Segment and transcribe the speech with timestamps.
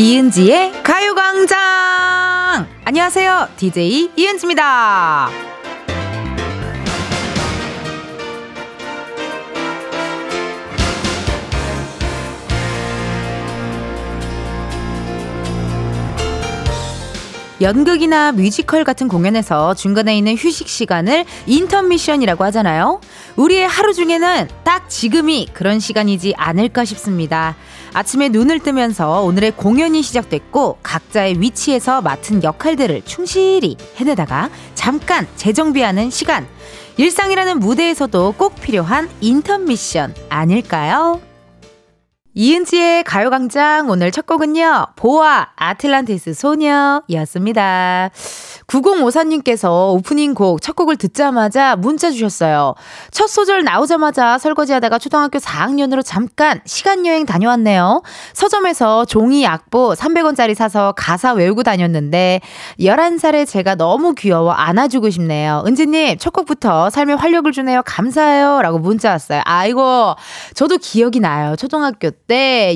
[0.00, 1.58] 이은지의 가요광장!
[2.84, 3.48] 안녕하세요.
[3.56, 5.28] DJ 이은지입니다.
[17.60, 23.00] 연극이나 뮤지컬 같은 공연에서 중간에 있는 휴식 시간을 인터미션이라고 하잖아요.
[23.34, 27.56] 우리의 하루 중에는 딱 지금이 그런 시간이지 않을까 싶습니다.
[27.92, 36.46] 아침에 눈을 뜨면서 오늘의 공연이 시작됐고 각자의 위치에서 맡은 역할들을 충실히 해내다가 잠깐 재정비하는 시간.
[36.96, 41.20] 일상이라는 무대에서도 꼭 필요한 인터미션 아닐까요?
[42.40, 48.10] 이은지의 가요광장 오늘 첫 곡은요, 보아 아틀란티스 소녀였습니다.
[48.68, 52.74] 9054님께서 오프닝 곡 첫 곡을 듣자마자 문자 주셨어요.
[53.10, 58.02] 첫 소절 나오자마자 설거지 하다가 초등학교 4학년으로 잠깐 시간여행 다녀왔네요.
[58.34, 62.40] 서점에서 종이 악보 300원짜리 사서 가사 외우고 다녔는데
[62.78, 65.64] 11살에 제가 너무 귀여워 안아주고 싶네요.
[65.66, 67.82] 은지님, 첫 곡부터 삶에 활력을 주네요.
[67.84, 68.62] 감사해요.
[68.62, 69.40] 라고 문자 왔어요.
[69.44, 70.14] 아이고,
[70.54, 71.56] 저도 기억이 나요.
[71.56, 72.27] 초등학교 때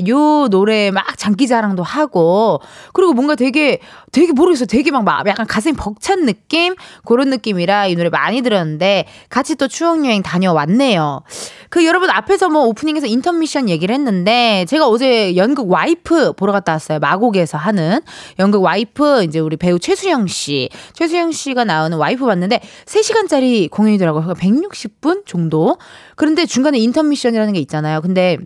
[0.07, 2.59] 요 노래 막 장기자랑도 하고
[2.93, 3.79] 그리고 뭔가 되게
[4.11, 4.67] 되게 모르겠어요.
[4.67, 6.75] 되게 막 약간 가슴이 벅찬 느낌?
[7.05, 11.21] 그런 느낌이라 이 노래 많이 들었는데 같이 또 추억 여행 다녀왔네요.
[11.69, 16.99] 그 여러분 앞에서 뭐 오프닝에서 인터미션 얘기를 했는데 제가 어제 연극 와이프 보러 갔다 왔어요.
[16.99, 17.99] 마곡에서 하는
[18.39, 20.69] 연극 와이프 이제 우리 배우 최수영 씨.
[20.93, 24.35] 최수영 씨가 나오는 와이프 봤는데 3시간짜리 공연이더라고요.
[24.35, 25.77] 160분 정도.
[26.15, 28.01] 그런데 중간에 인터미션이라는 게 있잖아요.
[28.01, 28.37] 근데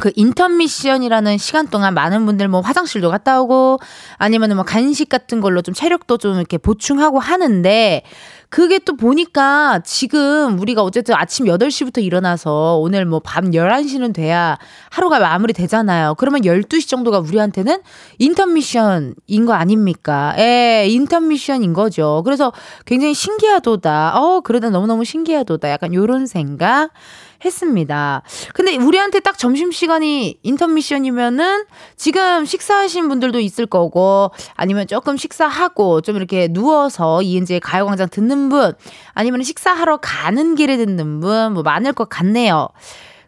[0.00, 3.78] 그 인터미션이라는 시간 동안 많은 분들 뭐 화장실도 갔다 오고
[4.16, 8.02] 아니면 뭐 간식 같은 걸로 좀 체력도 좀 이렇게 보충하고 하는데
[8.48, 14.58] 그게 또 보니까 지금 우리가 어쨌든 아침 8시부터 일어나서 오늘 뭐 밤 11시는 돼야
[14.90, 16.14] 하루가 마무리 되잖아요.
[16.16, 17.78] 그러면 12시 정도가 우리한테는
[18.18, 20.34] 인터미션인 거 아닙니까?
[20.38, 22.22] 예, 인터미션인 거죠.
[22.24, 22.52] 그래서
[22.86, 24.18] 굉장히 신기하도다.
[24.18, 25.70] 어, 그러다 너무너무 신기하도다.
[25.70, 26.90] 약간 요런 생각.
[27.44, 28.22] 했습니다.
[28.54, 31.64] 근데 우리한테 딱 점심시간이 인터미션이면은
[31.96, 38.72] 지금 식사하신 분들도 있을 거고 아니면 조금 식사하고 좀 이렇게 누워서 이은지의 가요광장 듣는 분
[39.12, 42.68] 아니면 식사하러 가는 길에 듣는 분 뭐 많을 것 같네요.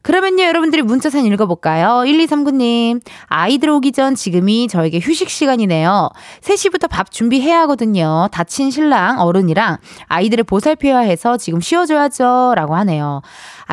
[0.02, 2.02] 그러면요, 여러분들이 문자산 읽어볼까요?
[2.04, 6.08] 1239님, 아이 들 오기 전 지금이 저에게 휴식 시간이네요.
[6.40, 8.26] 3시부터 밥 준비해야 하거든요.
[8.32, 9.76] 다친 신랑 어른이랑
[10.08, 12.54] 아이들을 보살펴야 해서 지금 쉬어줘야죠.
[12.56, 13.22] 라고 하네요.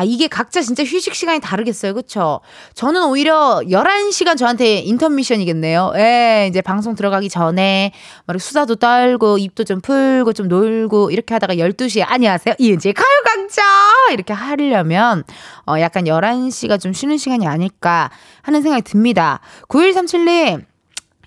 [0.00, 1.92] 아, 이게 각자 진짜 휴식 시간이 다르겠어요.
[1.92, 2.40] 그쵸?
[2.72, 5.92] 저는 오히려 11시간 저한테 인터미션이겠네요.
[5.96, 7.92] 예, 이제 방송 들어가기 전에
[8.24, 12.54] 막 수다도 떨고 입도 좀 풀고 좀 놀고 이렇게 하다가 12시에 안녕하세요.
[12.58, 13.62] 이은지 가요강좌!
[14.12, 15.22] 이렇게 하려면
[15.66, 19.40] 어, 약간 11시가 좀 쉬는 시간이 아닐까 하는 생각이 듭니다.
[19.68, 20.64] 9137님,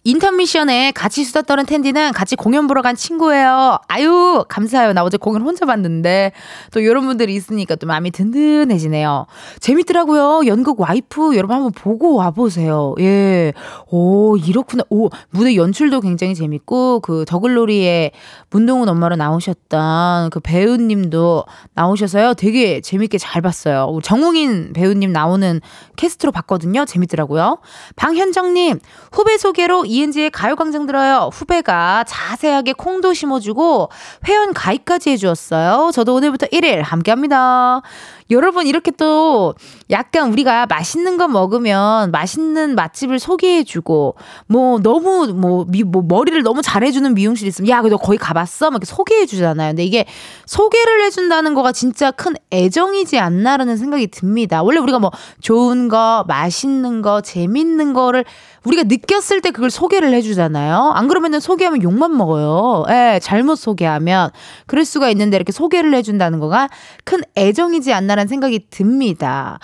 [0.06, 3.78] 인터미션에 같이 수다 떠는 텐디는 같이 공연 보러 간 친구예요.
[3.88, 4.91] 아유, 감사해요.
[4.91, 6.34] 나 어제 공연 혼자 봤는데
[6.72, 9.28] 또 이런 분들이 있으니까 또 마음이 든든해지네요.
[9.62, 10.41] 재밌더라고요.
[10.47, 12.96] 연극 와이프 여러분 한번 보고 와보세요.
[13.00, 13.53] 예.
[13.90, 14.84] 오, 이렇구나.
[14.90, 18.12] 오, 무대 연출도 굉장히 재밌고 그 더글로리의
[18.50, 22.34] 문동훈 엄마로 나오셨던 그 배우님도 나오셔서요.
[22.34, 24.00] 되게 재밌게 잘 봤어요.
[24.03, 25.62] 정웅인 배우님 나오는
[25.96, 26.84] 캐스트로 봤거든요.
[26.84, 27.59] 재밌더라고요.
[27.96, 28.80] 방현정님,
[29.14, 31.29] 후배 소개로 이은지의 가요광장 들어요.
[31.31, 33.89] 후배가 자세하게 콩도 심어주고
[34.27, 35.91] 회원 가입까지 해주었어요.
[35.93, 37.81] 저도 오늘부터 1일 함께 합니다.
[38.29, 39.56] 여러분 이렇게 또
[39.89, 44.16] 약간 우리가 맛있는 거 먹으면 맛있는 맛집을 소개해주고
[44.47, 48.72] 뭐 너무 뭐, 미, 뭐 머리를 너무 잘해주는 미용실 있으면 야너 거기 가봤어?
[48.72, 49.72] 막 이렇게 소개해주잖아요.
[49.72, 50.06] 근데 이게
[50.45, 54.63] 소개를 해준다는 거가 진짜 큰 애정이지 않나라는 생각이 듭니다.
[54.63, 55.11] 원래 우리가 뭐
[55.41, 58.25] 좋은 거, 맛있는 거, 재밌는 거를
[58.63, 60.93] 우리가 느꼈을 때 그걸 소개를 해주잖아요.
[60.96, 62.85] 안 그러면은 소개하면 욕만 먹어요.
[62.90, 64.31] 예, 잘못 소개하면
[64.67, 66.70] 그럴 수가 있는데 이렇게 소개를 해준다는 거가
[67.03, 69.59] 큰 애정이지 않나 라는 생각이 듭니다.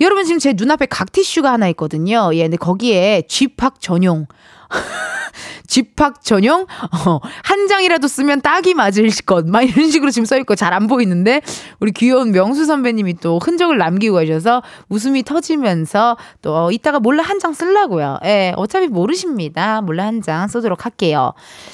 [0.00, 2.30] 여러분 지금 제 눈앞에 각티슈가 하나 있거든요.
[2.34, 4.26] 예, 근데 거기에 쥐팍 전용.
[5.66, 9.46] 집합 전용 어, 한 장이라도 쓰면 딱이 맞을 것.
[9.46, 11.40] 막 이런 식으로 지금 써 있고 잘 안 보이는데
[11.78, 18.18] 우리 귀여운 명수 선배님이 또 흔적을 남기고 가셔서 웃음이 터지면서 또 이따가 몰래 한장 쓰려고요.
[18.24, 19.80] 예, 어차피 모르십니다.
[19.82, 21.32] 몰래 한 장 쓰도록 할게요.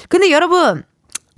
[0.09, 0.83] 근데 여러분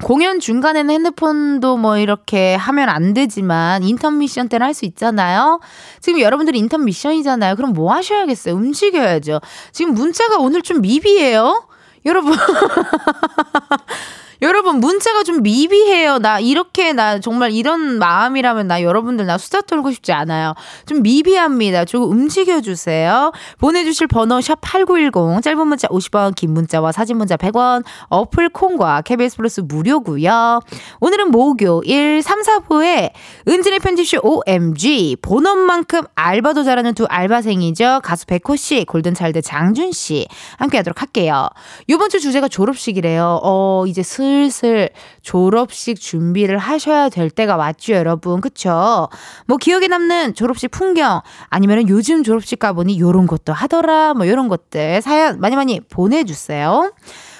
[0.03, 5.59] 공연 중간에는 핸드폰도 뭐 이렇게 하면 안 되지만 인터미션 때는 할 수 있잖아요.
[6.01, 7.55] 지금 여러분들이 인터미션이잖아요.
[7.55, 8.55] 그럼 뭐 하셔야겠어요?
[8.55, 9.39] 움직여야죠.
[9.71, 11.67] 지금 문자가 오늘 좀 미비해요.
[12.05, 12.35] 여러분.
[14.43, 16.19] 여러분, 문자가 좀 미비해요.
[16.19, 20.53] 나 이렇게, 나 정말 이런 마음이라면 나 여러분들 나 수다 떨고 싶지 않아요.
[20.85, 21.85] 좀 미비합니다.
[21.85, 23.31] 조금 움직여 주세요.
[23.57, 29.03] 보내 주실 번호 샵 8910, 짧은 문자 50원, 긴 문자와 사진 문자 100원, 어플 콩과
[29.03, 30.59] KBS 플러스 무료고요
[30.99, 33.11] 오늘은 목요일 3, 4부에
[33.47, 38.01] 은진의 편집쇼 OMG, 본업만큼 알바도 잘하는 두 알바생이죠.
[38.03, 41.47] 가수 백호 씨, 골든차일드 장준 씨 함께 하도록 할게요.
[41.87, 43.39] 이번 주 주제가 졸업식이래요.
[43.41, 44.89] 어, 이제 슬슬
[45.21, 48.41] 졸업식 준비를 하셔야 될 때가 왔죠, 여러분.
[48.41, 49.09] 그쵸?
[49.45, 54.13] 뭐 기억에 남는 졸업식 풍경 아니면 요즘 졸업식 가보니 요런 것도 하더라.
[54.13, 56.91] 뭐 요런 것들 사연 많이 많이 보내주세요.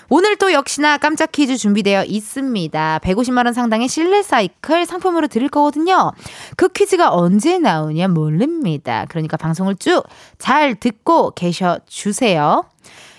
[0.10, 3.00] 오늘 또 역시나 깜짝 퀴즈 준비되어 있습니다.
[3.04, 6.12] 150만원 상당의 실내 사이클 상품으로 드릴 거거든요.
[6.56, 9.06] 그 퀴즈가 언제 나오냐 모릅니다.
[9.10, 10.04] 그러니까 방송을 쭉
[10.38, 12.66] 잘 듣고 계셔 주세요.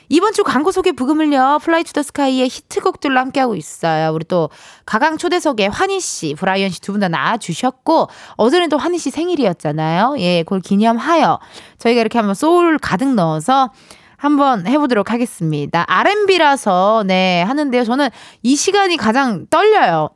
[0.09, 4.12] 이번 주 광고 소개 브금을요, 플라이 투 더 스카이의 히트곡들로 함께하고 있어요.
[4.12, 4.51] 우리 또
[4.87, 9.11] 가광 초대석에 환희 씨, 브라이언 씨 두 분 다 나와 주셨고, 어제는 또 환희 씨
[9.11, 10.17] 생일이었잖아요.
[10.19, 11.39] 예, 그걸 기념하여
[11.79, 13.71] 저희가 이렇게 한번 소울 가득 넣어서
[14.17, 15.85] 한번 해보도록 하겠습니다.
[15.87, 17.85] R&B라서 네 하는데요.
[17.85, 18.09] 저는
[18.43, 20.09] 이 시간이 가장 떨려요.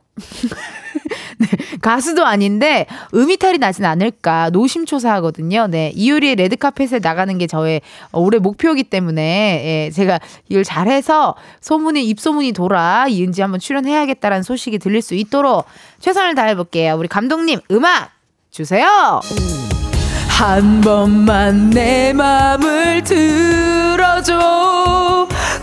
[1.37, 1.47] 네,
[1.81, 5.67] 가수도 아닌데 음이탈이 나진 않을까 노심초사하거든요.
[5.67, 7.81] 네, 이효리의 레드카펫에 나가는 게 저의
[8.11, 10.19] 올해 목표이기 때문에 예, 제가
[10.49, 15.65] 이걸 잘해서 소문이 입소문이 돌아 이은지 한번 출연해야겠다라는 소식이 들릴 수 있도록
[15.99, 16.95] 최선을 다해볼게요.
[16.95, 18.11] 우리 감독님 음악
[18.51, 19.21] 주세요.
[20.39, 24.39] 한 번만 내 맘을 들어줘.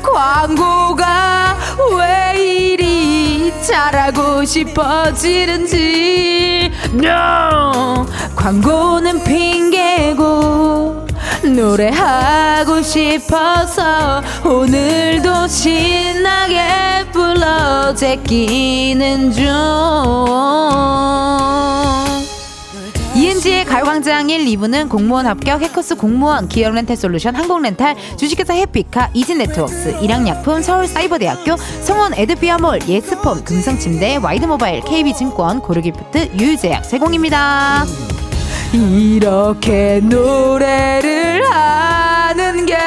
[0.02, 1.56] 광고가
[1.96, 5.81] 왜 이리 잘하고 싶어지는지.
[6.93, 8.05] No!
[8.37, 11.06] 광고는 핑계고
[11.43, 19.46] 노래하고 싶어서 오늘도 신나게 불러 제끼는 중
[23.36, 29.38] 이은지의 가요광장 1, 2부는 공무원 합격 해커스 공무원, 기업 렌탈 솔루션, 한국렌탈, 주식회사 해피카, 이진
[29.38, 37.84] 네트웍스, 일양약품, 서울사이버대학교, 성원애드피아몰, 예스폼, 금성침대, 와이드모바일, KB증권, 고르기프트, 유유제약 제공입니다.
[38.72, 42.78] 이렇게 노래를 하는 게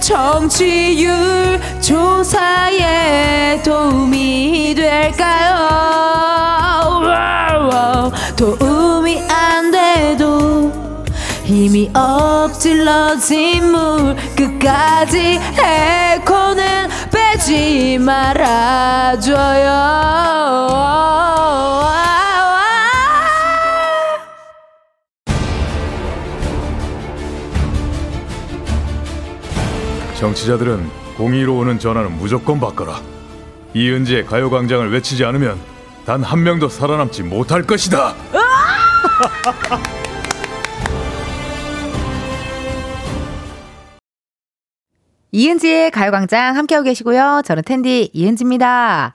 [0.00, 6.61] 청취율 조사에 도움이 될까요?
[8.36, 10.72] 도움이 안 돼도
[11.44, 19.72] 힘이 엎질러진 물 끝까지 에코는 빼지 말아줘요.
[30.18, 33.00] 정치자들은 공의로 오는 전화는 무조건 바꿔라.
[33.74, 35.71] 이은지의 가요광장을 외치지 않으면
[36.04, 38.14] 단 한 명도 살아남지 못할 것이다.
[45.32, 47.42] 이은지의 가요광장 함께하고 계시고요.
[47.44, 49.14] 저는 텐디 이은지입니다.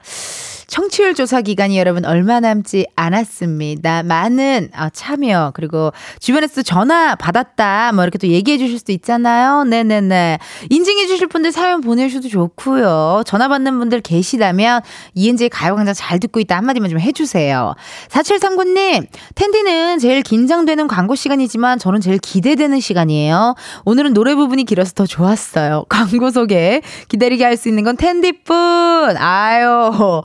[0.68, 4.04] 청취율 조사 기간이 여러분 얼마 남지 않았습니다.
[4.04, 9.64] 많은 어, 참여 그리고 주변에서 전화 받았다 뭐 이렇게 또 얘기해 주실 수도 있잖아요.
[9.66, 10.40] 네네네.
[10.70, 13.24] 인증해 주실 분들 사연 보내주셔도 좋고요.
[13.26, 14.82] 전화 받는 분들 계시다면
[15.14, 17.76] 이은지의 가요광장 잘 듣고 있다 한마디만 좀 해주세요.
[18.10, 23.56] 4739님 텐디는 제일 긴장되는 광고 시간이지만 저는 제일 기대되는 시간이에요.
[23.86, 25.86] 오늘은 노래 부분이 길어서 더 좋았어요.
[25.90, 29.18] 광고 소개 기다리게 할 수 있는 건 텐디뿐.
[29.18, 30.22] 아유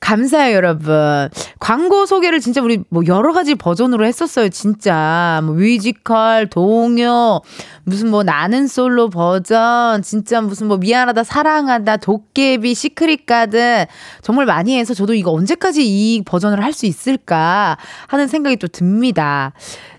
[0.00, 1.28] 감사해요, 여러분.
[1.58, 5.40] 광고 소개를 진짜 우리 뭐 여러 가지 버전으로 했었어요, 진짜.
[5.44, 7.40] 뭐 뮤지컬, 동요,
[7.84, 13.86] 무슨 뭐 나는 솔로 버전, 진짜 무슨 뭐 미안하다, 사랑하다, 도깨비, 시크릿 가든
[14.22, 19.52] 정말 많이 해서 저도 이거 언제까지 이 버전을 할 수 있을까 하는 생각이 또 듭니다.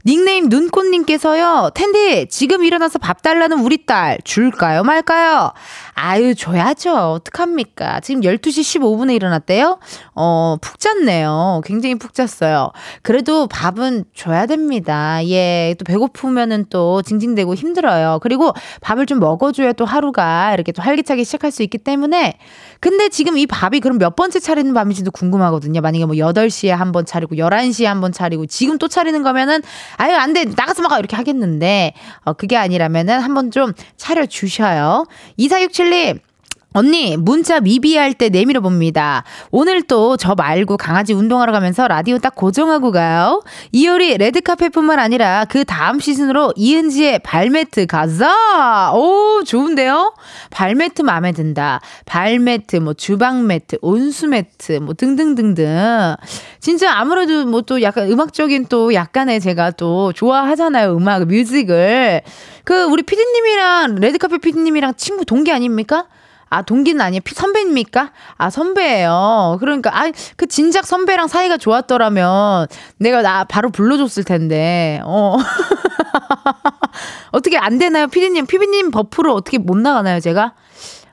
[0.05, 5.51] 닉네임 눈꽃님께서요, 텐디, 지금 일어나서 밥 달라는 우리 딸, 줄까요, 말까요?
[5.95, 6.93] 아유, 줘야죠.
[7.13, 8.01] 어떡합니까?
[8.01, 9.79] 지금 12시 15분에 일어났대요?
[10.13, 11.61] 어, 푹 잤네요.
[11.65, 12.71] 굉장히 푹 잤어요.
[13.01, 15.25] 그래도 밥은 줘야 됩니다.
[15.27, 18.19] 예, 또 배고프면은 또 징징대고 힘들 어요.
[18.21, 22.37] 그리고 밥을 좀 먹어줘야 또 하루가 이렇게 또 활기차게 시작할 수 있기 때문에
[22.79, 25.81] 근데 지금 이 밥이 그럼 몇 번째 차리는 밥인지도 궁금하거든요.
[25.81, 29.61] 만약에 뭐 8시에 한 번 차리고 11시에 한 번 차리고 지금 또 차리는 거면은
[29.97, 30.45] 아유 안 돼.
[30.45, 30.99] 나가서 먹어.
[30.99, 35.05] 이렇게 하겠는데 어 그게 아니라면은 한번 좀 차려 주셔요.
[35.39, 36.19] 2467님
[36.79, 39.23] 언니, 문자 미비할 때 내밀어 봅니다.
[39.49, 43.41] 오늘 또 저 말고 강아지 운동하러 가면서 라디오 딱 고정하고 가요.
[43.71, 48.91] 이효리 레드카페뿐만 아니라 그 다음 시즌으로 이은지의 발매트 가자!
[48.93, 50.13] 오, 좋은데요?
[50.51, 51.79] 발매트 마음에 든다.
[52.05, 56.15] 발매트, 뭐 주방매트, 온수매트, 뭐 등등등등.
[56.59, 60.95] 진짜 아무래도 뭐 또 약간 음악적인 또 약간의 제가 또 좋아하잖아요.
[60.97, 62.21] 음악, 뮤직을.
[62.63, 66.05] 그 우리 피디님이랑 레드카페 피디님이랑 친구 동기 아닙니까?
[66.49, 67.21] 아, 동기는 아니에요.
[67.25, 68.11] 선배입니까?
[68.37, 69.57] 아, 선배예요.
[69.59, 75.37] 그러니까, 아, 그 진작 선배랑 사이가 좋았더라면 내가 나 바로 불러줬을 텐데, 어.
[77.31, 78.07] 어떻게 안 되나요?
[78.07, 80.53] 피디님, 피디님 버프로 어떻게 못 나가나요, 제가?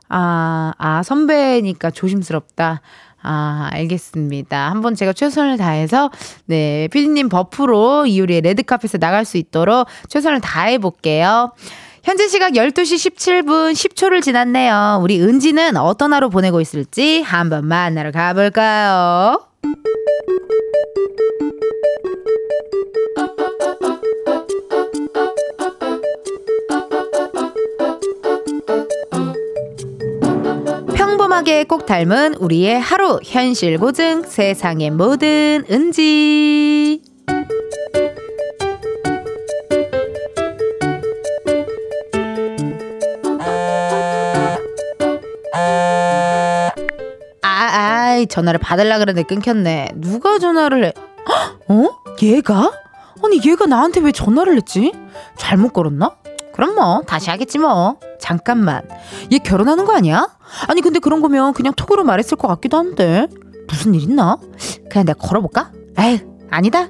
[0.08, 2.82] 아, 아, 선배니까 조심스럽다.
[3.22, 4.70] 아, 알겠습니다.
[4.70, 6.10] 한번 제가 최선을 다해서,
[6.46, 11.52] 네, 피디님 버프로 이효리의 레드카펫에 나갈 수 있도록 최선을 다해 볼게요.
[12.02, 14.98] 현재 시각 12시 17분 10초를 지났네요.
[15.02, 19.40] 우리 은지는 어떤 하루 보내고 있을지 한번 만나러 가볼까요?
[30.96, 37.00] 평범하게 꼭 닮은 우리의 하루 현실 고증 세상의 모든 은지
[48.12, 49.92] 아이 전화를 받을라 그랬는데 끊겼네.
[49.96, 50.92] 누가 전화를 해?
[51.68, 51.88] 어?
[52.22, 52.70] 얘가?
[53.24, 54.92] 아니 얘가 나한테 왜 전화를 했지?
[55.36, 56.16] 잘못 걸었나?
[56.54, 57.96] 그럼 뭐 다시 하겠지 뭐.
[58.20, 58.82] 잠깐만.
[59.32, 60.28] 얘 결혼하는 거 아니야?
[60.68, 63.26] 아니 근데 그런 거면 그냥 톡으로 말했을 것 같기도 한데.
[63.68, 64.36] 무슨 일 있나?
[64.90, 65.72] 그냥 내가 걸어볼까?
[65.98, 66.88] 에이 아니다.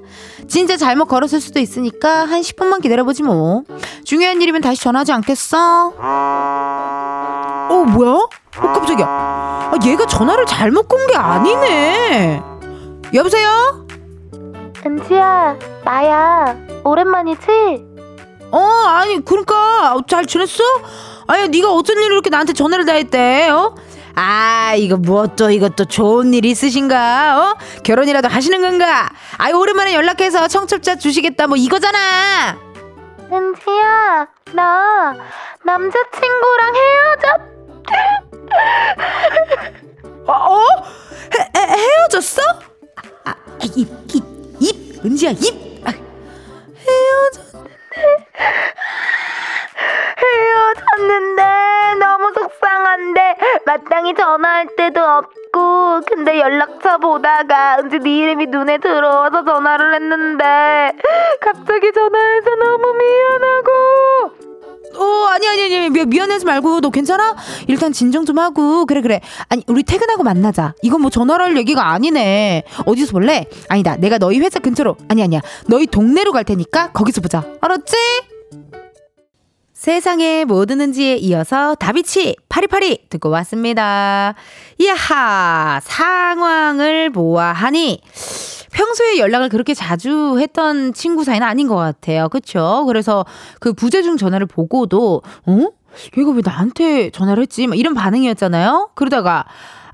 [0.49, 3.63] 진짜 잘못 걸었을 수도 있으니까 한 10분만 기다려보지 뭐.
[4.05, 5.93] 중요한 일이면 다시 전화하지 않겠어?
[7.71, 8.19] 어 뭐야?
[8.63, 9.07] 어 깜짝이야.
[9.07, 12.43] 아, 얘가 전화를 잘못 건 게 아니네.
[13.15, 13.87] 여보세요?
[14.85, 16.57] 은지야, 나야.
[16.85, 17.85] 오랜만이지?
[18.51, 20.63] 어 아니 그러니까 잘 지냈어?
[21.27, 23.49] 아니 네가 어쩐 일로 이렇게 나한테 전화를 다 했대?
[23.49, 23.75] 어?
[24.15, 27.39] 아 이거 뭐또 이것도 좋은 일 있으신가?
[27.39, 27.57] 어?
[27.83, 29.09] 결혼이라도 하시는 건가?
[29.39, 32.59] 아이 오랜만에 연락해서 청첩자 주시겠다 뭐 이거잖아.
[33.33, 35.15] 은지야, 나
[35.65, 37.41] 남자친구랑 헤어졌.
[40.27, 40.33] 어?
[40.33, 40.65] 어?
[41.35, 42.43] 헤, 헤, 헤어졌어?
[43.25, 43.35] 아, 아,
[43.77, 44.25] 입, 입,
[44.61, 45.83] 입, 은지야, 입.
[45.87, 45.91] 아,
[46.87, 47.73] 헤어졌는데.
[50.23, 51.43] 헤어졌는데
[52.01, 59.95] 너무 속상한데 마땅히 전화할 때도 없고 근데 연락처 보다가 은지 네 이름이 눈에 들어와서 전화를
[59.95, 60.93] 했는데
[61.41, 64.52] 갑자기 전화해서 너무 미안하고
[64.97, 67.37] 어 아니 아니 아니 미, 미안해하지 말고 너 괜찮아?
[67.69, 68.87] 일단 진정 좀 하고.
[68.87, 69.21] 그래 그래.
[69.49, 70.75] 아니 우리 퇴근하고 만나자.
[70.83, 72.65] 이건 뭐 전화로 할 얘기가 아니네.
[72.87, 73.47] 어디서 볼래?
[73.69, 73.97] 아니다.
[73.97, 75.41] 내가 너희 회사 근처로 아니 아니야.
[75.67, 77.45] 너희 동네로 갈 테니까 거기서 보자.
[77.61, 77.97] 알았지?
[79.83, 84.33] 세상의 모든 은지에 이어서 다비치 파리파리 듣고 왔습니다.
[84.79, 88.01] 이하 상황을 보아하니
[88.73, 92.29] 평소에 연락을 그렇게 자주 했던 친구 사이는 아닌 것 같아요.
[92.29, 92.85] 그쵸?
[92.87, 93.27] 그래서
[93.59, 95.67] 그 부재중 전화를 보고도 어?
[96.17, 97.67] 얘가 왜 나한테 전화를 했지?
[97.67, 98.91] 막 이런 반응이었잖아요.
[98.95, 99.47] 그러다가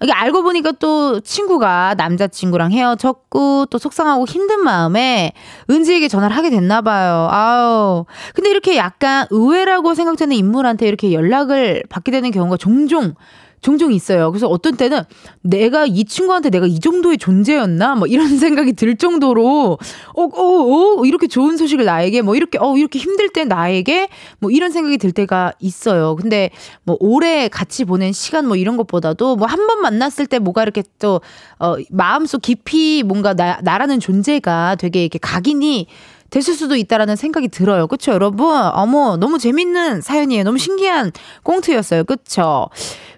[0.02, 5.32] 이게 알고 보니까 또 친구가 남자친구랑 헤어졌고 또 속상하고 힘든 마음에
[5.68, 7.28] 은지에게 전화를 하게 됐나 봐요.
[7.30, 8.04] 아우.
[8.34, 13.14] 근데 이렇게 약간 의외라고 생각되는 인물한테 이렇게 연락을 받게 되는 경우가 종종
[13.60, 14.30] 종종 있어요.
[14.30, 15.02] 그래서 어떤 때는
[15.42, 17.94] 내가 이 친구한테 내가 이 정도의 존재였나?
[17.96, 19.78] 뭐 이런 생각이 들 정도로
[20.14, 24.50] 어, 어, 어, 이렇게 좋은 소식을 나에게 뭐 이렇게 어, 이렇게 힘들 때 나에게 뭐
[24.50, 26.16] 이런 생각이 들 때가 있어요.
[26.16, 26.50] 근데
[26.84, 30.82] 뭐 오래 같이 보낸 시간 뭐 이런 것보다도 뭐 한 번 만났을 때 뭐가 이렇게
[30.98, 31.20] 또
[31.58, 35.86] 어, 마음속 깊이 뭔가 나, 나라는 존재가 되게 이렇게 각인이
[36.30, 37.86] 됐을 수도 있다라는 생각이 들어요.
[37.86, 38.46] 그쵸, 여러분?
[38.54, 40.44] 어머, 너무 재밌는 사연이에요.
[40.44, 41.10] 너무 신기한
[41.42, 42.04] 꽁트였어요.
[42.04, 42.68] 그쵸?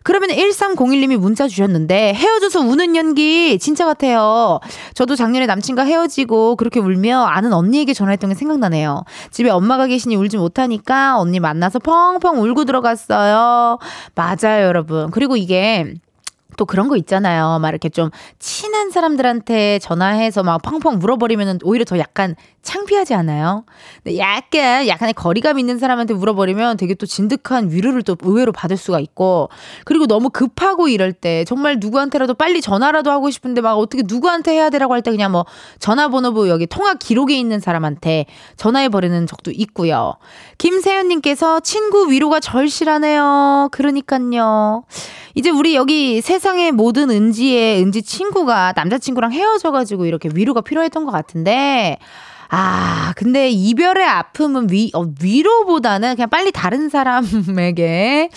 [0.02, 4.60] 그러면 1301님이 문자 주셨는데 헤어져서 우는 연기 진짜 같아요.
[4.94, 9.04] 저도 작년에 남친과 헤어지고 그렇게 울며 아는 언니에게 전화했던 게 생각나네요.
[9.30, 13.78] 집에 엄마가 계시니 울지 못하니까 언니 만나서 펑펑 울고 들어갔어요.
[14.14, 15.10] 맞아요, 여러분.
[15.10, 15.94] 그리고 이게
[16.60, 17.58] 또 그런 거 있잖아요.
[17.58, 23.64] 막 이렇게 좀 친한 사람들한테 전화해서 막 펑펑 물어버리면 오히려 더 약간 창피하지 않아요?
[24.18, 29.48] 약간, 약간의 거리감 있는 사람한테 물어버리면 되게 또 진득한 위로를 또 의외로 받을 수가 있고,
[29.86, 34.68] 그리고 너무 급하고 이럴 때, 정말 누구한테라도 빨리 전화라도 하고 싶은데 막 어떻게 누구한테 해야
[34.68, 35.46] 되라고 할 때 그냥 뭐
[35.78, 38.26] 전화번호부 여기 통화 기록에 있는 사람한테
[38.58, 40.16] 전화해버리는 적도 있고요.
[40.58, 43.70] 김세현님께서 친구 위로가 절실하네요.
[43.72, 44.84] 그러니까요.
[45.34, 51.10] 이제 우리 여기 세상 의 모든 은지의 은지 친구가 남자친구랑 헤어져가지고 이렇게 위로가 필요했던 것
[51.10, 51.98] 같은데,
[52.52, 58.28] 아, 근데 이별의 아픔은 위, 어, 위로보다는 그냥 빨리 다른 사람에게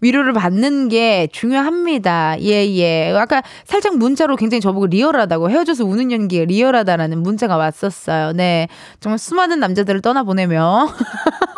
[0.00, 2.40] 위로를 받는 게 중요합니다.
[2.40, 3.14] 예, 예.
[3.16, 8.32] 아까 살짝 문자로 굉장히 저보고 리얼하다고 헤어져서 우는 연기가 리얼하다라는 문자가 왔었어요.
[8.32, 8.66] 네.
[8.98, 10.88] 정말 수많은 남자들을 떠나보내며.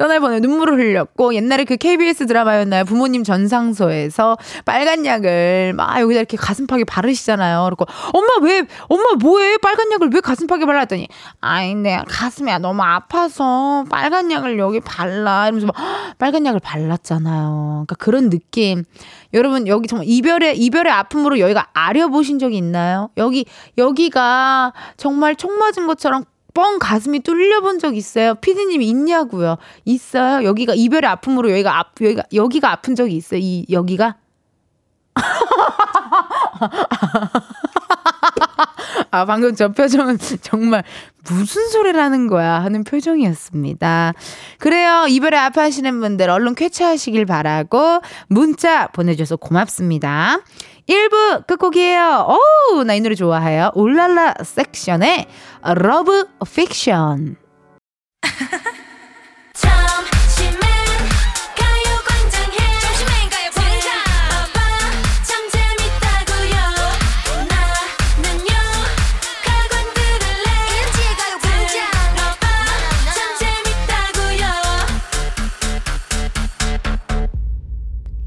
[0.00, 2.86] 떠날보내 눈물을 흘렸고 옛날에 그 KBS 드라마였나요?
[2.86, 7.66] 부모님 전상소에서 빨간 약을 막 여기다 이렇게 가슴팍에 바르시잖아요.
[7.66, 9.58] 그리고 엄마 왜 엄마 뭐해?
[9.58, 11.06] 빨간 약을 왜 가슴팍에 발랐더니
[11.42, 15.76] 아이 내 가슴이 너무 아파서 빨간 약을 여기 발라 이러면서 막
[16.16, 17.84] 빨간 약을 발랐잖아요.
[17.86, 18.84] 그러니까 그런 느낌.
[19.34, 23.10] 여러분 여기 정말 이별의 이별의 아픔으로 여기가 아려 보신 적이 있나요?
[23.18, 23.44] 여기
[23.76, 28.34] 여기가 정말 총 맞은 것처럼 뻥 가슴이 뚫려 본 적 있어요?
[28.34, 29.56] 피디님 있냐고요?
[29.84, 30.44] 있어요?
[30.46, 33.40] 여기가 이별의 아픔으로 여기가 아, 여기가 여기가 아픈 적이 있어요?
[33.42, 34.16] 이 여기가?
[39.10, 40.84] 아, 방금 저 표정은 정말
[41.28, 44.12] 무슨 소리라는 거야 하는 표정이었습니다.
[44.58, 45.06] 그래요.
[45.08, 50.38] 이별에 아파하시는 분들 얼른 쾌차하시길 바라고 문자 보내줘서 고맙습니다.
[50.88, 52.26] 1부 끝곡이에요.
[52.74, 53.70] 오, 나 이 노래 좋아해요.
[53.74, 55.26] 울랄라세션의
[55.74, 57.36] Love Fiction.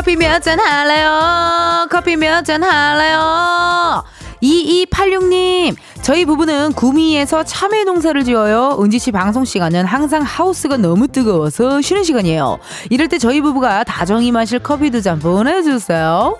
[0.00, 1.86] 커피 몇 잔 할래요?
[1.90, 4.02] 커피 몇 잔 할래요?
[4.42, 8.78] 2286님, 저희 부부는 구미에서 참외 농사를 지어요.
[8.80, 12.58] 은지 씨 방송 시간은 항상 하우스가 너무 뜨거워서 쉬는 시간이에요.
[12.88, 16.38] 이럴 때 저희 부부가 다정히 마실 커피 두 잔 보내주세요.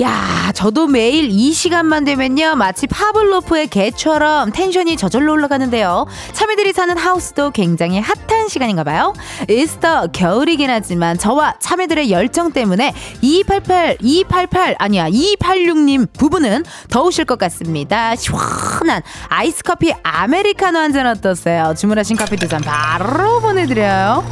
[0.00, 2.56] 야, 저도 매일 이 시간만 되면요.
[2.56, 6.06] 마치 파블로프의 개처럼 텐션이 저절로 올라가는데요.
[6.32, 9.12] 참외들이 사는 하우스도 굉장히 핫한 시간인가 봐요.
[9.48, 18.16] 이스터 겨울이긴 하지만 저와 참외들의 열정 때문에 288, 288, 아니야, 286님 부부는 더우실 것 같습니다.
[18.16, 21.74] 시원한 아이스 커피 아메리카노 한 잔 어떠세요?
[21.76, 24.24] 주문하신 커피 두 잔 바로 보내드려요.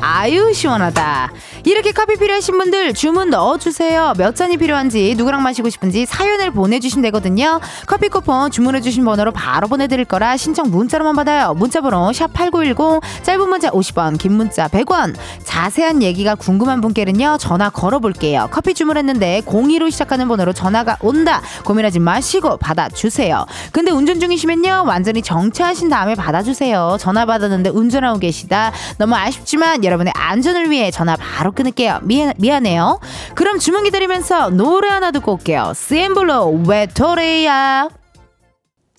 [0.00, 1.32] 아유 시원하다.
[1.64, 4.14] 이렇게 커피 필요하신 분들 주문 넣어주세요.
[4.18, 7.60] 몇 잔이 필요한지 누구랑 마시고 싶은지 사연을 보내주시면 되거든요.
[7.86, 11.54] 커피 쿠폰 주문해주신 번호로 바로 보내드릴 거라 신청 문자로만 받아요.
[11.54, 15.14] 문자번호 샵 #8910 짧은 문자 50원, 긴 문자 100원.
[15.42, 18.48] 자세한 얘기가 궁금한 분께는요 전화 걸어볼게요.
[18.50, 21.40] 커피 주문했는데 02로 시작하는 번호로 전화가 온다.
[21.64, 23.46] 고민하지 마시고 받아주세요.
[23.72, 26.96] 근데 운전 중이시면요 완전히 정차하신 다음에 받아주세요.
[27.00, 28.72] 전화 받았는데 운전하고 계시다.
[28.98, 32.00] 너무 아쉽지만 여러분의 안전을 위해 전화 바로 끊을게요.
[32.02, 33.00] 미안, 미안해요.
[33.34, 35.72] 그럼 주문 기다리면서 노래 하나 듣고 올게요.
[35.74, 38.03] 스엠블로 웨토레야.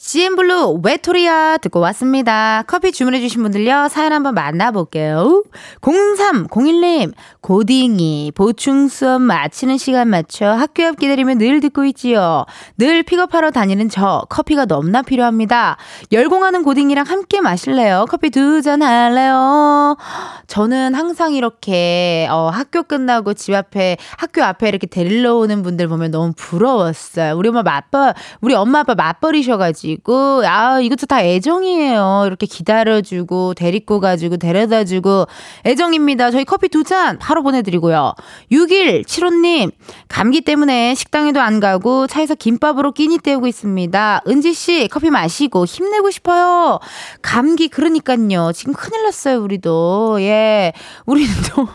[0.07, 2.63] CN블루 외토리아 듣고 왔습니다.
[2.67, 5.43] 커피 주문해주신 분들요, 사연 한번 만나볼게요.
[5.81, 12.45] 0301님, 고딩이 보충 수업 마치는 시간 맞춰 학교 앞 기다리면 늘 듣고 있지요.
[12.77, 15.77] 늘 픽업하러 다니는 저, 커피가 너무나 필요합니다.
[16.11, 18.05] 열공하는 고딩이랑 함께 마실래요?
[18.07, 19.97] 커피 두 잔 할래요?
[20.45, 26.11] 저는 항상 이렇게, 어, 학교 끝나고 집 앞에, 학교 앞에 이렇게 데리러 오는 분들 보면
[26.11, 27.35] 너무 부러웠어요.
[27.35, 32.23] 우리 엄마 맞벌, 우리 엄마 아빠 맞벌이셔가지고, 가지고 아 이것도 다 애정이에요.
[32.27, 35.27] 이렇게 기다려주고 데리고 가지고 데려다주고
[35.65, 36.31] 애정입니다.
[36.31, 38.13] 저희 커피 두 잔 바로 보내드리고요.
[38.51, 39.71] 6일 7호님
[40.07, 44.21] 감기 때문에 식당에도 안 가고 차에서 김밥으로 끼니 때우고 있습니다.
[44.27, 46.79] 은지 씨 커피 마시고 힘내고 싶어요.
[47.23, 48.51] 감기 그러니까요.
[48.53, 49.41] 지금 큰일 났어요.
[49.41, 50.73] 우리도 예
[51.07, 51.67] 우리도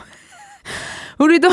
[1.19, 1.49] 우리도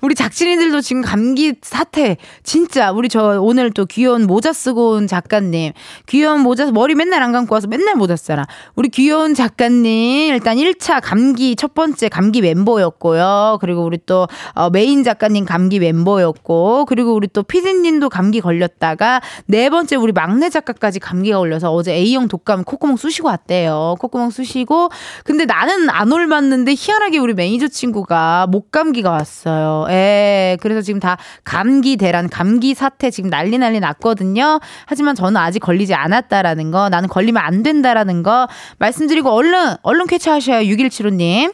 [0.00, 2.16] 우리 작진이들도 지금 감기 사태.
[2.42, 5.72] 진짜 우리 저 오늘 또 귀여운 모자 쓰고 온 작가님.
[6.06, 8.46] 귀여운 모자 머리 맨날 안 감고 와서 맨날 모자 쓰잖아.
[8.76, 13.58] 우리 귀여운 작가님 일단 1차 감기 첫 번째 감기 멤버였고요.
[13.60, 19.68] 그리고 우리 또 어, 메인 작가님 감기 멤버였고 그리고 우리 또 피디님도 감기 걸렸다가 네
[19.68, 23.96] 번째 우리 막내 작가까지 감기가 걸려서 어제 A형 독감 콧구멍 쑤시고 왔대요.
[23.98, 24.88] 콧구멍 쑤시고.
[25.24, 30.56] 근데 나는 안 옮았는데 희한하게 우리 매니저 친구가 목 감기가 왔어요 예.
[30.60, 34.60] 그래서 지금 다 감기 대란, 감기 사태 지금 난리 난리 났거든요.
[34.86, 38.48] 하지만 저는 아직 걸리지 않았다라는 거, 나는 걸리면 안 된다라는 거
[38.78, 40.68] 말씀드리고 얼른, 얼른 쾌차하셔요.
[40.68, 41.52] 6175님.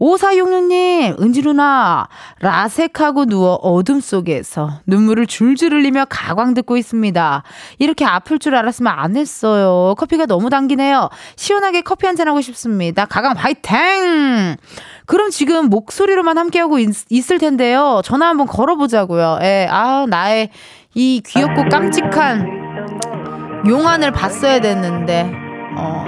[0.00, 2.08] 5466님, 은지 누나,
[2.40, 7.42] 라섹하고 누워 어둠 속에서 눈물을 줄줄 흘리며 가광 듣고 있습니다.
[7.78, 9.94] 이렇게 아플 줄 알았으면 안 했어요.
[9.96, 11.08] 커피가 너무 당기네요.
[11.36, 13.04] 시원하게 커피 한 잔 하고 싶습니다.
[13.04, 14.56] 가광 파이팅!
[15.04, 18.00] 그럼 지금 목소리로만 함께하고 있, 있을 텐데요.
[18.04, 19.40] 전화 한번 걸어보자고요.
[19.42, 20.48] 예, 아, 나의
[20.94, 25.30] 이 귀엽고 깜찍한 용안을 봤어야 됐는데,
[25.76, 26.06] 어,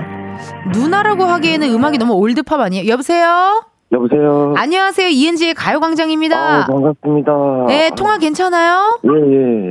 [0.73, 2.89] 누나라고 하기에는 음악이 너무 올드팝 아니에요?
[2.91, 3.65] 여보세요?
[3.91, 4.55] 여보세요.
[4.57, 5.09] 안녕하세요.
[5.09, 6.37] 이은지의 가요광장입니다.
[6.37, 7.33] 아, 반갑습니다.
[7.69, 9.01] 네, 통화 괜찮아요?
[9.05, 9.09] 예,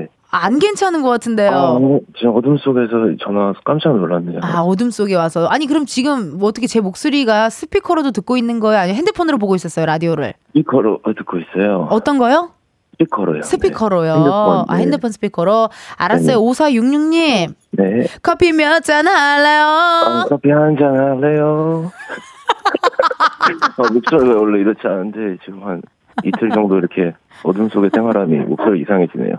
[0.01, 0.07] 예.
[0.31, 1.79] 안 괜찮은 것 아, 같은데요.
[1.79, 1.99] 네.
[2.17, 2.89] 지금 어둠 속에서
[3.23, 4.39] 전화 와서 깜짝 놀랐네요.
[4.41, 5.45] 아, 어둠 속에 와서.
[5.47, 8.79] 아니, 그럼 지금 뭐 어떻게 제 목소리가 스피커로도 듣고 있는 거예요?
[8.81, 10.33] 아니면 핸드폰으로 보고 있었어요, 라디오를?
[10.47, 11.87] 스피커로 듣고 있어요.
[11.91, 12.51] 어떤 거요?
[12.99, 13.41] 스피커로요.
[13.43, 14.11] 스피커로요.
[14.11, 14.17] 네.
[14.17, 14.81] 핸드폰, 아, 네.
[14.81, 15.69] 핸드폰 스피커로.
[15.95, 16.37] 알았어요.
[16.41, 17.53] 5466님.
[17.73, 18.07] 네.
[18.23, 19.63] 커피 몇 잔 할래요?
[19.63, 21.91] 아, 커피 한 잔 할래요?
[23.77, 25.81] 아, 목소리가 원래 이렇지 않은데 지금 한
[26.23, 29.35] 이틀 정도 이렇게 어둠 속의 생활함이 목소리 이상해지네요.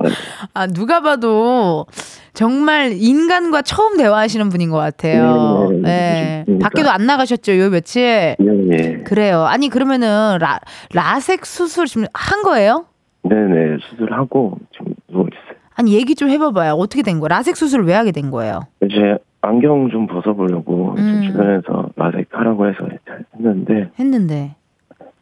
[0.00, 0.10] 네.
[0.54, 1.86] 아, 누가 봐도
[2.34, 5.68] 정말 인간과 처음 대화하시는 분인 것 같아요.
[5.70, 6.42] 네, 네, 네.
[6.46, 6.68] 그러니까.
[6.68, 8.02] 밖에도 안 나가셨죠, 요 며칠?
[8.02, 8.36] 예,
[8.72, 9.02] 예.
[9.02, 9.40] 그래요.
[9.42, 10.60] 아니, 그러면은 라,
[10.94, 12.86] 라섹 수술 지금 한 거예요?
[13.22, 13.78] 네네.
[13.90, 15.58] 수술하고 지금 누워 있어요.
[15.74, 16.74] 아니, 얘기 좀 해봐봐요.
[16.74, 17.28] 어떻게 된 거예요?
[17.28, 18.60] 라섹 수술을 왜 하게 된 거예요?
[18.84, 20.96] 이제 안경 좀 벗어보려고 음.
[20.96, 24.54] 좀 주변에서 라섹 하라고 해서 잘 했는데 했는데.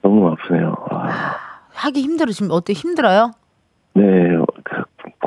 [0.03, 0.75] 너무 아프네요.
[0.91, 1.37] 아,
[1.75, 2.31] 하기 힘들어.
[2.33, 2.73] 지금 어때?
[2.73, 3.33] 힘들어요?
[3.95, 4.03] 네,
[4.63, 4.83] 그,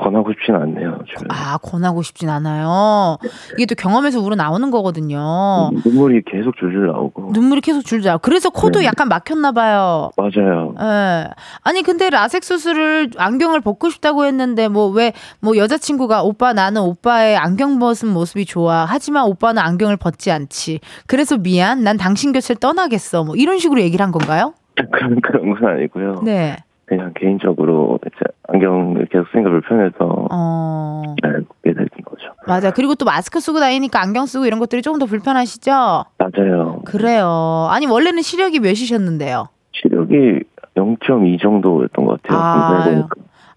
[0.09, 0.99] 권하고 싶진 않네요.
[1.05, 1.27] 주변에.
[1.29, 3.17] 아, 권하고 싶진 않아요.
[3.53, 5.69] 이게 또 경험에서 우러 나오는 거거든요.
[5.71, 7.31] 음, 눈물이 계속 줄줄 나오고.
[7.33, 8.17] 눈물이 계속 줄줄.
[8.21, 8.85] 그래서 코도 네.
[8.85, 10.09] 약간 막혔나 봐요.
[10.17, 10.73] 맞아요.
[10.79, 11.29] 예.
[11.61, 18.09] 아니 근데 라섹 수술을 안경을 벗고 싶다고 했는데 뭐왜뭐 여자친구가 오빠 나는 오빠의 안경 벗은
[18.11, 18.85] 모습이 좋아.
[18.85, 20.79] 하지만 오빠는 안경을 벗지 않지.
[21.07, 21.83] 그래서 미안.
[21.83, 23.23] 난 당신 곁을 떠나겠어.
[23.23, 24.53] 뭐 이런 식으로 얘기를 한 건가요?
[24.91, 26.21] 그런, 그런 건 아니고요.
[26.23, 26.57] 네.
[26.85, 28.09] 그냥 개인적으로 이제
[28.53, 31.03] 안경을 계속 쓰니까 불편해서 어.
[31.21, 32.25] 잘 벗게 된 거죠.
[32.47, 32.71] 맞아.
[32.71, 35.71] 그리고 또 마스크 쓰고 다니니까 안경 쓰고 이런 것들이 조금 더 불편하시죠?
[36.17, 36.81] 맞아요.
[36.85, 37.67] 그래요.
[37.69, 39.49] 아니 원래는 시력이 몇이셨는데요?
[39.73, 40.41] 시력이
[40.75, 42.83] 0.2 정도였던 것 같아요.
[42.83, 43.09] 보니까.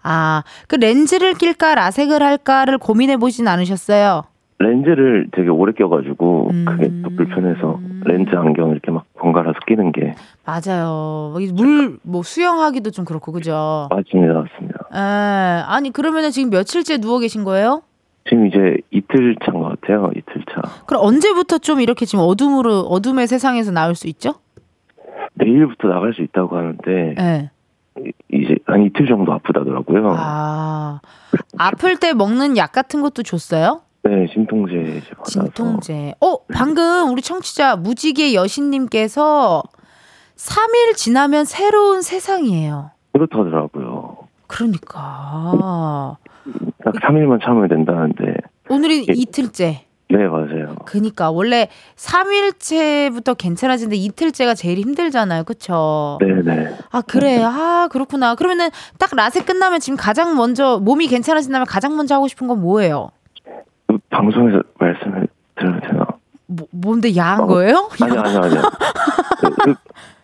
[0.03, 4.23] 아, 그 렌즈를 낄까 라섹을 할까를 고민해 보진 않으셨어요?
[4.59, 7.15] 렌즈를 되게 오래 껴가지고 그게 또 음.
[7.17, 10.13] 불편해서 렌즈 안경 이렇게 막 번갈아서 끼는 게
[10.45, 11.33] 맞아요.
[11.53, 13.87] 물 뭐 수영하기도 좀 그렇고 그죠?
[13.89, 14.72] 맞습니다, 맞습니다.
[14.93, 17.81] 에, 아니 그러면은 지금 며칠째 누워 계신 거예요?
[18.29, 20.09] 지금 이제 이틀 차인 것 같아요.
[20.15, 20.61] 이틀 차.
[20.85, 24.35] 그럼 언제부터 좀 이렇게 지금 어둠으로 어둠의 세상에서 나올 수 있죠?
[25.33, 27.51] 내일부터 나갈 수 있다고 하는데 예.
[27.99, 30.15] 이- 이제 한 이틀 정도 아프다더라고요.
[30.17, 30.99] 아
[31.57, 33.81] 아플 때 먹는 약 같은 것도 줬어요?
[34.03, 35.01] 네, 진통제.
[35.25, 36.13] 진통제.
[36.21, 39.63] 어 방금 우리 청취자 무지개 여신님께서
[40.35, 42.91] 3일 지나면 새로운 세상이에요.
[43.13, 43.92] 그렇다더라고요.
[44.53, 46.17] 그러니까
[46.83, 48.35] 딱 3일만 참으면 된다는데.
[48.69, 49.13] 오늘이 예.
[49.13, 49.85] 이틀째.
[50.09, 50.75] 네, 맞아요.
[50.85, 55.43] 그니까 원래 3일째부터 괜찮아지는데 이틀째가 제일 힘들잖아요.
[55.43, 56.19] 그쵸?
[56.21, 56.75] 네네.
[56.91, 57.41] 아, 그래.
[57.41, 58.35] 아, 그렇구나.
[58.35, 63.09] 그러면은 딱 라섹 끝나면 지금 가장 먼저 몸이 괜찮아진다면 가장 먼저 하고 싶은 건 뭐예요?
[63.87, 66.05] 그 방송에서 말씀을 드려도 되나?
[66.45, 67.89] 뭐, 뭔데 야한 어, 거예요?
[67.99, 68.61] 아니, 아니, 아니요.
[69.63, 69.75] 그,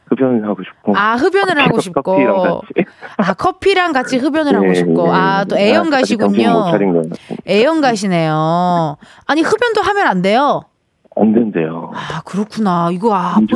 [0.09, 0.97] 흡연 하고 싶고.
[0.97, 2.01] 아, 흡연을 하고 싶고.
[2.01, 2.85] 커피랑 같이.
[3.17, 5.07] 아, 커피랑 같이 흡연을 하고 예, 싶고.
[5.07, 5.11] 예.
[5.11, 6.71] 아, 또 애연 아직 정신 못 가시군요.
[6.71, 7.43] 차린 것 같습니다.
[7.47, 8.97] 애연 가시네요.
[9.27, 10.61] 아니, 흡연도 하면 안 돼요?
[11.15, 11.91] 안 된대요.
[11.93, 12.89] 아, 그렇구나.
[12.91, 13.47] 이거 아, 안,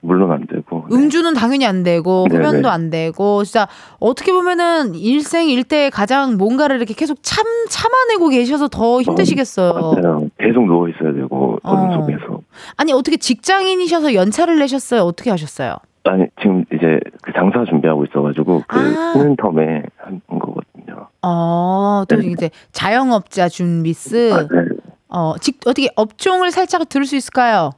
[0.00, 0.40] 물론 안.
[0.49, 0.49] 네.
[0.90, 2.26] 음주는 당연히 안 되고.
[2.30, 8.68] 흡연도 안 되고 진짜 어떻게 보면은 일생 일대에 가장 뭔가를 이렇게 계속 참 참아내고 계셔서
[8.68, 9.72] 더 힘드시겠어요.
[9.72, 10.28] 맞아요.
[10.38, 11.92] 계속 누워 있어야 되고 어둠 어.
[12.00, 12.40] 속에서.
[12.76, 15.02] 아니 어떻게 직장인이셔서 연차를 내셨어요?
[15.02, 15.76] 어떻게 하셨어요?
[16.04, 19.12] 아니 지금 이제 그 장사 준비하고 있어가지고 그 아.
[19.12, 21.08] 쉬는 텀에 한 거거든요.
[21.22, 22.28] 어, 또 네.
[22.28, 24.32] 이제 자영업자 준비스.
[24.32, 24.62] 아, 네.
[25.08, 27.72] 어, 직 어떻게 업종을 살짝 들을 수 있을까요?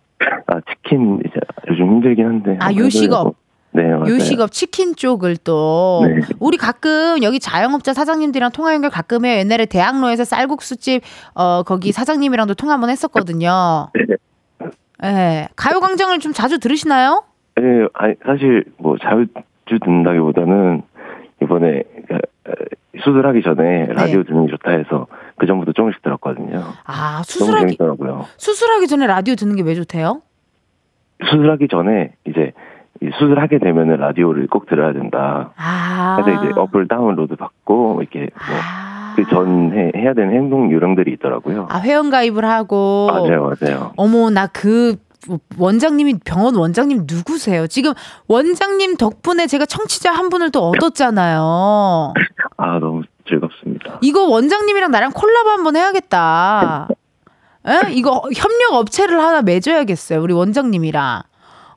[0.47, 1.21] 아 치킨
[1.83, 2.57] 요즘 힘들긴 한데.
[2.61, 3.35] 아, 요식업.
[3.75, 4.13] 네 맞아요.
[4.15, 6.21] 요식업 치킨 쪽을 또 네.
[6.41, 9.39] 우리 가끔 여기 자영업자 사장님들이랑 통화 연결 가끔 해요.
[9.39, 11.03] 옛날에 대학로에서 쌀국수집
[11.35, 13.89] 어 거기 사장님이랑도 통화 한번 했었거든요.
[13.95, 14.69] 네.
[15.05, 15.49] 예.
[15.57, 17.25] 가요 광장을 좀 자주 들으시나요?
[17.57, 17.63] 네,
[17.95, 19.27] 아니 사실 뭐 자주
[19.67, 20.83] 듣는다기보다는
[21.43, 22.15] 이번에 그,
[22.51, 22.53] 어,
[23.03, 23.93] 수술하기 전에 네.
[23.95, 25.07] 라디오 듣는 게 좋다 해서
[25.39, 26.63] 그 전부터 조금씩 들었거든요.
[26.85, 28.27] 아 수술하기 재밌더라고요.
[28.37, 30.21] 수술하기 전에 라디오 듣는 게 왜 좋대요?
[31.31, 32.53] 수술하기 전에 이제
[33.01, 35.53] 이 수술하게 되면은 라디오를 꼭 들어야 된다.
[35.57, 36.21] 아.
[36.23, 38.83] 그래서 이제 어플 다운로드 받고 이렇게 아.
[39.17, 41.69] 뭐그전 해야 되는 행동 요령들이 있더라고요.
[41.71, 43.09] 아, 회원 가입을 하고.
[43.13, 43.93] 맞아요, 맞아요.
[43.97, 44.97] 어머, 나그
[45.59, 47.67] 원장님이 병원 원장님 누구세요?
[47.69, 47.93] 지금
[48.27, 52.13] 원장님 덕분에 제가 청취자 한 분을 또 얻었잖아요.
[52.57, 53.99] 아 너무 즐겁습니다.
[54.01, 56.89] 이거 원장님이랑 나랑 콜라보 한번 해야겠다.
[57.67, 57.93] 에?
[57.93, 60.21] 이거 협력 업체를 하나 맺어야겠어요.
[60.23, 61.23] 우리 원장님이랑.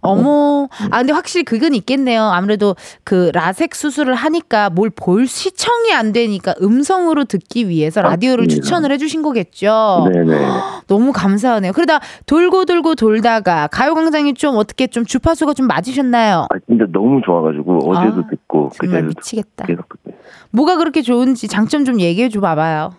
[0.08, 2.21] 어머, 아 근데 확실히 그건 있겠네요.
[2.26, 8.63] 아무래도 그 라섹 수술을 하니까 뭘 볼 시청이 안 되니까 음성으로 듣기 위해서 라디오를 맞습니다.
[8.63, 10.08] 추천을 해주신 거겠죠.
[10.13, 10.45] 네네.
[10.88, 11.71] 너무 감사하네요.
[11.74, 16.45] 그러다 돌고 돌고 돌다가 가요광장이 좀 어떻게 좀 주파수가 좀 맞으셨나요?
[16.52, 19.65] 아 진짜 너무 좋아가지고 어제도 아, 듣고 정말 미치겠다.
[19.65, 20.13] 계속 듣고
[20.52, 22.93] 뭐가 그렇게 좋은지 장점 좀 얘기해 줘 봐봐요.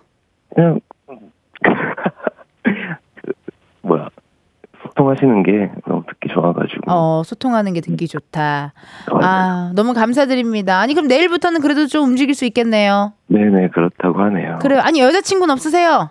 [0.52, 1.70] 그냥 그
[3.86, 4.08] 뭐야
[4.82, 8.72] 소통하시는 게 너무 듣기 좋아가지고 어, 소통하는 게 듣기 좋다.
[9.20, 10.78] 아, 너무 감사드립니다.
[10.78, 13.12] 아니, 그럼 내일부터는 그래도 좀 움직일 수 있겠네요.
[13.26, 14.58] 네네 그렇다고 하네요.
[14.60, 14.80] 그래요.
[14.82, 16.10] 아니, 여자친구는 없으세요?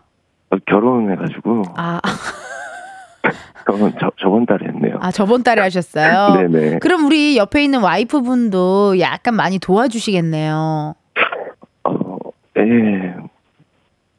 [0.50, 2.02] 어, 결혼해가지고 아,
[4.00, 4.98] 저, 저번 달에 했네요.
[5.00, 6.36] 아, 저번 달에 하셨어요?
[6.50, 6.80] 네네.
[6.80, 10.96] 그럼 우리 옆에 있는 와이프분도 약간 많이 도와주시겠네요.
[11.86, 12.18] 어,
[12.58, 13.16] 예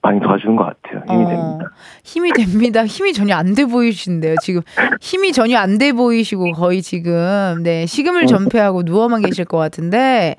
[0.06, 1.02] 많이 도와주는 것 같아요.
[1.08, 1.70] 힘이 어, 됩니다.
[2.04, 2.86] 힘이 됩니다.
[2.86, 4.36] 힘이 전혀 안 돼 보이신데요.
[4.42, 4.62] 지금
[5.00, 10.36] 힘이 전혀 안 돼 보이시고 거의 지금 네 식음을 전폐하고 누워만 계실 것 같은데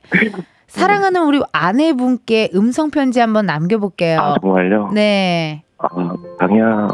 [0.68, 4.20] 사랑하는 우리 아내분께 음성 편지 한번 남겨볼게요.
[4.20, 4.92] 아 정말요?
[4.94, 5.64] 네.
[5.80, 5.88] 아,
[6.40, 6.88] 강희야,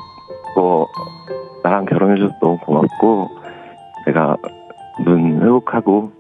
[0.57, 0.87] 뭐,
[1.63, 3.29] 나랑 결혼해줘서 너무 고맙고,
[4.05, 4.35] 내가
[5.05, 6.11] 눈 회복하고,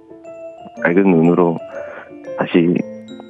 [0.81, 1.57] 밝은 눈으로
[2.39, 2.73] 다시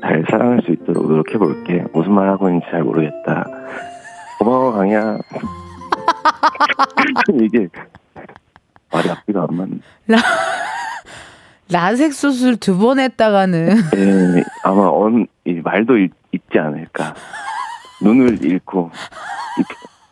[0.04, 1.86] 잘 사랑할 수 있도록 노력해볼게.
[1.94, 3.46] 무슨 말 하고 있는지 잘 모르겠다.
[4.38, 5.18] 고마워, 강희야.
[7.42, 7.68] 이게
[8.92, 9.78] 말이 앞뒤가 안 맞네.
[11.72, 17.16] 라섹 수술 두 번 했다가는 예, 아마 언, 이 말도 잊, 잊지 않을까.
[18.02, 18.92] 눈을 잃고,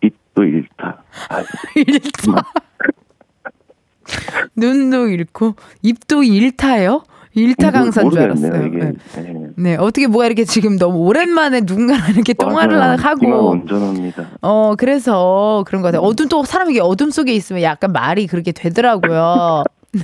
[0.01, 1.03] 입, 입도 잃다.
[1.29, 1.43] 아,
[1.75, 2.41] 일타.
[4.55, 7.03] 눈도 잃고 입도 일타요?
[7.33, 8.51] 일타 강사인 줄 알았어요.
[8.51, 8.91] 네.
[9.17, 9.33] 예.
[9.55, 14.25] 네, 어떻게 뭐가 이렇게 지금 너무 오랜만에 누군가랑 이렇게 통화를 하고 온전합니다.
[14.41, 16.01] 어 그래서 그런 거 같아요.
[16.01, 19.63] 어둠 또 사람이 이게 어둠 속에 있으면 약간 말이 그렇게 되더라고요.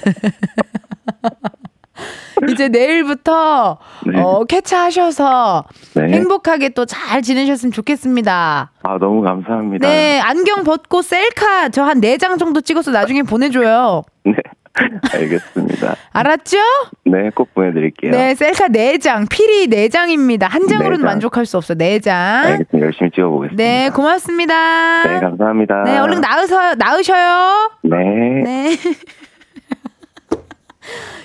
[2.52, 4.22] 이제 내일부터 네.
[4.22, 6.04] 어 쾌차하셔서 네.
[6.14, 8.72] 행복하게 또 잘 지내셨으면 좋겠습니다.
[8.84, 9.88] 아 너무 감사합니다.
[9.88, 14.04] 네, 안경 벗고 셀카 저 한 네 장 정도 찍어서 나중에 보내줘요.
[14.24, 14.34] 네.
[15.14, 15.96] 알겠습니다.
[16.14, 16.58] 알았죠?
[17.06, 18.12] 네, 꼭 보내드릴게요.
[18.12, 20.48] 네, 셀카 네 장, 피리 네 장입니다.
[20.48, 21.06] 한 장으로는 네 장.
[21.06, 21.76] 만족할 수 없어.
[21.76, 22.16] 네 장.
[22.46, 22.86] 알겠습니다.
[22.86, 23.64] 열심히 찍어보겠습니다.
[23.64, 25.04] 네, 고맙습니다.
[25.08, 25.84] 네, 감사합니다.
[25.84, 27.72] 네, 얼른 나으서 나으셔요.
[27.84, 27.98] 네.
[28.44, 28.78] 네.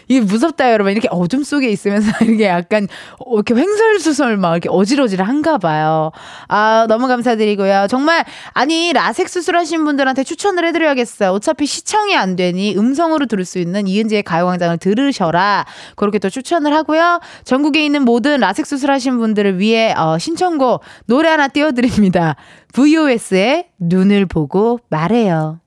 [0.08, 5.58] 이게 무섭다 여러분 이렇게 어둠 속에 있으면서 이렇게 약간 어, 이렇게 횡설수설 막 이렇게 어지러지한가
[5.58, 6.10] 봐요.
[6.48, 7.86] 아 너무 감사드리고요.
[7.88, 11.30] 정말 아니 라섹 수술하신 분들한테 추천을 해드려야겠어요.
[11.30, 15.64] 어차피 시청이 안 되니 음성으로 들을 수 있는 이은지의 가요광장을 들으셔라.
[15.96, 17.20] 그렇게 또 추천을 하고요.
[17.44, 22.36] 전국에 있는 모든 라섹 수술하신 분들을 위해 어, 신청곡 노래 하나 띄워드립니다.
[22.74, 25.61] VOS의 눈을 보고 말해요.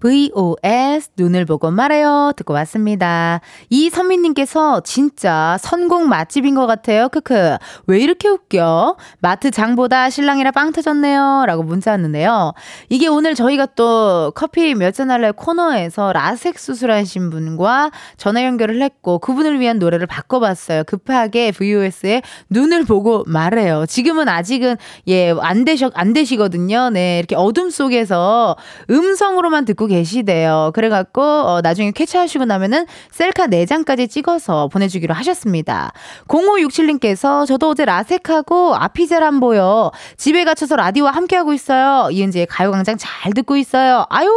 [0.00, 3.40] VOS 눈을 보고 말해요 듣고 왔습니다.
[3.68, 7.08] 이선미님께서 진짜 선곡 맛집인 것 같아요.
[7.08, 8.96] 크크 왜 이렇게 웃겨?
[9.20, 11.44] 마트 장보다 신랑이라 빵 터졌네요.
[11.46, 12.52] 라고 문자 왔는데요.
[12.88, 19.18] 이게 오늘 저희가 또 커피 몇 잔 할래 코너에서 라섹 수술하신 분과 전화 연결을 했고
[19.20, 20.82] 그분을 위한 노래를 바꿔봤어요.
[20.84, 23.86] 급하게 VOS의 눈을 보고 말해요.
[23.86, 26.90] 지금은 아직은 예안 되셔 안 되시거든요.
[26.90, 28.56] 네 이렇게 어둠 속에서
[28.90, 30.70] 음성으로만 듣고 계시대요.
[30.74, 35.92] 그래갖고 어, 나중에 쾌차하시고 나면은 셀카 4장까지 찍어서 보내주기로 하셨습니다.
[36.28, 42.08] 0567님께서 저도 어제 라섹하고 아피제란 보여 집에 갇혀서 라디오와 함께하고 있어요.
[42.10, 44.06] 이은지의 가요광장 잘 듣고 있어요.
[44.08, 44.30] 아유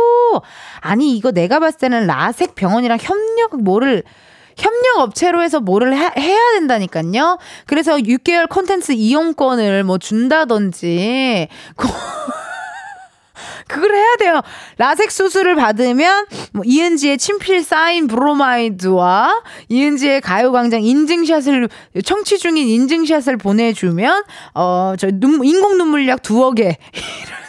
[0.82, 4.04] 아니 이거 내가 봤을 때는 라섹 병원이랑 협력 뭐를
[4.58, 7.38] 협력 업체로 해서 뭐를 해, 해야 된다니까요.
[7.66, 11.48] 그래서 6개월 콘텐츠 이용권을 뭐 준다든지
[13.68, 14.42] 그걸 해야 돼요.
[14.78, 21.70] 라섹 수술을 받으면 뭐 이은지의 친필 사인 브로마이드와 이은지의 가요광장 인증샷을
[22.04, 24.24] 청취 중인 인증샷을 보내주면
[24.54, 26.78] 어저 인공 눈물약 두어 개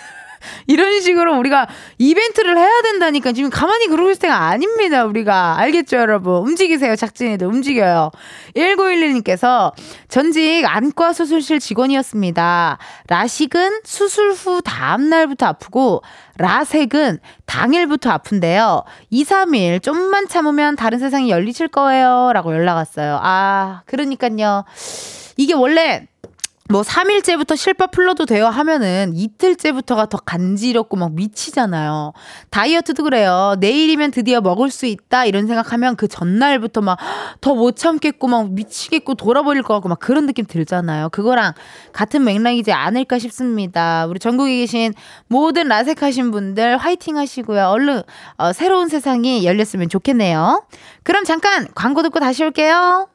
[0.66, 1.66] 이런 식으로 우리가
[1.98, 5.04] 이벤트를 해야 된다니까 지금 가만히 그러고 있을 때가 아닙니다.
[5.04, 6.42] 우리가 알겠죠, 여러분?
[6.42, 8.10] 움직이세요, 작진이들 움직여요.
[8.56, 9.72] 1911님께서
[10.08, 12.78] 전직 안과 수술실 직원이었습니다.
[13.08, 16.02] 라식은 수술 후 다음 날부터 아프고
[16.36, 18.84] 라색은 당일부터 아픈데요.
[19.10, 22.32] 2, 3일 좀만 참으면 다른 세상이 열리실 거예요.
[22.32, 23.20] 라고 연락 왔어요.
[23.22, 24.64] 아, 그러니까요.
[25.36, 26.06] 이게 원래
[26.70, 32.14] 뭐 3일째부터 실밥 풀러도 돼요 하면은 이틀째부터가 더 간지럽고 막 미치잖아요.
[32.48, 33.54] 다이어트도 그래요.
[33.60, 36.96] 내일이면 드디어 먹을 수 있다 이런 생각하면 그 전날부터 막
[37.40, 41.10] 더 못 참겠고 막 미치겠고 돌아버릴 것 같고 막 그런 느낌 들잖아요.
[41.10, 41.52] 그거랑
[41.92, 44.06] 같은 맥락이지 않을까 싶습니다.
[44.06, 44.94] 우리 전국에 계신
[45.28, 47.66] 모든 라섹하신 분들 화이팅 하시고요.
[47.68, 48.02] 얼른
[48.38, 50.64] 어, 새로운 세상이 열렸으면 좋겠네요.
[51.02, 53.08] 그럼 잠깐 광고 듣고 다시 올게요.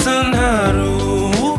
[0.00, 1.58] 같은 하루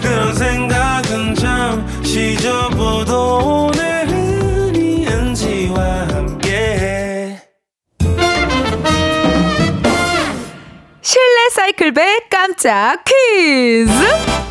[0.00, 7.40] 그런 생각은 잠시 접어둬 오늘은 이은지와 함께
[11.02, 14.45] 실내 사이클배 깜짝 퀴즈!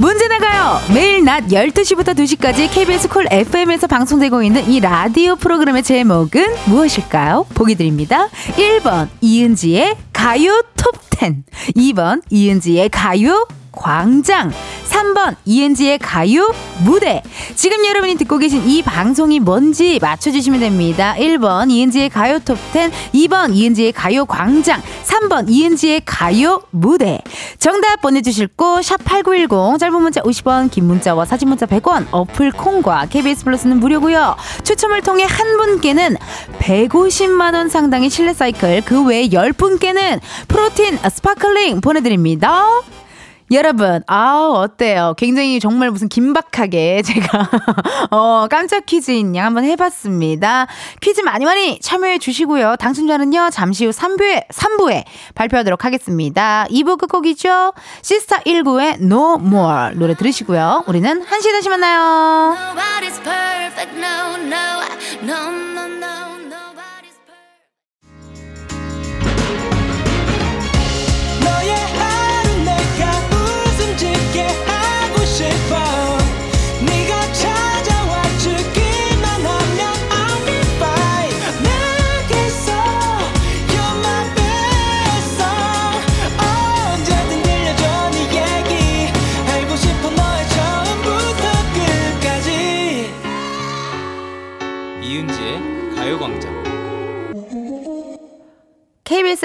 [0.00, 0.80] 문제 나가요!
[0.94, 7.44] 매일 낮 12시부터 2시까지 KBS 쿨 FM에서 방송되고 있는 이 라디오 프로그램의 제목은 무엇일까요?
[7.54, 8.28] 보기 드립니다.
[8.56, 11.42] 1번, 이은지의 가요 톱10.
[11.76, 14.52] 2번, 이은지의 가요 광장.
[14.88, 16.52] 3번 이은지의 가요
[16.84, 17.22] 무대.
[17.54, 21.14] 지금 여러분이 듣고 계신 이 방송이 뭔지 맞춰주시면 됩니다.
[21.16, 27.20] 1번 이은지의 가요 톱10, 2번 이은지의 가요 광장, 3번 이은지의 가요 무대.
[27.58, 33.44] 정답 보내주실 곳, 샵8910, 짧은 문자 50원, 긴 문자와 사진 문자 100원, 어플 콩과 KBS
[33.44, 36.16] 플러스는 무료고요 추첨을 통해 한 분께는
[36.58, 42.64] 150만 원 상당의 실내 사이클, 그 외에 10분께는 protein sparkling 보내드립니다.
[43.52, 45.14] 여러분, 아우, 어때요?
[45.16, 47.50] 굉장히 정말 무슨 긴박하게 제가,
[48.12, 50.68] 어, 깜짝 퀴즈인 양 한번 해봤습니다.
[51.00, 52.76] 퀴즈 많이 많이 참여해 주시고요.
[52.76, 56.66] 당첨자는요, 잠시 후 3부에, 3부에 발표하도록 하겠습니다.
[56.70, 57.72] 2부 끝곡이죠?
[58.02, 60.84] 시스타 19의 No More 노래 들으시고요.
[60.86, 62.54] 우리는 1시에 다시 만나요.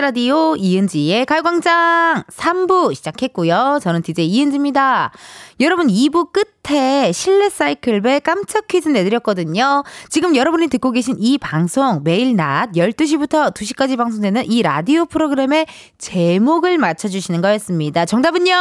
[0.05, 3.79] 라디오 이은지의 가요광장 3부 시작했고요.
[3.81, 5.11] 저는 DJ 이은지입니다.
[5.59, 9.83] 여러분 2부 끝에 실내 사이클배 깜짝 퀴즈 내드렸거든요.
[10.09, 15.65] 지금 여러분이 듣고 계신 이 방송 매일 낮 12시부터 2시까지 방송되는 이 라디오 프로그램의
[15.97, 18.05] 제목을 맞춰주시는 거였습니다.
[18.05, 18.53] 정답은요.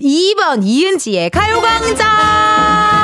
[0.00, 2.95] 2번 이은지의 가요광장!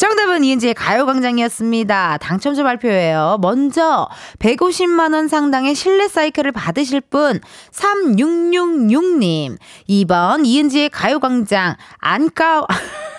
[0.00, 2.16] 정답은 이은지의 가요광장이었습니다.
[2.22, 3.36] 당첨자 발표예요.
[3.42, 4.08] 먼저
[4.38, 7.38] 150만 원 상당의 실내 사이클을 받으실 분
[7.70, 9.58] 3666님
[9.90, 12.66] 2번 이은지의 가요광장 안과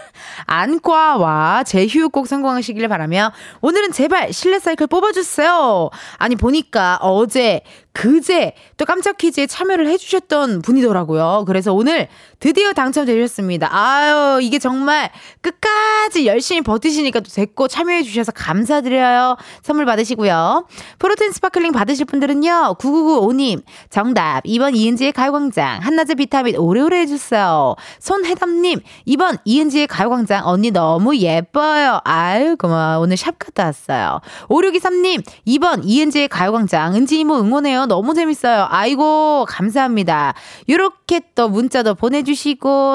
[0.47, 5.91] 안과와 재휴 꼭 성공하시길 바라며 오늘은 제발 실내 사이클 뽑아주세요.
[6.17, 7.61] 아니 보니까 어제
[7.93, 11.43] 그제 또 깜짝 퀴즈에 참여를 해주셨던 분이더라고요.
[11.45, 12.07] 그래서 오늘
[12.41, 13.69] 드디어 당첨되셨습니다.
[13.71, 19.37] 아유, 이게 정말 끝까지 열심히 버티시니까 또 됐고 참여해주셔서 감사드려요.
[19.61, 20.65] 선물 받으시고요.
[20.97, 27.75] protein sparkling 받으실 분들은요, 9995님, 정답, 2번 이은지의 가요광장, 한낮의 비타민 오래오래 해주세요.
[27.99, 32.01] 손혜담님, 2번 이은지의 가요광장, 언니 너무 예뻐요.
[32.03, 33.03] 아유, 고마워.
[33.03, 34.19] 오늘 샵 갔다 왔어요.
[34.49, 37.85] 5623님, 2번 이은지의 가요광장, 은지 이모 응원해요.
[37.85, 38.65] 너무 재밌어요.
[38.67, 40.33] 아이고, 감사합니다.
[40.67, 42.30] 요렇게 또 문자도 보내주시고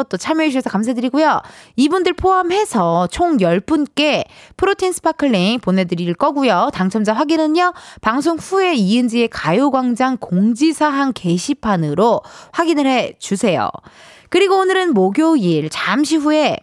[0.08, 1.42] 또 참여해주셔서 감사드리고요.
[1.76, 4.24] 이분들 포함해서 총 10분께
[4.56, 6.70] protein sparkling 보내드릴 거고요.
[6.72, 12.22] 당첨자 확인은요, 방송 후에 이은지의 가요광장 공지사항 게시판으로
[12.52, 13.70] 확인을 해 주세요.
[14.28, 16.58] 그리고 오늘은 목요일, 잠시 후에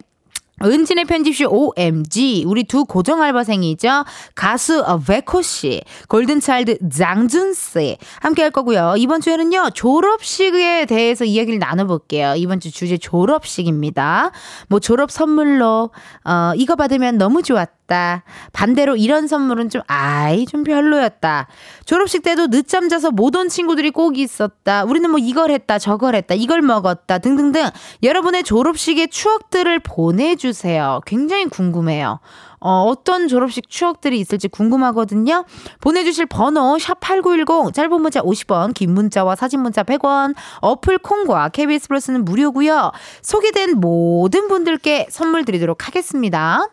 [0.63, 8.41] 은지네 편집숍 OMG 우리 두 고정 알바생이죠 가수 어, 백호 씨, 골든차일드 장준 씨 함께
[8.41, 8.95] 할 거고요.
[8.97, 12.35] 이번 주에는요 졸업식에 대해서 이야기를 나눠볼게요.
[12.35, 14.31] 이번 주 주제 졸업식입니다.
[14.69, 15.91] 뭐 졸업 선물로
[16.25, 17.82] 어 이거 받으면 너무 좋았다.
[17.87, 18.23] 받았다.
[18.51, 21.47] 반대로 이런 선물은 좀 아이 좀 별로였다.
[21.85, 24.83] 졸업식 때도 늦잠 자서 못 온 친구들이 꼭 있었다.
[24.83, 27.67] 우리는 뭐 이걸 했다 저걸 했다 이걸 먹었다 등등등
[28.03, 31.01] 여러분의 졸업식의 추억들을 보내주세요.
[31.07, 32.19] 굉장히 궁금해요.
[32.59, 35.45] 어, 어떤 졸업식 추억들이 있을지 궁금하거든요.
[35.81, 42.23] 보내주실 번호 샵8910 짧은 문자 50원 긴 문자와 사진 문자 100원 어플 콩과 KBS 플러스는
[42.23, 42.91] 무료고요.
[43.23, 46.67] 소개된 모든 분들께 선물 드리도록 하겠습니다.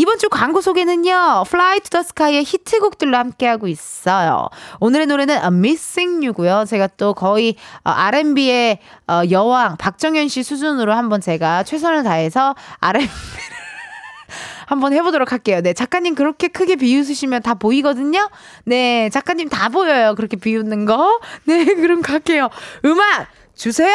[0.00, 1.44] 이번 주 광고 소개는요.
[1.46, 4.48] Fly to the Sky의 히트곡들로 함께하고 있어요.
[4.80, 6.64] 오늘의 노래는 Missing You고요.
[6.66, 8.78] 제가 또 거의 어, R&B의
[9.08, 13.06] 어, 여왕 박정현 씨 수준으로 한번 제가 최선을 다해서 R&B
[14.68, 15.60] 한번 해보도록 할게요.
[15.60, 18.30] 네, 작가님 그렇게 크게 비웃으시면 다 보이거든요.
[18.64, 20.14] 네, 작가님 다 보여요.
[20.14, 21.20] 그렇게 비웃는 거.
[21.44, 22.48] 네, 그럼 갈게요.
[22.86, 23.90] 음악 주세요.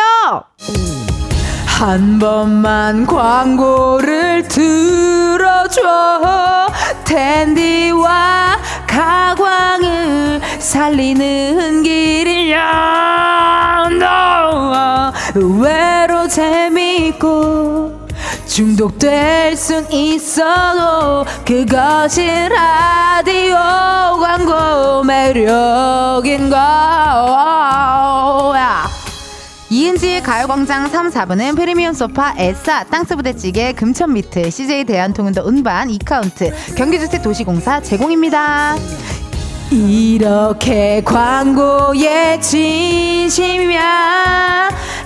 [1.77, 5.81] 한 번만 광고를 들어줘.
[7.03, 8.57] 텐디와
[8.87, 12.63] 가광을 살리는 길이야
[13.99, 18.07] 너 의외로 재밌고
[18.47, 23.57] 중독될 순 있어도 그것이 라디오
[24.21, 27.75] 광고 매력인 거야
[29.75, 37.81] 이은지의 가요광장 3, 4부는 프리미엄 소파, 에싸, 땅스부대찌개, 금천미트, CJ 대한통운도 운반, 이카운트, 경기주택 도시공사
[37.81, 38.77] 제공입니다.
[39.71, 43.89] 이렇게 광고에 진심이야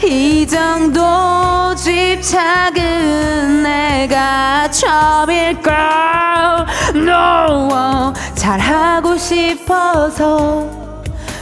[0.04, 10.89] 이 정도 집착은 내가 처음일까 no 잘하고 싶어서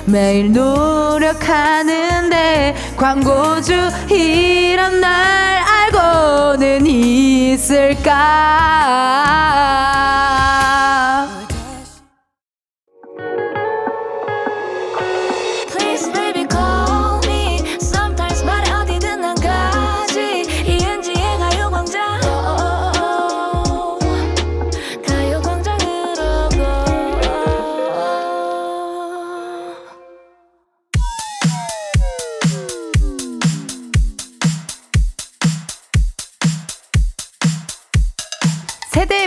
[0.07, 1.15] 매일 노력하는데
[2.95, 3.73] 광고주
[4.09, 8.47] 이런 날 알고는 있을까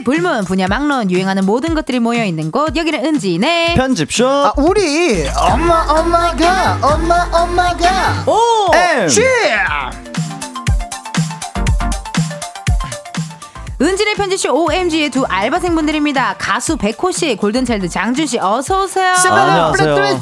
[0.00, 2.76] 세대의 불문 분야 막론 유행하는 모든 것들이 모여 있는 곳.
[2.76, 3.74] 여기는 은지네.
[3.76, 4.26] 편집쇼.
[4.26, 8.24] 아, 우리 엄마 엄마가 엄마 엄마가.
[8.26, 8.70] 오!
[8.74, 9.22] M 쥐
[13.80, 16.36] 은진의 편지쇼 OMG의 두 알바생분들입니다.
[16.38, 19.14] 가수 백호 씨 골든차일드 장준 씨 어서 오세요.
[19.14, 20.20] 아, 안녕하세요.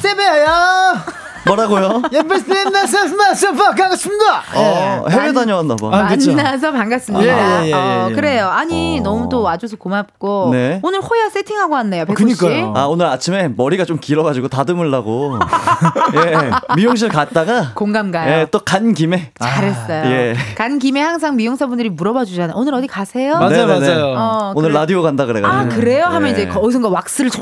[1.49, 2.01] 뭐라고요?
[2.13, 5.89] 예쁜 스맨나서마서 반갑습니다 어, 해외 다녀왔나 봐.
[5.91, 6.33] 아, 그쵸.
[6.33, 7.25] 만나서 반갑습니다.
[7.25, 8.13] 예, 예, 예, 어, 예.
[8.13, 8.47] 그래요.
[8.47, 9.03] 아니 어.
[9.03, 10.79] 너무 또 와줘서 고맙고 네.
[10.83, 12.05] 오늘 호야 세팅하고 왔네요.
[12.05, 12.37] 백호 씨.
[12.37, 12.73] 그니까요.
[12.75, 15.37] 아 오늘 아침에 머리가 좀 길어가지고 다듬으려고
[16.15, 18.31] 예 미용실 갔다가 공감 가요.
[18.41, 20.05] 예 또 간 김에 잘했어요.
[20.11, 20.35] 예.
[20.55, 22.55] 간 김에 항상 미용사분들이 물어봐 주잖아요.
[22.55, 23.33] 오늘 어디 가세요?
[23.37, 23.79] 맞아요, 네네네.
[23.95, 24.15] 맞아요.
[24.17, 24.79] 어, 오늘 그래.
[24.79, 26.05] 라디오 간다 그래가지고 아 그래요?
[26.05, 26.31] 하면 예.
[26.43, 27.41] 이제 어디선가 왁스를 쫙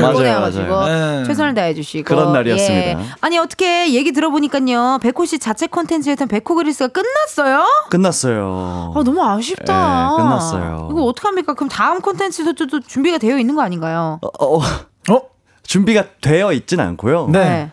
[0.00, 0.84] 꺼내가지고.
[0.86, 1.24] 네.
[1.24, 2.88] 최선을 다해 주시고 그런 날이었습니다.
[2.90, 2.96] 예.
[3.20, 7.64] 아니 어떻게 얘기 들어보니까요 백호 씨 자체 콘텐츠였던 백호 그리스가 끝났어요?
[7.88, 8.92] 끝났어요.
[8.94, 10.12] 아 너무 아쉽다.
[10.12, 10.88] 예, 끝났어요.
[10.90, 11.54] 이거 어떡 합니까?
[11.54, 14.20] 그럼 다음 콘텐츠도 또, 또 준비가 되어 있는 거 아닌가요?
[14.20, 15.22] 어, 어, 어?
[15.62, 17.28] 준비가 되어 있진 않고요.
[17.28, 17.38] 네.
[17.40, 17.70] 네,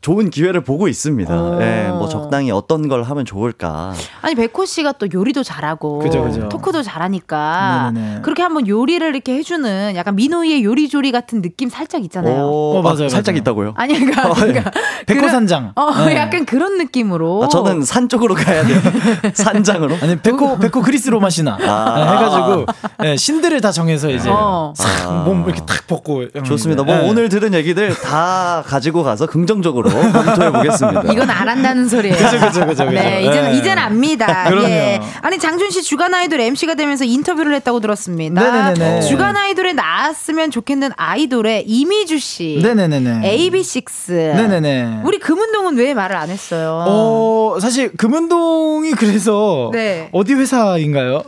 [0.00, 1.34] 좋은 기회를 보고 있습니다.
[1.34, 1.62] 오.
[1.62, 3.92] 예, 뭐 적당히 어떤 걸 하면 좋을까.
[4.20, 6.48] 아니 백호 씨가 또 요리도 잘하고 그죠, 그죠.
[6.48, 8.20] 토크도 잘하니까 네네네.
[8.22, 12.44] 그렇게 한번 요리를 이렇게 해주는 약간 민호이의 요리조리 같은 느낌 살짝 있잖아요.
[12.44, 13.40] 오, 어, 맞아요, 살짝 맞아요.
[13.40, 13.72] 있다고요?
[13.76, 14.70] 아니 그러니까, 그러니까
[15.06, 15.72] 백호산장.
[15.74, 16.16] 어 네.
[16.16, 17.44] 약간 그런 느낌으로.
[17.44, 18.80] 아, 저는 산 쪽으로 가야 돼요.
[19.34, 19.96] 산장으로.
[20.02, 21.94] 아니 백호 백호 그리스 로마시나 아.
[21.96, 22.66] 네, 해가지고
[23.04, 24.72] 예, 신들을 다 정해서 이제 어.
[25.06, 25.22] 아.
[25.26, 26.82] 몸 이렇게 탁 벗고 좋습니다.
[26.82, 27.08] 뭐 예.
[27.08, 31.02] 오늘 들은 얘기들 다 가지고 가서 긍정 적으로 검토해 보겠습니다.
[31.12, 32.16] 이건 안 한다는 소리예요.
[32.16, 32.84] 그죠, 그죠, 그죠.
[32.90, 33.58] 네, 이제는 네.
[33.58, 34.48] 이제는 압니다.
[34.48, 34.68] 그럼요.
[34.68, 35.00] 예.
[35.20, 38.40] 아니 장준 씨 주간 아이돌 MC가 되면서 인터뷰를 했다고 들었습니다.
[38.40, 39.00] 네네네네.
[39.02, 42.60] 주간 아이돌에 나왔으면 좋겠는 아이돌의 이미주 씨.
[42.62, 43.20] 네네네네.
[43.50, 44.12] AB6.
[44.12, 45.00] 네네네.
[45.04, 46.84] 우리 금운동은 왜 말을 안 했어요?
[46.86, 50.08] 어 사실 금은동이 그래서 네.
[50.12, 51.22] 어디 회사인가요?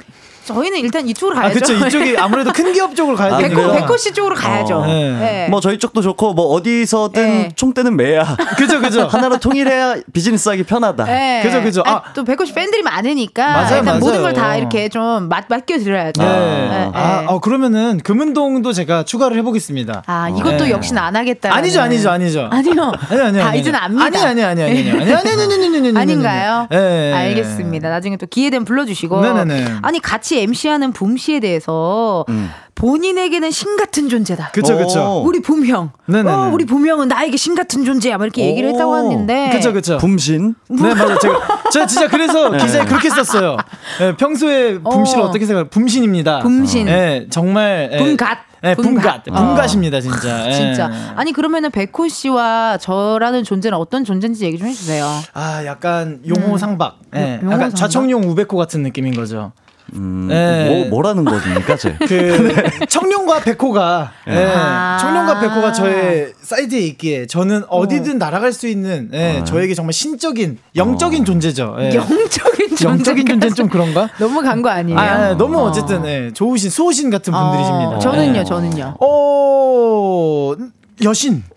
[0.44, 1.60] 저희는 일단 이쪽으로 아 가야죠.
[1.60, 3.60] 그쵸 이쪽이 아무래도 큰 기업 쪽으로 가야 아, 되니까.
[3.60, 3.72] 백호?
[3.72, 4.76] 백호 씨 쪽으로 가야죠.
[4.78, 4.86] 어.
[4.86, 5.10] 네.
[5.12, 5.48] 네.
[5.50, 7.48] 뭐 저희 쪽도 좋고 뭐 어디서든 네.
[7.56, 8.36] 총대는 매야.
[8.56, 9.06] 그죠 그죠.
[9.06, 11.04] 하나로 통일해야 비즈니스 하기 편하다.
[11.04, 11.40] 네.
[11.42, 11.82] 그죠, 그죠.
[11.84, 12.02] 아니, 아.
[12.14, 14.34] 또 백호 씨 팬들이 많으니까 맞아요, 일단 모든 맞아요.
[14.34, 16.22] 걸다 이렇게 좀 맛, 맡겨 드려야죠.
[16.22, 16.28] 네.
[16.28, 17.26] 네, 아, 네.
[17.28, 20.02] 어, 그러면은 금은동도 제가 추가를 해보겠습니다.
[20.06, 20.70] 아, 이것도 네.
[20.70, 21.54] 역시나 안 하겠다.
[21.54, 22.48] 아니죠, 아니죠, 아니죠.
[22.50, 22.92] 아니요.
[23.10, 23.60] 아니 아니 다 아니.
[23.60, 24.04] 이제는 압니다.
[24.04, 26.68] 아니 아니 아니 아니 아니 아니 아니 아니 아니 아니 아니 아닌가요?
[26.72, 27.12] 예.
[27.14, 27.88] 알겠습니다.
[27.88, 29.20] 나중에 또 기회 되면 불러주시고.
[29.20, 29.76] 네네네.
[29.82, 32.50] 아니 같이 같이 MC하는 붐 씨에 대해서 음.
[32.74, 34.50] 본인에게는 신 같은 존재다.
[34.50, 35.22] 그쵸, 그쵸.
[35.24, 35.90] 우리 붐 형.
[36.06, 36.30] 네네네.
[36.30, 38.18] 어, 우리 붐 형은 나에게 신 같은 존재야.
[38.18, 39.50] 막 이렇게 얘기를 했다고 하는데.
[39.52, 39.96] 그쵸, 그쵸.
[39.98, 40.56] 붐신.
[40.68, 41.18] 네, 맞아요.
[41.18, 43.56] 제가, 제가 진짜 그래서 기사에 그렇게 썼어요.
[44.00, 45.26] 네, 평소에 붐씨를 어.
[45.26, 45.30] 어.
[45.30, 45.70] 떻게 생각해요?
[45.70, 46.40] 붐신입니다.
[46.40, 46.86] 붐신.
[46.86, 47.90] 네, 정말.
[47.92, 47.98] 예.
[47.98, 48.38] 붐갓.
[48.62, 49.24] 네, 붐갓.
[49.24, 49.46] 붐갓.
[49.46, 50.48] 붐갓입니다, 진짜.
[50.48, 50.52] 예.
[50.52, 50.90] 진짜.
[51.16, 55.06] 아니 그러면은 백호 씨와 저라는 존재는 어떤 존재인지 얘기 좀 해주세요.
[55.34, 56.98] 아, 약간 용호 상박.
[57.14, 57.38] 예.
[57.40, 57.74] 용호 약간?
[57.74, 59.52] 좌청룡 우백호 같은 느낌인 거죠.
[59.94, 60.68] 음, 네.
[60.68, 61.94] 뭐, 뭐라는 겁니까, 제?
[62.08, 62.54] 그
[62.88, 64.96] 청룡과 백호가 예, 아.
[65.00, 71.24] 청룡과 백호가 저의 사이드에 있기에 저는 어디든 날아갈 수 있는 예, 저에게 정말 신적인 영적인
[71.24, 71.76] 존재죠.
[71.80, 71.94] 예.
[71.94, 72.84] 영적인 존재.
[72.88, 74.08] 영적인 존재는 좀 그런가?
[74.18, 74.98] 너무 간 거 아니에요?
[74.98, 75.64] 아, 아, 너무 어.
[75.64, 77.98] 어쨌든 예, 좋으신 수호신 같은 어, 분들이십니다.
[77.98, 78.44] 저는요, 예.
[78.44, 78.96] 저는요.
[79.00, 80.54] 어
[81.02, 81.42] 여신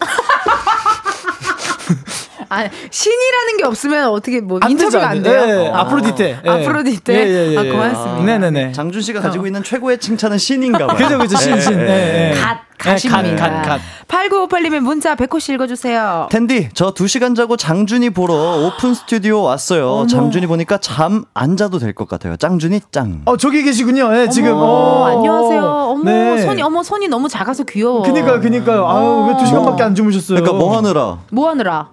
[2.49, 5.45] 아 신이라는 게 없으면 어떻게 뭐 안 인터뷰가 안안 돼요.
[5.45, 5.59] 돼요?
[5.63, 5.81] 예, 아.
[5.81, 6.39] 아프로디테.
[6.45, 6.49] 예.
[6.49, 7.13] 아프로디테.
[7.13, 7.71] 예, 예, 예, 아 예.
[7.71, 8.23] 고맙습니다.
[8.23, 8.71] 네네네.
[8.73, 10.97] 장준 씨가 가지고 있는 최고의 칭찬은 신인가 봐요.
[10.97, 11.79] 그죠 그죠 신 신.
[11.79, 12.39] 예, 예.
[12.39, 13.49] God 예, God입니다.
[13.49, 13.81] God, God, God.
[14.07, 16.27] 8958님의 문자 백호 씨 읽어주세요.
[16.31, 20.05] 은디, 저 2시간 자고 장준이 보러 오픈 스튜디오 왔어요.
[20.07, 22.37] 장준이 보니까 잠 안 자도 될 것 같아요.
[22.37, 23.21] 짱준이 짱.
[23.25, 24.15] 어 저기 계시군요.
[24.15, 24.51] 예, 지금.
[24.53, 25.05] 어머, 어.
[25.17, 25.61] 안녕하세요.
[25.63, 26.41] 어머 네.
[26.43, 28.03] 손이 어머 손이 너무 작아서 귀여워.
[28.03, 28.87] 그니까요, 그니까요.
[28.87, 30.39] 아유, 왜두 시간밖에 안 주무셨어요?
[30.39, 31.17] 그러니까 뭐 하느라?
[31.31, 31.89] 뭐 하느라?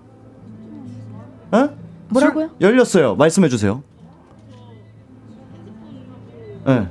[1.55, 1.71] 어?
[2.09, 2.51] 뭐라고요?
[2.61, 3.15] 열렸어요.
[3.15, 3.83] 말씀해 주세요.
[6.67, 6.89] 네.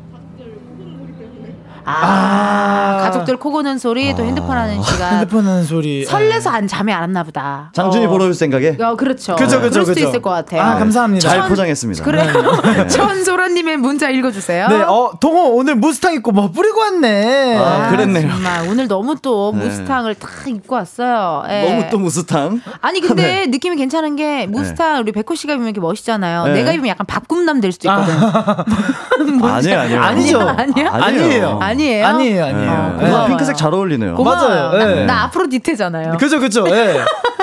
[1.86, 5.14] 아, 가족들 코 고는 소리 또 핸드폰 하는 시간.
[5.20, 6.06] 핸드폰 하는 소리.
[6.06, 7.72] 설레서 안 잠이 안 왔나 보다.
[7.74, 8.10] 장준이 어.
[8.10, 9.36] 보러 올 생각에 어, 그렇죠.
[9.36, 10.00] 그죠, 그죠, 그럴 수도.
[10.10, 10.62] 있을 것 같아요.
[10.62, 11.28] 아, 감사합니다.
[11.28, 12.04] 잘 천- 포장했습니다.
[12.04, 12.24] 그래.
[12.26, 12.88] 네.
[12.88, 14.68] 천소라님의 문자 읽어주세요.
[14.68, 17.58] 네, 어, 동호 오늘 무스탕 입고 뭐 뿌리고 왔네.
[17.58, 18.30] 아, 그랬네요.
[18.30, 19.66] 정말 오늘 너무 또 네.
[19.66, 21.44] 무스탕을 딱 입고 왔어요.
[21.50, 21.70] 예.
[21.70, 22.62] 너무 또 무스탕.
[22.82, 26.46] 아니 근데 느낌이 괜찮은 게 무스탕 우리 백호 씨가 입으면 이렇게 멋있잖아요.
[26.48, 26.54] 네.
[26.54, 28.14] 내가 입으면 약간 밥꿈남 될 수도 있거든.
[29.42, 30.02] 아니에요, 아니에요.
[30.02, 30.40] 아니죠.
[30.42, 30.90] 아니야?
[30.92, 31.60] 아니에요.
[31.62, 32.08] 아니에요?
[32.08, 32.96] 아니에요, 아니에요.
[32.98, 33.04] 네.
[33.04, 33.10] 네.
[33.12, 34.16] 그거 핑크색 잘 어울리네요.
[34.16, 34.50] 고마워요.
[34.50, 34.78] 맞아요.
[34.78, 35.06] 나, 예.
[35.06, 36.18] 나 앞으로 디테잖아요.
[36.18, 36.66] 그죠, 그죠.
[36.70, 37.02] 예.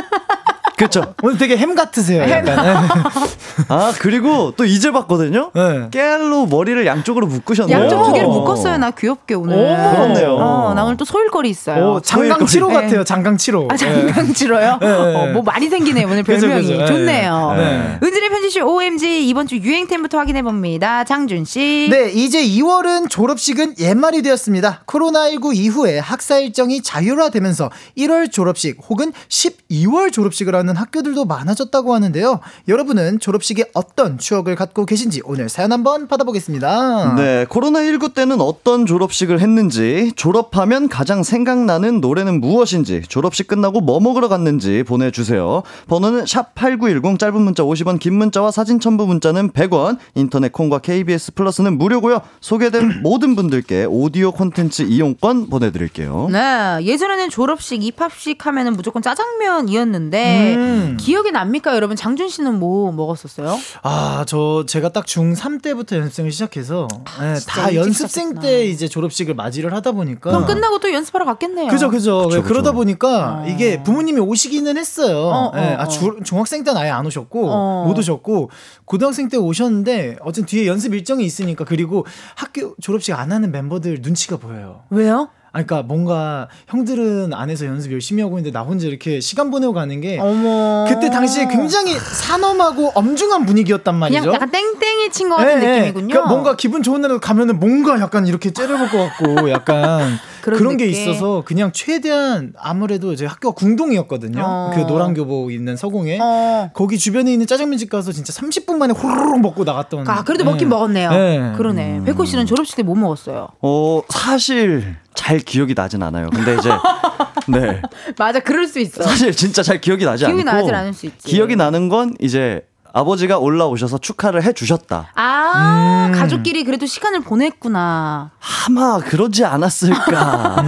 [0.80, 1.14] 그렇죠.
[1.22, 2.22] 오늘 되게 햄 같으세요.
[2.22, 2.88] 약간.
[3.68, 5.50] 아 그리고 또 이제 봤거든요.
[5.54, 5.88] 네.
[5.90, 7.78] 깨알로 머리를 양쪽으로 묶으셨네요.
[7.78, 8.32] 양쪽 두 개를 오.
[8.32, 8.78] 묶었어요.
[8.78, 9.56] 나 귀엽게 오늘.
[9.58, 9.92] 어머.
[9.92, 10.36] 그렇네요.
[10.36, 11.94] 어, 나 오늘 또 소일거리 있어요.
[11.96, 12.74] 오, 장강 7호 네.
[12.74, 13.04] 같아요.
[13.04, 13.70] 장강 7호.
[13.70, 14.78] 아, 장강 치러요?
[14.80, 14.88] 네.
[14.88, 16.62] 어, 뭐 많이 생기네요, 오늘 별명이.
[16.62, 16.78] 그죠.
[16.78, 16.86] 네.
[16.86, 17.54] 좋네요.
[17.56, 17.98] 네.
[18.02, 21.04] 은진의 편지쇼 OMG 이번 주 유행템부터 확인해 봅니다.
[21.04, 21.88] 장준 씨.
[21.90, 24.82] 네, 이제 2월은 졸업식은 옛말이 되었습니다.
[24.86, 32.40] 코로나19 이후에 학사 일정이 자율화되면서 1월 졸업식 혹은 12월 졸업식을 하는 학교들도 많아졌다고 하는데요.
[32.68, 37.14] 여러분은 졸업식에 어떤 추억을 갖고 계신지 오늘 사연 한번 받아보겠습니다.
[37.16, 44.28] 네, 코로나19 때는 어떤 졸업식을 했는지, 졸업하면 가장 생각나는 노래는 무엇인지, 졸업식 끝나고 뭐 먹으러
[44.28, 45.62] 갔는지 보내주세요.
[45.88, 51.78] 번호는 샵8910, 짧은 문자 50원, 긴 문자와 사진 첨부 문자는 100원, 인터넷 콩과 KBS 플러스는
[51.78, 52.20] 무료고요.
[52.40, 56.28] 소개된 모든 분들께 오디오 콘텐츠 이용권 보내드릴게요.
[56.30, 60.96] 네, 예전에는 졸업식, 입학식 하면은 무조건 짜장면이었는데 음.
[60.98, 61.96] 기억에 납니까, 여러분?
[61.96, 63.56] 장준 씨는 뭐 먹었었어요?
[63.82, 66.88] 아, 저 제가 딱 중3 때부터 연습생을 시작해서
[67.22, 68.40] 예, 진짜 다 연습생 시작했구나.
[68.40, 71.68] 때 이제 졸업식을 맞이를 하다 보니까 그럼 끝나고 또 연습하러 갔겠네요.
[71.68, 72.28] 그죠, 그죠.
[72.28, 72.72] 그쵸, 예, 그러다.
[72.72, 75.18] 보니까 이게 부모님이 오시기는 했어요.
[75.18, 75.88] 어, 예, 어, 아, 어.
[75.88, 77.84] 주, 중학생 때는 아예 안 오셨고, 어.
[77.86, 78.50] 못 오셨고,
[78.84, 82.06] 고등학생 때 오셨는데, 어쨌든 뒤에 연습 일정이 있으니까, 그리고
[82.36, 84.82] 학교 졸업식 안 하는 멤버들 눈치가 보여요.
[84.90, 85.28] 왜요?
[85.52, 90.00] 아, 그러니까 뭔가 형들은 안에서 연습 열심히 하고 있는데 나 혼자 이렇게 시간 보내고 가는
[90.00, 90.84] 게 어머.
[90.88, 94.20] 그때 당시에 굉장히 산엄하고 엄중한 분위기였단 말이죠.
[94.20, 95.78] 그냥 약간 땡땡이 친 것 같은 예, 예.
[95.80, 96.08] 느낌이군요.
[96.08, 100.76] 그러니까 뭔가 기분 좋은 날에 가면은 뭔가 약간 이렇게 째려볼 것 같고 약간 그런 그런,
[100.76, 100.86] 게.
[100.86, 104.42] 있어서 그냥 최대한 아무래도 제 학교가 궁동이었거든요.
[104.44, 104.70] 어.
[104.74, 106.70] 그 노란 교복 있는 서공에 어.
[106.74, 110.08] 거기 주변에 있는 짜장면집 가서 진짜 30분 만에 호로록 먹고 나갔던.
[110.08, 110.50] 아, 그래도 예.
[110.50, 111.10] 먹긴 먹었네요.
[111.12, 111.52] 예.
[111.56, 112.02] 그러네.
[112.04, 113.48] 백호 씨는 졸업식 때 뭐 먹었어요?
[113.60, 116.28] 어, 사실 잘 기억이 나진 않아요.
[116.30, 116.70] 근데 이제,
[117.48, 117.82] 네.
[118.18, 119.02] 맞아, 그럴 수 있어.
[119.02, 121.28] 사실 진짜 잘 기억이 나지 기억이 않고 나진 않을 수 있지.
[121.28, 122.62] 기억이 나는 건 이제
[122.92, 125.08] 아버지가 올라오셔서 축하를 해 주셨다.
[125.14, 126.12] 아, 음.
[126.18, 128.30] 가족끼리 그래도 시간을 보냈구나.
[128.66, 130.64] 아마 그러지 않았을까.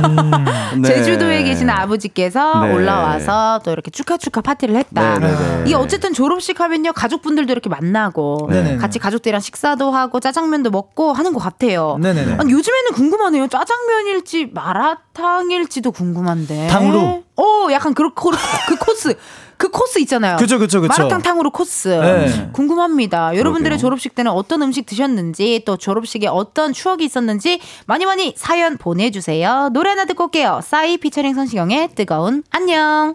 [0.79, 0.89] 네.
[0.89, 2.73] 제주도에 계신 아버지께서 네.
[2.75, 5.19] 올라와서 또 이렇게 축하 축하 파티를 했다.
[5.19, 5.63] 네, 네, 네.
[5.67, 8.77] 이게 어쨌든 졸업식 하면요 가족분들도 이렇게 만나고 네네네.
[8.79, 11.99] 같이 가족들이랑 식사도 하고 짜장면도 먹고 하는 것 같아요.
[12.01, 12.37] 네네네.
[12.39, 13.49] 아니, 요즘에는 궁금하네요.
[13.49, 16.69] 짜장면일지 마라 탕일지도 궁금한데.
[16.69, 17.23] 탕후루.
[17.37, 18.31] 어, 약간 그, 그,
[18.69, 19.17] 그 코스.
[19.57, 20.39] 그 코스 있잖아요.
[20.39, 20.93] 그죠, 그죠, 그죠.
[20.93, 21.89] 마라탕 탕후루 코스.
[21.89, 22.51] 네.
[22.53, 23.37] 궁금합니다.
[23.37, 23.79] 여러분들의 그러게요.
[23.79, 29.71] 졸업식 때는 어떤 음식 드셨는지 또 졸업식에 어떤 추억이 있었는지 많이 많이 사연 보내주세요.
[29.73, 30.61] 노래 하나 듣고 올게요.
[30.65, 33.15] 싸이 피처링 선시경의 뜨거운 안녕.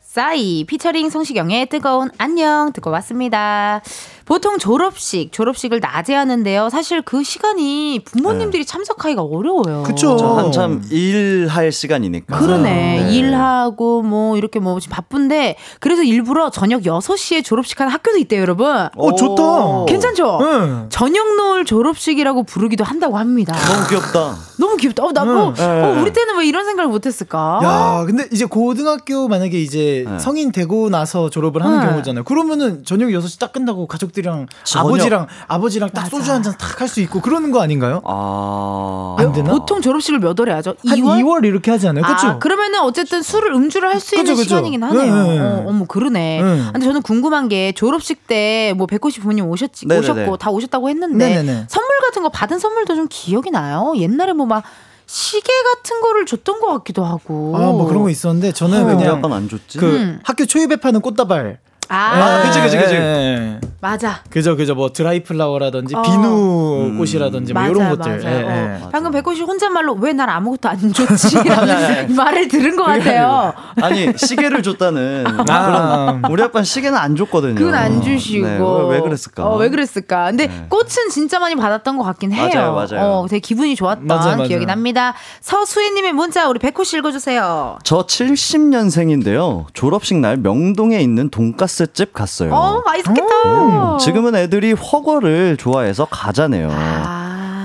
[0.00, 3.80] 싸이 피처링 성시경의 뜨거운 안녕 듣고 왔습니다.
[4.26, 6.68] 보통 졸업식, 졸업식을 낮에 하는데요.
[6.68, 9.84] 사실 그 시간이 부모님들이 참석하기가 어려워요.
[9.84, 10.16] 그쵸.
[10.16, 12.36] 저 한참 일할 시간이니까.
[12.36, 13.04] 그러네.
[13.04, 13.14] 네.
[13.14, 18.88] 일하고 뭐 이렇게 뭐 지금 바쁜데 그래서 일부러 저녁 6시에 졸업식 하는 학교도 있대요, 여러분.
[18.96, 19.84] 어, 좋다.
[19.86, 20.40] 괜찮죠?
[20.42, 20.86] 응.
[20.90, 23.54] 저녁 노을 졸업식이라고 부르기도 한다고 합니다.
[23.54, 24.36] 너무 귀엽다.
[24.58, 25.04] 너무 귀엽다.
[25.04, 25.84] 어, 나 뭐, 응.
[25.84, 27.60] 어, 우리 때는 왜 이런 생각을 못 했을까?
[27.62, 30.18] 야, 근데 이제 고등학교 만약에 이제 네.
[30.18, 31.86] 성인 되고 나서 졸업을 하는 네.
[31.86, 32.24] 경우잖아요.
[32.24, 34.86] 그러면은 저녁 6시 딱 끝나고 가족 들이랑 저녁.
[34.86, 38.00] 아버지랑 아버지랑 딱 소주 한잔딱할수 있고 그러는 거 아닌가요?
[38.04, 39.16] 아.
[39.18, 39.50] 안 되나?
[39.50, 40.74] 보통 졸업식을 몇 월에 하죠?
[40.86, 41.22] 한 2월?
[41.22, 42.02] 2월, 이렇게 하지 않아요?
[42.04, 42.26] 그렇죠?
[42.28, 44.42] 아, 그러면은 어쨌든 술을 음주를 할 수 있는 그죠.
[44.44, 45.14] 시간이긴 하네요.
[45.26, 45.40] 네.
[45.40, 46.42] 어, 어머 그러네.
[46.42, 46.62] 네.
[46.72, 50.10] 근데 저는 궁금한 게 졸업식 때뭐 백호씨 부모님 오셨지 네네네.
[50.12, 51.66] 오셨고 다 오셨다고 했는데 네네네.
[51.68, 53.92] 선물 같은 거 받은 선물도 좀 기억이 나요.
[53.96, 54.62] 옛날에 뭐 막
[55.08, 57.52] 시계 같은 거를 줬던 것 같기도 하고.
[57.56, 59.78] 아, 뭐 그런 거 있었는데 저는 근데 그냥 약간 안 좋지.
[59.78, 60.20] 그 음.
[60.24, 61.58] 학교 초입에 파는 꽃다발.
[61.88, 63.66] 아, 아, 그지, 그지, 그지.
[63.80, 64.20] 맞아.
[64.30, 64.74] 그죠, 그죠.
[64.74, 66.02] 뭐 드라이 플라워라든지 어.
[66.02, 68.18] 비누 꽃이라든지 뭐 이런 맞아요, 것들.
[68.22, 68.36] 맞아요.
[68.36, 68.80] 예, 어.
[68.84, 68.88] 예.
[68.90, 73.52] 방금 백호 씨 혼잣말로 왜 난 아무것도 안 줬지라는 말을 들은 것 같아요.
[73.82, 76.22] 아니 시계를 줬다는 아.
[76.30, 77.54] 우리 아빠는 시계는 안 줬거든요.
[77.54, 78.46] 그건 안 주시고.
[78.46, 79.44] 네, 왜, 왜 그랬을까?
[79.46, 80.26] 어, 왜 그랬을까?
[80.30, 80.66] 근데 네.
[80.70, 82.48] 꽃은 진짜 많이 받았던 것 같긴 해요.
[82.54, 83.06] 맞아요, 맞아요.
[83.12, 84.42] 어, 되게 기분이 좋았던 맞아요.
[84.44, 85.12] 기억이 납니다.
[85.42, 87.78] 서수혜님의 문자 우리 백호 씨 읽어주세요.
[87.84, 89.66] 저 70년생인데요.
[89.74, 92.54] 졸업식 날 명동에 있는 돈가스 집 갔어요.
[92.54, 93.92] 어, 맛있겠다.
[93.94, 96.70] 음, 지금은 애들이 허거를 좋아해서 가자네요.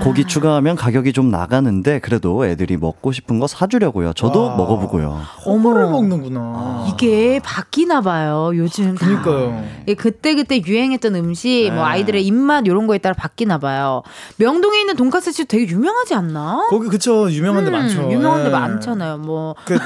[0.01, 0.03] 아.
[0.03, 4.13] 고기 추가하면 가격이 좀 나가는데 그래도 애들이 먹고 싶은 거 사주려고요.
[4.13, 4.55] 저도 와.
[4.55, 5.21] 먹어보고요.
[5.45, 6.01] 어머를 어머.
[6.01, 6.87] 먹는구나.
[6.89, 8.51] 이게 바뀌나 봐요.
[8.55, 9.05] 요즘 다.
[9.05, 9.63] 그니까요.
[9.87, 11.91] 예, 그때 그때 유행했던 음식, 뭐 네.
[11.91, 14.01] 아이들의 입맛 이런 거에 따라 바뀌나 봐요.
[14.37, 16.67] 명동에 있는 돈가스 집 되게 유명하지 않나?
[16.69, 18.11] 거기 그쵸 유명한 데 음, 많죠.
[18.11, 18.51] 유명한 데 예.
[18.51, 19.17] 많잖아요.
[19.19, 19.77] 뭐 그,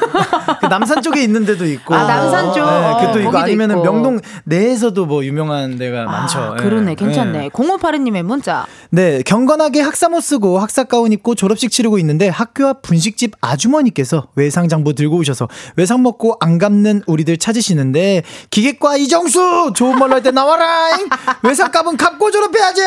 [0.62, 1.94] 그 남산 쪽에 있는 데도 있고.
[1.94, 2.66] 아, 남산 쪽?
[2.66, 3.84] 예, 그또 있고 아니면은 있고.
[3.84, 6.40] 명동 내에서도 뭐 유명한 데가 많죠.
[6.40, 6.64] 아, 예.
[6.64, 6.96] 그러네.
[6.96, 7.46] 괜찮네.
[7.46, 7.50] 예.
[7.50, 8.66] 0582님의 문자.
[8.90, 14.28] 네, 경건하게 학 사모 쓰고 학사 가운 입고 졸업식 치르고 있는데 학교 앞 분식집 아주머니께서
[14.36, 15.48] 외상 장보 들고 오셔서
[15.78, 21.08] 외상 먹고 안 갚는 우리들 찾으시는데 기계과 이정수 좋은 말로 할 때 나와라잉
[21.42, 22.82] 외상 값은 갚고 졸업해야지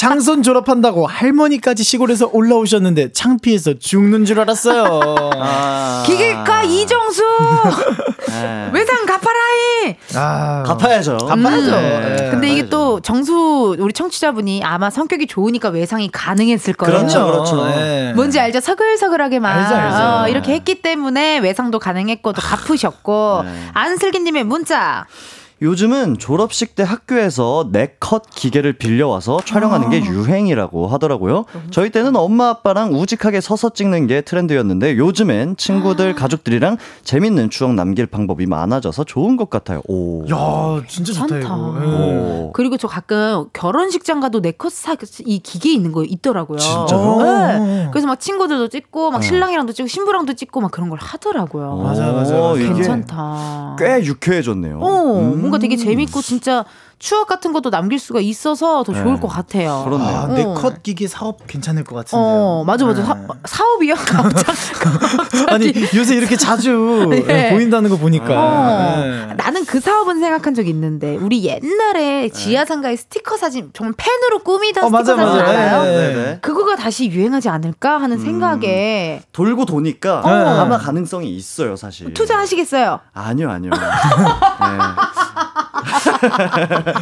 [0.00, 5.00] 장손 졸업한다고 할머니까지 시골에서 올라오셨는데 창피해서 죽는 줄 알았어요.
[5.40, 6.02] 아.
[6.04, 7.22] 기계과 이정수!
[8.28, 8.70] 네.
[8.72, 9.96] 외상 갚아라이!
[10.16, 11.16] 아, 갚아야죠.
[11.18, 11.76] 갚아야죠.
[11.76, 12.16] 음.
[12.26, 12.30] 예.
[12.30, 16.96] 근데 이게 또 정수 우리 청취자분이 아마 성격이 좋으니까 외상이 가 능했을 거예요.
[16.96, 17.68] 그렇죠, 그렇죠.
[17.78, 18.12] 예.
[18.14, 18.60] 뭔지 알죠?
[18.60, 20.22] 서글서글하게만 알죠, 알죠.
[20.22, 23.68] 어, 이렇게 했기 때문에 외상도 가능했고 또 갚으셨고 네.
[23.74, 25.06] 안슬기님의 문자
[25.62, 31.44] 요즘은 졸업식 때 학교에서 네컷 기계를 빌려와서 촬영하는 게 유행이라고 하더라고요.
[31.70, 38.06] 저희 때는 엄마 아빠랑 우직하게 서서 찍는 게 트렌드였는데 요즘엔 친구들 가족들이랑 재밌는 추억 남길
[38.06, 39.80] 방법이 많아져서 좋은 것 같아요.
[39.88, 40.24] 오.
[40.28, 41.54] 야, 진짜 좋다 괜찮다.
[41.54, 41.78] 이거.
[41.82, 41.86] 예.
[41.86, 42.52] 오.
[42.52, 44.94] 그리고 저 가끔 결혼식장 가도 네컷 사
[45.26, 46.58] 이 기계 있는 거 있더라고요.
[46.58, 47.18] 진짜요?
[47.22, 47.88] 네.
[47.92, 49.26] 그래서 막 친구들도 찍고 막 네.
[49.26, 51.76] 신랑이랑도 찍고 신부랑도 찍고 막 그런 걸 하더라고요.
[51.76, 53.76] 맞아, 맞아, 괜찮다.
[53.78, 54.78] 꽤 유쾌해졌네요.
[54.80, 55.43] 어, 음.
[55.44, 56.64] 뭔가 되게 재밌고 진짜
[56.98, 59.20] 추억 같은 것도 남길 수가 있어서 더 좋을 네.
[59.20, 59.82] 것 같아요.
[59.84, 60.16] 그렇네요.
[60.16, 60.26] 아, 어.
[60.28, 62.20] 네컷 기계 사업 괜찮을 것 같은데요.
[62.26, 63.02] 어, 맞아, 맞아.
[63.02, 63.06] 네.
[63.06, 63.94] 사, 사업이요?
[64.78, 65.44] 갑자기.
[65.48, 67.24] 아니 요새 이렇게 자주 네.
[67.28, 69.34] 예, 보인다는 거 보니까 어, 예.
[69.36, 74.88] 나는 그 사업은 생각한 적 있는데 우리 옛날에 지하상가에 스티커 사진 정말 펜으로 꾸미던 어,
[74.88, 75.50] 스티커 사진 맞아.
[75.50, 75.86] 알아요?
[75.92, 76.38] 예, 네, 네.
[76.40, 80.28] 그거가 다시 유행하지 않을까 하는 생각에 돌고 도니까 어.
[80.60, 82.14] 아마 가능성이 있어요, 사실.
[82.14, 83.00] 투자하시겠어요?
[83.12, 83.70] 아니요, 아니요.
[86.84, 86.92] 네.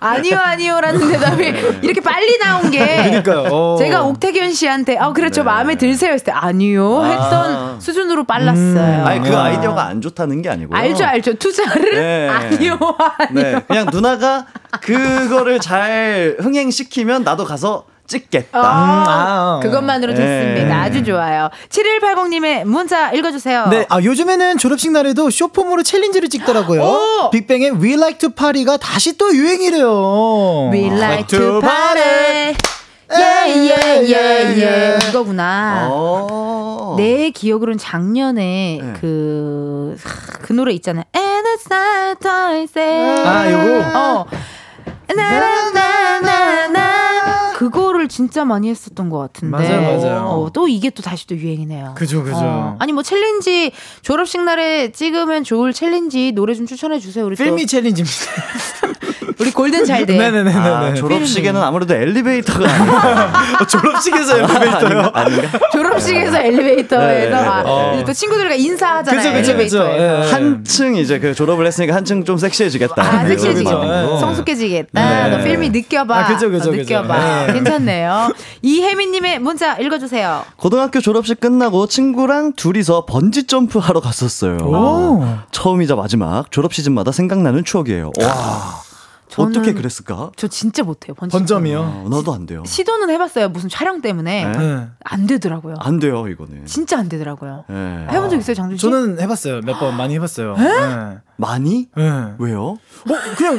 [0.00, 1.44] 아니요, 아니요라는 대답이
[1.82, 3.42] 이렇게 빨리 나온 게 그러니까요.
[3.52, 3.76] 어.
[3.78, 5.44] 제가 옥태견 씨한테 아 그렇죠 네.
[5.44, 7.76] 마음에 들세요 했을 때 아니요 했던 아.
[7.80, 9.06] 수준으로 빨랐어요.
[9.06, 9.44] 아니 그 아.
[9.44, 10.76] 아이디어가 안 좋다는 게 아니고요.
[10.78, 11.34] 알죠, 알죠.
[11.34, 12.28] 투자를 네.
[12.28, 12.78] 아니요,
[13.18, 13.42] 아니요.
[13.42, 14.46] 네, 그냥 누나가
[14.80, 18.58] 그거를 잘 흥행시키면 나도 가서 찍겠다.
[18.58, 19.60] 아, 아.
[19.62, 20.18] 그것만으로 네.
[20.18, 20.82] 됐습니다.
[20.82, 21.50] 아주 좋아요.
[21.68, 23.68] 7180님의 문자 읽어주세요.
[23.68, 26.82] 네, 아 요즘에는 졸업식 날에도 쇼폼으로 챌린지를 찍더라고요.
[26.82, 27.30] 오!
[27.30, 30.70] 빅뱅의 We Like to Party가 다시 또 유행이래요.
[30.72, 32.56] We like to party.
[33.10, 34.98] 예, 예, 예, 예.
[35.08, 35.88] 이거구나.
[35.90, 36.94] 어.
[36.98, 38.92] 내 기억으로는 작년에 네.
[39.00, 41.04] 그, 하, 그 노래 있잖아요.
[41.16, 42.78] And it's not twice.
[43.24, 43.98] 아, 요거?
[43.98, 44.26] 어.
[45.14, 46.77] 나나나나나.
[48.08, 49.56] 그거를 진짜 많이 했었던 것 같은데.
[49.56, 50.20] 맞아요, 맞아요.
[50.28, 51.94] 어, 또 이게 또 다시 또 유행이네요.
[51.96, 52.36] 그죠, 그죠.
[52.40, 52.76] 어.
[52.80, 53.70] 아니 뭐 challenge
[54.02, 57.24] 졸업식 날에 찍으면 좋을 challenge 노래 좀 추천해 주세요.
[57.26, 58.16] 우리 또 Feel me challenge입니다.
[59.38, 60.12] 우리 골든 차일드.
[60.12, 60.52] 네네네네.
[60.54, 62.66] 아, 졸업식에는 아무래도 엘리베이터가.
[63.68, 65.10] 졸업식에서 엘리베이터요?
[65.12, 65.58] 아닌가?
[65.72, 67.48] 졸업식에서 엘리베이터에서 네.
[67.48, 68.02] 아, 어.
[68.06, 69.32] 또 친구들과 인사하잖아요.
[69.32, 69.82] 그죠, 그죠, 그죠.
[69.82, 70.26] 엘리베이터에서.
[70.28, 70.30] 예.
[70.32, 72.94] 한층 이제 그 졸업을 했으니까 한층 좀 섹시해지겠다.
[73.02, 73.78] 아, 섹시해지겠다.
[73.80, 74.18] 그죠.
[74.18, 74.88] 성숙해지겠다.
[75.28, 75.36] 네.
[75.36, 76.18] 너 필미 느껴봐.
[76.18, 76.82] 아, 그죠, 그죠, 어, 그죠.
[76.82, 77.46] 느껴봐.
[77.46, 77.52] 네.
[77.54, 78.32] 괜찮네요.
[78.62, 80.44] 이혜민님의 문자 읽어주세요.
[80.56, 84.58] 고등학교 졸업식 끝나고 친구랑 둘이서 번지 점프 하러 갔었어요.
[84.58, 85.24] 오.
[85.50, 88.12] 처음이자 마지막 졸업 시즌마다 생각나는 추억이에요.
[88.20, 88.87] 와.
[89.28, 90.30] 저는- 어떻게 그랬을까?
[90.36, 91.14] 저 진짜 못해요.
[91.14, 91.32] 번지.
[91.36, 91.80] 번점이요.
[91.80, 92.62] 어, 나도 안 돼요.
[92.66, 93.48] 시도는 해봤어요.
[93.50, 94.56] 무슨 촬영 때문에 네.
[94.58, 94.86] 네.
[95.04, 95.76] 안 되더라고요.
[95.78, 96.66] 안 돼요, 이거는.
[96.66, 97.64] 진짜 안 되더라고요.
[97.68, 98.06] 네.
[98.10, 98.82] 해본 적 있어요, 장준 씨?
[98.82, 99.60] 저는 해봤어요.
[99.62, 100.56] 몇 번 많이 해봤어요.
[100.56, 101.18] 네.
[101.36, 101.88] 많이?
[101.96, 102.32] 네.
[102.38, 102.78] 왜요?
[103.06, 103.58] 뭐 그냥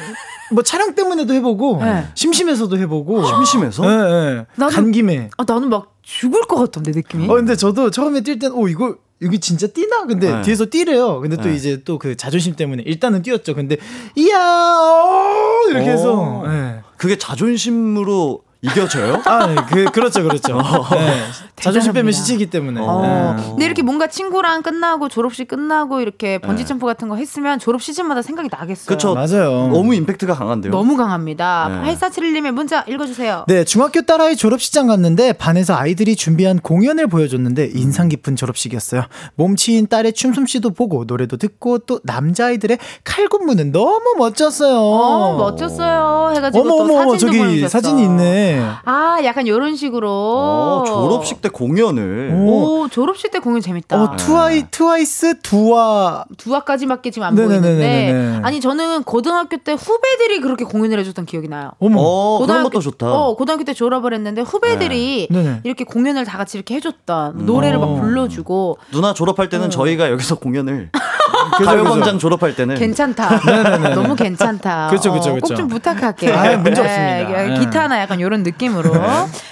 [0.51, 2.07] 뭐 촬영 때문에도 해보고 네.
[2.15, 3.83] 심심해서도 해보고 심심해서?
[3.83, 4.45] 네, 네.
[4.57, 5.29] 나도- 간 김에.
[5.37, 7.29] 아, 나는 막 죽을 것 같던데 느낌이.
[7.29, 10.05] 어 근데 저도 처음에 뛸 땐 오 이거 여기 진짜 뛰나?
[10.05, 10.41] 근데 네.
[10.43, 11.19] 뒤에서 뛰래요.
[11.19, 11.55] 근데 또 네.
[11.55, 13.53] 이제 또 그 자존심 때문에 일단은 뛰었죠.
[13.55, 13.75] 근데
[14.15, 16.47] 이야 어, 이렇게 해서 오.
[16.47, 16.79] 네.
[16.97, 19.21] 그게 자존심으로 이겨져요?
[19.25, 19.55] 아, 네.
[19.69, 20.57] 그 그렇죠, 그렇죠.
[20.91, 21.23] 네.
[21.55, 22.11] 자존심 빼면.
[22.11, 22.81] 시치기 때문에.
[22.83, 23.35] 어.
[23.37, 23.43] 네.
[23.51, 26.67] 근데 이렇게 뭔가 친구랑 끝나고 졸업식 끝나고 이렇게 번지 네.
[26.67, 28.87] 점프 같은 거 했으면 졸업 시즌마다 생각이 나겠어요.
[28.87, 29.13] 그쵸.
[29.13, 29.69] 맞아요.
[29.71, 30.71] 너무 임팩트가 강한데요.
[30.71, 31.81] 너무 강합니다.
[31.85, 31.95] 네.
[31.95, 33.45] 8471님의 문자 읽어주세요.
[33.47, 39.03] 네, 중학교 딸아이 졸업식장 갔는데 반에서 아이들이 준비한 공연을 보여줬는데 인상 깊은 졸업식이었어요.
[39.35, 44.77] 몸치인 딸의 춤솜씨도 보고 노래도 듣고 또 남자아이들의 칼군무는 너무 멋졌어요.
[44.79, 46.33] 어, 멋졌어요.
[46.35, 47.69] 해가지고 어머 또 어머 사진도 저기 보내주셨어.
[47.69, 48.48] 사진이 있네.
[48.57, 50.09] 아, 약간 이런 식으로.
[50.09, 52.31] 어, 졸업식 때 공연을.
[52.35, 52.79] 오.
[52.83, 54.01] 오, 졸업식 때 공연 재밌다.
[54.01, 58.11] 어 트와이 트와이스 두와 두화까지 밖에 지금 안 네네네네네.
[58.11, 61.71] 보이는데 아니 저는 고등학교 때 후배들이 그렇게 공연을 해줬던 기억이 나요.
[61.79, 63.11] 어머 어, 그런 것도 좋다.
[63.11, 65.61] 어, 고등학교 때 졸업을 했는데 후배들이 네.
[65.63, 67.95] 이렇게 공연을 다 같이 이렇게 해줬던 노래를 막 어.
[68.01, 70.89] 불러주고 누나 졸업할 때는 저희가 여기서 공연을
[71.49, 72.19] 가요광장.
[72.19, 73.41] 졸업할 때는 괜찮다.
[73.45, 73.95] 네네네.
[73.95, 74.87] 너무 괜찮다.
[74.89, 75.47] 그쵸, 그쵸, 그쵸.
[75.47, 76.31] 꼭좀 부탁할게.
[76.31, 77.29] 아, 문제 없습니다.
[77.29, 77.59] 네, 네.
[77.59, 78.91] 기타나 약간 이런 느낌으로.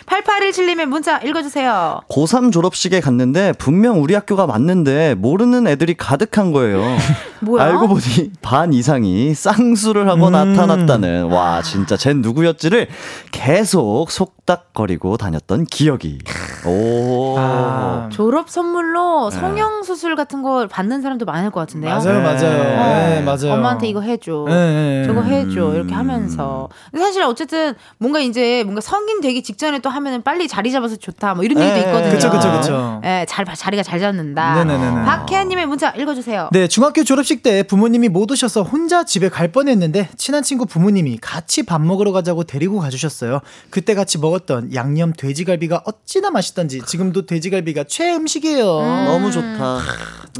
[0.06, 2.02] 8817님의 문자 읽어주세요.
[2.10, 6.82] 고3 졸업식에 갔는데 분명 우리 학교가 맞는데 모르는 애들이 가득한 거예요.
[7.42, 7.66] 뭐야?
[7.66, 10.32] 알고 보니 반 이상이 쌍수를 하고 음.
[10.32, 12.88] 나타났다는 와 진짜 쟨 누구였지를
[13.32, 16.20] 계속 속닥거리고 다녔던 기억이.
[16.66, 17.36] 오.
[17.38, 19.40] 아, 졸업 선물로 네.
[19.40, 21.96] 성형 수술 같은 거 받는 사람도 많을 것 같은데 요.
[21.96, 22.40] 맞아요, 맞아요.
[22.40, 23.54] 네, 어, 맞아요.
[23.54, 24.46] 엄마한테 이거 해줘.
[24.48, 25.38] 네, 네, 저거 네.
[25.42, 25.70] 해줘.
[25.70, 25.76] 음.
[25.76, 26.70] 이렇게 하면서.
[26.98, 31.36] 사실 어쨌든 뭔가 이제 뭔가 성인 되기 직전에 또 하면은 빨리 자리 잡아서 좋다.
[31.36, 32.12] 뭐 이런 얘기도 네, 있거든요.
[32.12, 33.02] 그쵸, 그쵸, 그쵸.
[33.06, 34.64] 예, 잘, 자리가 잘 잡는다.
[34.64, 35.06] 네네네네.
[35.06, 36.50] 박혜연님의 문자 읽어주세요.
[36.52, 41.64] 네, 중학교 졸업식 때 부모님이 못 오셔서 혼자 집에 갈 뻔했는데 친한 친구 부모님이 같이
[41.64, 43.40] 밥 먹으러 가자고 데리고 가주셨어요.
[43.70, 48.66] 그때 같이 먹었던 양념 돼지갈비가 어찌나 맛있던지 지금도 돼지갈비가 최 음식이에요.
[48.66, 49.80] 너무 좋다.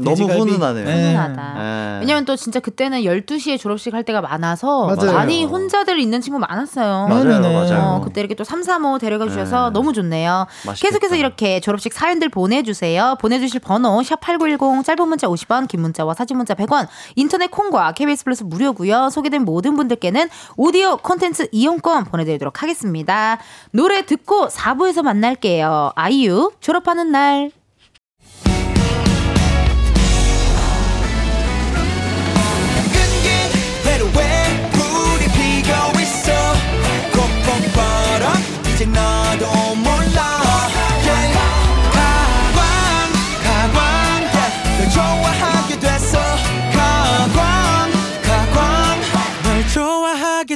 [0.00, 0.40] 너무 돼지갈비.
[0.40, 0.84] 훈훈하네요.
[0.84, 1.12] 네.
[1.38, 1.54] 훈훈하다.
[1.58, 1.98] 네.
[2.00, 5.12] 왜냐면 또 진짜 그때는 12시에 졸업식 할 때가 많아서 맞아요.
[5.12, 7.08] 많이 혼자들 있는 친구 많았어요.
[7.08, 7.40] 맞아요.
[7.40, 7.80] 맞아요.
[7.80, 9.72] 어, 그때 이렇게 또 3, 3, 5 데려가 주셔서 네.
[9.72, 10.46] 너무 좋네요.
[10.66, 10.90] 맛있겠다.
[10.90, 13.16] 계속해서 이렇게 졸업식 사연들 보내주세요.
[13.20, 18.42] 보내주실 번호 샵8910 짧은 문자 50원 긴 문자와 사진 문자 100원 인터넷 콩과 KBS 플러스
[18.44, 19.10] 무료고요.
[19.10, 23.38] 소개된 모든 분들께는 오디오 콘텐츠 이용권 보내드리도록 하겠습니다.
[23.70, 25.92] 노래 듣고 4부에서 만날게요.
[25.94, 27.50] 아이유 졸업하는 날.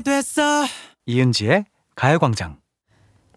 [0.03, 0.65] 됐어
[1.07, 2.62] 이은지의 가요광장.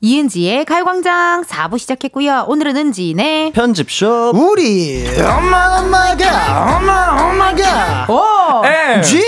[0.06, 2.46] 이은지의 가요광장 4부 시작했고요.
[2.48, 3.54] 오늘은 은지네.
[3.56, 4.36] 편집숍.
[4.36, 8.36] 우리 엄마 엄마가 엄마 엄마가 오!
[9.02, 9.20] 쥐.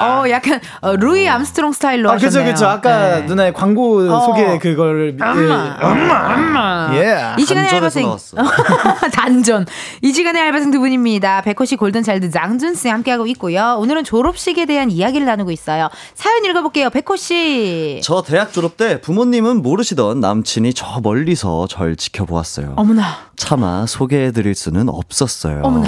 [0.00, 2.52] 어, 약간 어, 루이 암스트롱 스타일로 아, 그죠, 하셨네요.
[2.52, 2.66] 그죠.
[2.66, 3.22] 아까 네.
[3.26, 4.20] 누나의 광고 어.
[4.26, 5.16] 소개 그거를.
[5.20, 6.90] 엄마, 엄마, 엄마.
[6.94, 7.34] 예.
[7.38, 8.10] 이 시간에 알바생.
[9.14, 9.66] 단전.
[10.02, 11.42] 이 시간에 알바생 두 분입니다.
[11.42, 13.76] 백호씨 골든차일드 장준 씨 함께하고 있고요.
[13.78, 15.88] 오늘은 졸업식에 대한 이야기를 나누고 있어요.
[16.14, 16.90] 사연 읽어볼게요.
[16.90, 18.00] 백호 씨.
[18.02, 22.74] 저 대학 졸업 때 부모님은 모르시던 남친이 저 멀리서 절 지켜보았어요.
[22.76, 23.04] 어머나.
[23.36, 25.60] 차마 소개해드릴 수는 없었어요.
[25.62, 25.86] 어머나.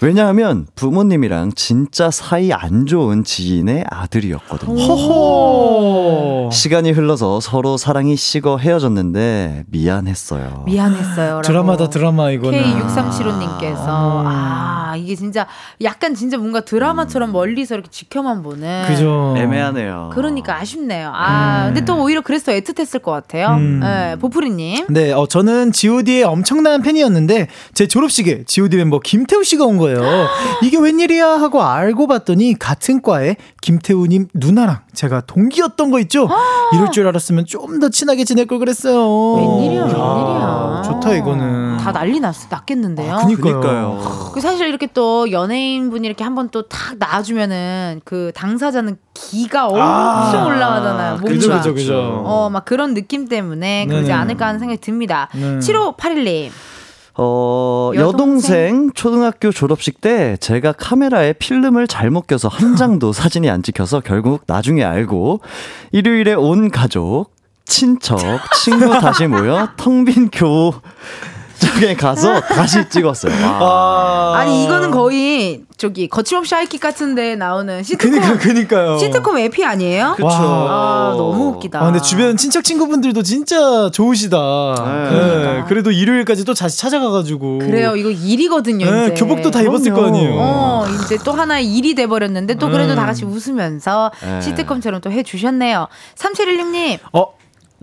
[0.00, 4.82] 왜냐하면 부모님이랑 진짜 사이 안 좋은 지인의 아들이었거든요.
[4.82, 6.50] 호호.
[6.52, 10.64] 시간이 흘러서 서로 사랑이 식어 헤어졌는데 미안했어요.
[10.66, 11.42] 미안했어요.
[11.42, 12.62] 드라마다 드라마 이거는.
[12.62, 15.46] K6375님께서 아 이게 진짜
[15.82, 19.34] 약간 진짜 뭔가 드라마처럼 멀리서 이렇게 지켜만 보는 그죠.
[19.36, 20.10] 애매하네요.
[20.14, 21.10] 그러니까 아쉽네요.
[21.14, 23.48] 아 근데 또 오히려 그래서 더 애틋했을 것 같아요.
[23.56, 23.80] 음.
[23.80, 24.86] 네, 보프리님.
[24.90, 29.91] 네, 어, 저는 G.O.D의 엄청난 팬이었는데 제 졸업식에 G.O.D 멤버 김태우 씨가 온 거예요.
[29.92, 30.26] 있었어요.
[30.62, 36.28] 이게 웬일이야 하고 알고 봤더니 같은 과에 김태우님 누나랑 제가 동기였던 거 있죠?
[36.74, 39.34] 이럴 줄 알았으면 좀 더 친하게 지낼 걸 그랬어요.
[39.34, 40.82] 웬일이야, 야, 웬일이야.
[40.84, 41.78] 좋다 이거는.
[41.78, 43.12] 다 난리 났, 났겠는데요.
[43.14, 44.30] 아, 그니까요.
[44.34, 49.82] 그 사실 이렇게 또 연예인분이 이렇게 한번 또 탁 나와주면은 그 당사자는 기가 엄청
[50.42, 51.10] 아, 올라가잖아요.
[51.18, 51.28] 뭔가.
[51.32, 52.22] 그죠, 그죠, 그죠.
[52.24, 54.14] 어, 막 그런 느낌 때문에 그러지 네네.
[54.14, 55.28] 않을까 하는 생각이 듭니다.
[55.34, 55.58] 네.
[55.58, 56.50] 7581님.
[57.14, 58.08] 어, 여동생?
[58.08, 64.44] 여동생 초등학교 졸업식 때 제가 카메라에 필름을 잘못 껴서 한 장도 사진이 안 찍혀서 결국
[64.46, 65.40] 나중에 알고
[65.92, 67.30] 일요일에 온 가족,
[67.66, 68.18] 친척,
[68.54, 70.72] 친구 다시 모여 텅 빈 교
[71.62, 73.32] 정에 가서 다시 찍었어요.
[73.60, 74.34] 와.
[74.36, 78.98] 아니 이거는 거의 저기 거침없이 하이킥 같은데 나오는 시트콤 그니까, 그니까요.
[78.98, 80.14] 시트콤 에피 아니에요?
[80.16, 80.28] 그쵸.
[80.30, 81.80] 아 너무 웃기다.
[81.80, 84.36] 아, 근데 주변 친척 친구분들도 진짜 좋으시다.
[85.10, 87.58] 네, 그래도 일요일까지 또 다시 찾아가가지고.
[87.60, 88.90] 그래요 이거 일이거든요.
[88.90, 89.14] 네, 이제.
[89.14, 90.34] 교복도 다 입었을 거 아니에요.
[90.38, 92.96] 어 이제 또 하나의 일이 돼버렸는데 또 그래도 음.
[92.96, 94.40] 다 같이 웃으면서 네.
[94.40, 95.88] 시트콤처럼 또 해주셨네요.
[96.16, 97.26] 3716님 어,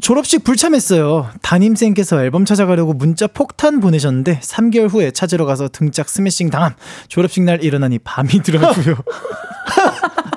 [0.02, 1.30] 졸업식 불참했어요.
[1.42, 6.74] 담임쌤께서 앨범 찾아가려고 문자 폭탄 보내셨는데 3개월 후에 찾으러 가서 등짝 스매싱 당함.
[7.08, 8.96] 졸업식 날 일어나니 밤이더라고요.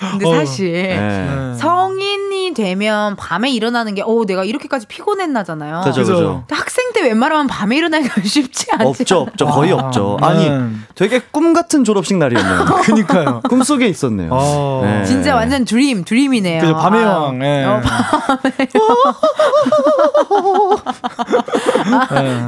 [0.00, 0.34] 근데 어.
[0.34, 1.52] 사실 네.
[1.58, 5.82] 성인이 되면 밤에 일어나는 게, 어, 내가 이렇게까지 피곤했나잖아요.
[5.84, 6.44] 그죠, 그죠.
[6.50, 9.02] 학생 때 웬만하면 밤에 일어나기가 쉽지 않지.
[9.02, 9.46] 없죠, 없죠.
[9.46, 10.16] 거의 아, 없죠.
[10.20, 10.26] 네.
[10.26, 10.50] 아니,
[10.94, 12.64] 되게 꿈 같은 졸업식 날이었네요.
[12.82, 13.40] 그니까요.
[13.48, 14.80] 꿈 속에 있었네요.
[14.82, 15.04] 네.
[15.04, 16.60] 진짜 완전 드림, 드림이네요.
[16.62, 17.06] 그죠, 밤의 아.
[17.06, 17.42] 여왕.
[17.44, 17.64] 예.
[17.64, 18.68] 어, 밤의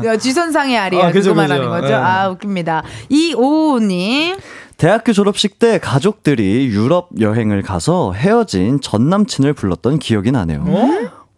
[0.08, 1.68] 아, 지선상의 아리아 아, 그죠, 그거 말하는.
[1.68, 1.86] 거죠.
[1.88, 1.94] 네.
[1.94, 2.82] 아 웃깁니다.
[3.08, 4.36] 이오오님
[4.82, 10.64] 대학교 졸업식 때 가족들이 유럽 여행을 가서 헤어진 전 남친을 불렀던 기억이 나네요.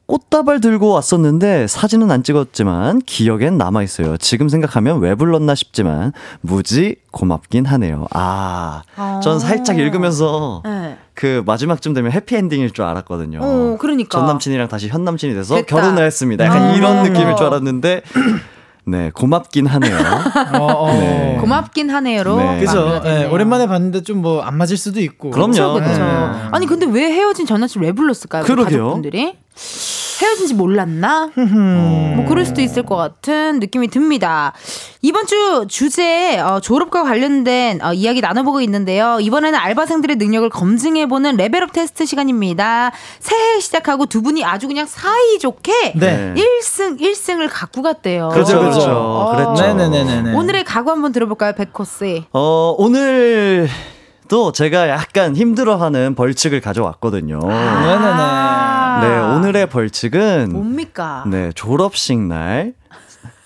[0.06, 4.16] 꽃다발 들고 왔었는데 사진은 안 찍었지만 기억엔 남아있어요.
[4.16, 8.06] 지금 생각하면 왜 불렀나 싶지만 무지 고맙긴 하네요.
[8.12, 8.82] 아,
[9.22, 10.96] 전 살짝 읽으면서 네.
[11.12, 13.40] 그 마지막쯤 되면 해피엔딩일 줄 알았거든요.
[13.42, 14.20] 어, 그러니까.
[14.20, 15.66] 전 남친이랑 다시 현 남친이 돼서 됐다.
[15.66, 16.46] 결혼을 했습니다.
[16.46, 16.74] 약간 어.
[16.76, 18.00] 이런 느낌일 줄 알았는데
[18.86, 19.96] 네 고맙긴 하네요.
[21.00, 21.38] 네.
[21.40, 22.36] 고맙긴 하네요로.
[22.36, 22.60] 네.
[22.60, 23.00] 그죠.
[23.04, 23.32] 예, 됐네요.
[23.32, 25.30] 오랜만에 봤는데 좀 뭐 안 맞을 수도 있고.
[25.30, 25.52] 그럼요.
[25.74, 25.80] 그렇죠.
[25.80, 26.04] 네.
[26.52, 28.42] 아니 근데 왜 헤어진 전 남친 왜 불렀을까요?
[28.44, 28.84] 그 그러게요.
[28.84, 29.36] 가족분들이
[30.20, 31.30] 헤어진 지 몰랐나?
[31.34, 34.52] 뭐 그럴 수도 있을 것 같은 느낌이 듭니다.
[35.02, 39.18] 이번 주 주제 어, 졸업과 관련된 어, 이야기 나눠보고 있는데요.
[39.20, 42.92] 이번에는 알바생들의 능력을 검증해보는 레벨업 테스트 시간입니다.
[43.18, 46.34] 새해 시작하고 두 분이 아주 그냥 사이좋게 네.
[46.36, 48.28] 1승 1승을 갖고 갔대요.
[48.32, 48.90] 그렇죠, 그렇죠.
[48.90, 49.32] 어.
[49.34, 49.74] 그랬죠.
[49.74, 50.34] 네네네네.
[50.34, 52.24] 오늘의 각오 한번 들어볼까요, 백호씨?
[52.32, 57.40] 어, 오늘도 제가 약간 힘들어하는 벌칙을 가져왔거든요.
[57.42, 57.80] 아.
[57.86, 57.94] 네,
[59.36, 61.24] 오늘의 벌칙은 뭡니까?
[61.26, 62.74] 네, 졸업식 날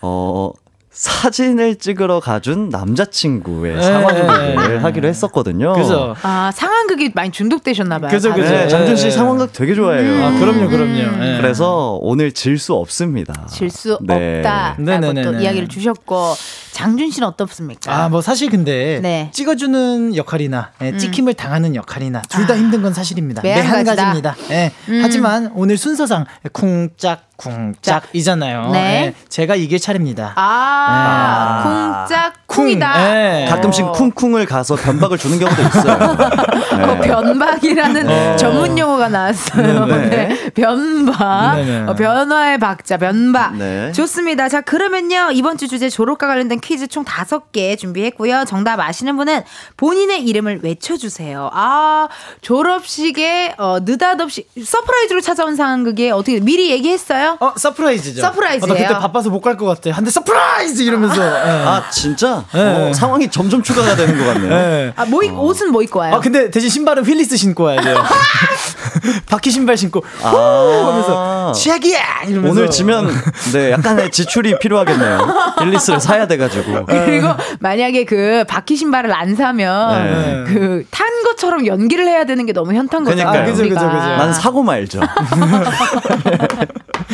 [0.01, 0.53] 어,
[0.91, 3.83] 사진을 찍으러 가준 남자친구의 네.
[3.83, 5.75] 상황극을 하기로 했었거든요.
[5.75, 6.17] 그죠.
[6.23, 8.11] 아 상황극이 많이 중독되셨나봐요.
[8.11, 8.33] 그죠.
[8.35, 8.49] 그죠.
[8.51, 9.11] 네, 장준 씨 네.
[9.11, 10.25] 상황극 되게 좋아해요.
[10.25, 11.25] 아, 그럼요, 그럼요.
[11.25, 11.39] 예.
[11.41, 13.47] 그래서 오늘 질 수 없습니다.
[13.47, 14.39] 질수 네.
[14.39, 15.23] 없다라고 네네네네.
[15.23, 16.35] 또 이야기를 주셨고
[16.73, 17.95] 장준 씨는 어떻습니까?
[17.95, 19.31] 아, 뭐 사실 근데 네.
[19.33, 23.43] 찍어주는 역할이나 예, 찍힘을 당하는 역할이나 둘 다 힘든 건 사실입니다.
[23.43, 23.85] 매한.
[23.85, 24.35] 가지입니다.
[24.51, 24.73] 예.
[24.89, 25.01] 음.
[25.03, 28.71] 하지만 오늘 순서상 쿵짝 쿵짝이잖아요.
[28.73, 28.79] 네.
[28.79, 30.33] 예, 제가 이길 차례입니다.
[30.35, 33.43] 아, 쿵짝 쿵이다.
[33.43, 33.47] 예.
[33.49, 35.95] 가끔씩 쿵쿵을 가서 변박을 주는 경우도 있어요.
[36.83, 38.37] 어, 변박이라는 어.
[38.37, 39.87] 전문 용어가 나왔어요.
[39.87, 40.09] 네.
[40.09, 40.51] 네.
[40.51, 41.89] 변박.
[41.89, 43.57] 어, 변화의 박자, 변박.
[43.57, 43.93] 네.
[43.93, 44.49] 좋습니다.
[44.49, 45.31] 자, 그러면요.
[45.33, 48.47] 이번 주 주제 졸업과 관련된 퀴즈 총 다섯 개 준비했고요.
[48.47, 49.43] 정답 아시는 분은
[49.77, 51.51] 본인의 이름을 외쳐주세요.
[51.53, 52.09] 아,
[52.41, 57.28] 졸업식에 어, 느닷없이 surprise로 찾아온 상황극에 어떻게 미리 얘기했어요?
[57.41, 58.21] 어, surprise죠.
[58.23, 58.65] surprise예요.
[58.73, 59.95] 어, 나 그때 바빠서 못 갈 것 같아.
[59.97, 61.23] 한데 surprise 이러면서.
[61.25, 61.29] 예.
[61.67, 62.45] 아 진짜?
[62.53, 62.61] 네.
[62.91, 64.53] 어, 상황이 점점 추가가 되는 것 같네요.
[64.53, 64.93] 예.
[64.97, 66.15] 아, 뭐, 입- 옷은 뭐 입고 와요?
[66.15, 67.97] 아 근데 대신 신발은 Heelys 신고 와야 돼요.
[69.27, 70.29] 바퀴 신발 신고 아.
[70.29, 71.99] 하면서 최악이야
[72.29, 73.11] 이러면서 오늘 지면
[73.53, 75.55] 네 약간의 지출이 필요하겠네요.
[75.61, 76.85] Heelys를 사야 돼 가지고.
[76.87, 77.29] 그리고
[77.61, 80.53] 만약에 그 바퀴 신발을 안 사면 네.
[80.53, 83.31] 그탄 것처럼 연기를 해야 되는 게 너무 현타인 거잖아요.
[83.31, 83.43] 그러니까요.
[83.43, 83.75] 아, 그죠, 그죠.
[83.75, 84.07] 그죠.
[84.17, 85.01] 난 사고 말죠.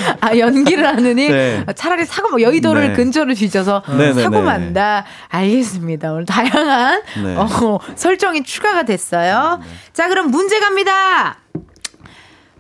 [0.20, 1.64] 아 연기를 하느니 네.
[1.74, 2.92] 차라리 사고 뭐 여의도를 네.
[2.94, 4.42] 근처로 뒤져서 네, 네, 사고 네.
[4.42, 5.04] 만다.
[5.28, 6.12] 알겠습니다.
[6.12, 7.36] 오늘 다양한 네.
[7.36, 9.60] 어, 설정이 추가가 됐어요.
[9.92, 11.38] 자 그럼 문제 갑니다.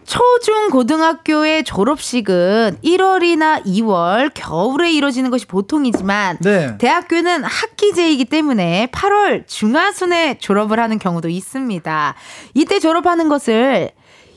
[0.04, 6.76] 초중 고등학교의 졸업식은 1월이나 2월 겨울에 이뤄지는 것이 보통이지만 네.
[6.76, 12.14] 대학교는 학기제이기 때문에 8월 중하순에 졸업을 하는 경우도 있습니다.
[12.52, 13.92] 이때 졸업하는 것을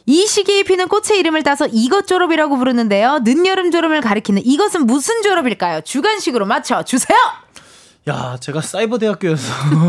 [0.09, 3.19] 이 시기에 피는 꽃의 이름을 따서 이것 졸업이라고 부르는데요.
[3.23, 5.81] 늦여름 졸업을 가리키는 이것은 무슨 졸업일까요?
[5.81, 7.17] 주관식으로 맞춰 주세요.
[8.07, 9.51] 야, 제가 사이버 대학교여서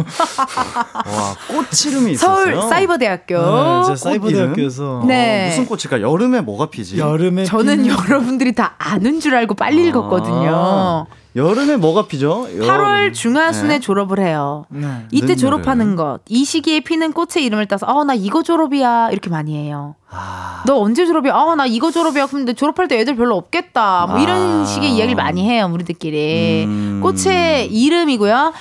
[1.06, 2.68] 와, 꽃 이름이 서울 있었어요.
[2.68, 3.34] 사이버 대학교.
[3.36, 4.42] 네, 제가 사이버 꽃 이름?
[4.46, 5.46] 대학교여서 네.
[5.50, 6.00] 무슨 꽃일까?
[6.00, 6.98] 여름에 뭐가 피지?
[6.98, 11.06] 여름에 저는 피는- 여러분들이 다 아는 줄 알고 빨리 읽었거든요.
[11.36, 12.46] 아, 여름에 뭐가 피죠?
[12.58, 13.80] 8월 중하순에 네.
[13.80, 14.64] 졸업을 해요.
[14.70, 15.06] 네.
[15.12, 15.94] 이때 졸업하는.
[15.96, 16.20] 것.
[16.28, 19.94] 이 시기에 피는 꽃의 이름을 따서 어 나 이거 졸업이야 이렇게 많이 해요.
[20.10, 21.34] 아, 너 언제 졸업이야?
[21.34, 22.26] 어 나 이거 졸업이야.
[22.26, 24.06] 근데 졸업할 때 애들 별로 없겠다.
[24.08, 24.64] 뭐 이런 아.
[24.64, 26.64] 식의 이야기를 많이 해요 우리들끼리.
[26.66, 27.00] 음.
[27.02, 28.52] 꽃의 이름이고요.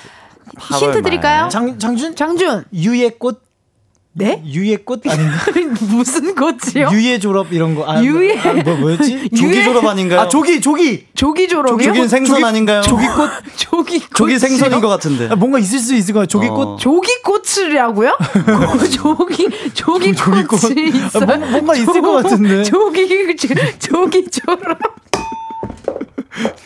[0.58, 1.02] 8월 힌트 말.
[1.02, 1.48] 드릴까요?
[1.48, 2.64] 장 장준 장준.
[2.74, 3.42] 유예 꽃
[4.18, 4.42] 네?
[4.44, 5.36] 유예 꽃 아닌가?
[5.88, 6.90] 무슨 꽃이요?
[6.92, 7.88] 유예 졸업 이런 거.
[7.88, 8.36] 아, 유예.
[8.40, 9.30] 아, 뭐 뭐였지?
[9.36, 10.20] 조기 졸업 아닌가요?
[10.20, 11.86] 아 조기 조기 조기 졸업이요?
[11.86, 12.82] 조긴 생선 아닌가요?
[12.82, 14.08] 조기 꽃 조기 꽃.
[14.18, 15.28] 조기 생선인 것 같은데.
[15.30, 16.26] 아, 뭔가 있을 수 있을 거예요.
[16.26, 16.60] 조기 꽃.
[16.62, 16.76] 어.
[16.76, 18.18] 조기 꽃이라고요?
[18.90, 20.60] 조기 조기 조기꽃.
[20.62, 21.20] 꽃이 있어.
[21.20, 22.64] 아, 뭔- 뭔가 있을 것 같은데.
[22.64, 23.36] 조기
[23.78, 24.78] 조기 졸업.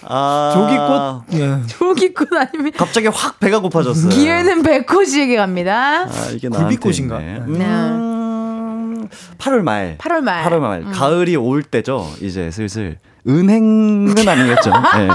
[0.03, 1.41] 아, 조기꽃.
[1.43, 1.67] 예.
[1.69, 4.11] 조기꽃 아니면 갑자기 확 배가 고파졌어요.
[4.11, 6.03] 기회는 백호씨에게 갑니다.
[6.03, 7.19] 아, 이게 굴비꽃인가?
[7.19, 7.41] 네.
[7.47, 7.65] 있네.
[7.65, 9.09] 음,
[9.39, 9.97] 8월 말.
[9.99, 10.45] 8월 말.
[10.45, 10.81] 8월 말.
[10.83, 10.93] 음.
[10.93, 12.11] 가을이 올 때죠.
[12.21, 14.71] 이제 슬슬 은행은 아니겠죠.
[14.99, 15.09] 네.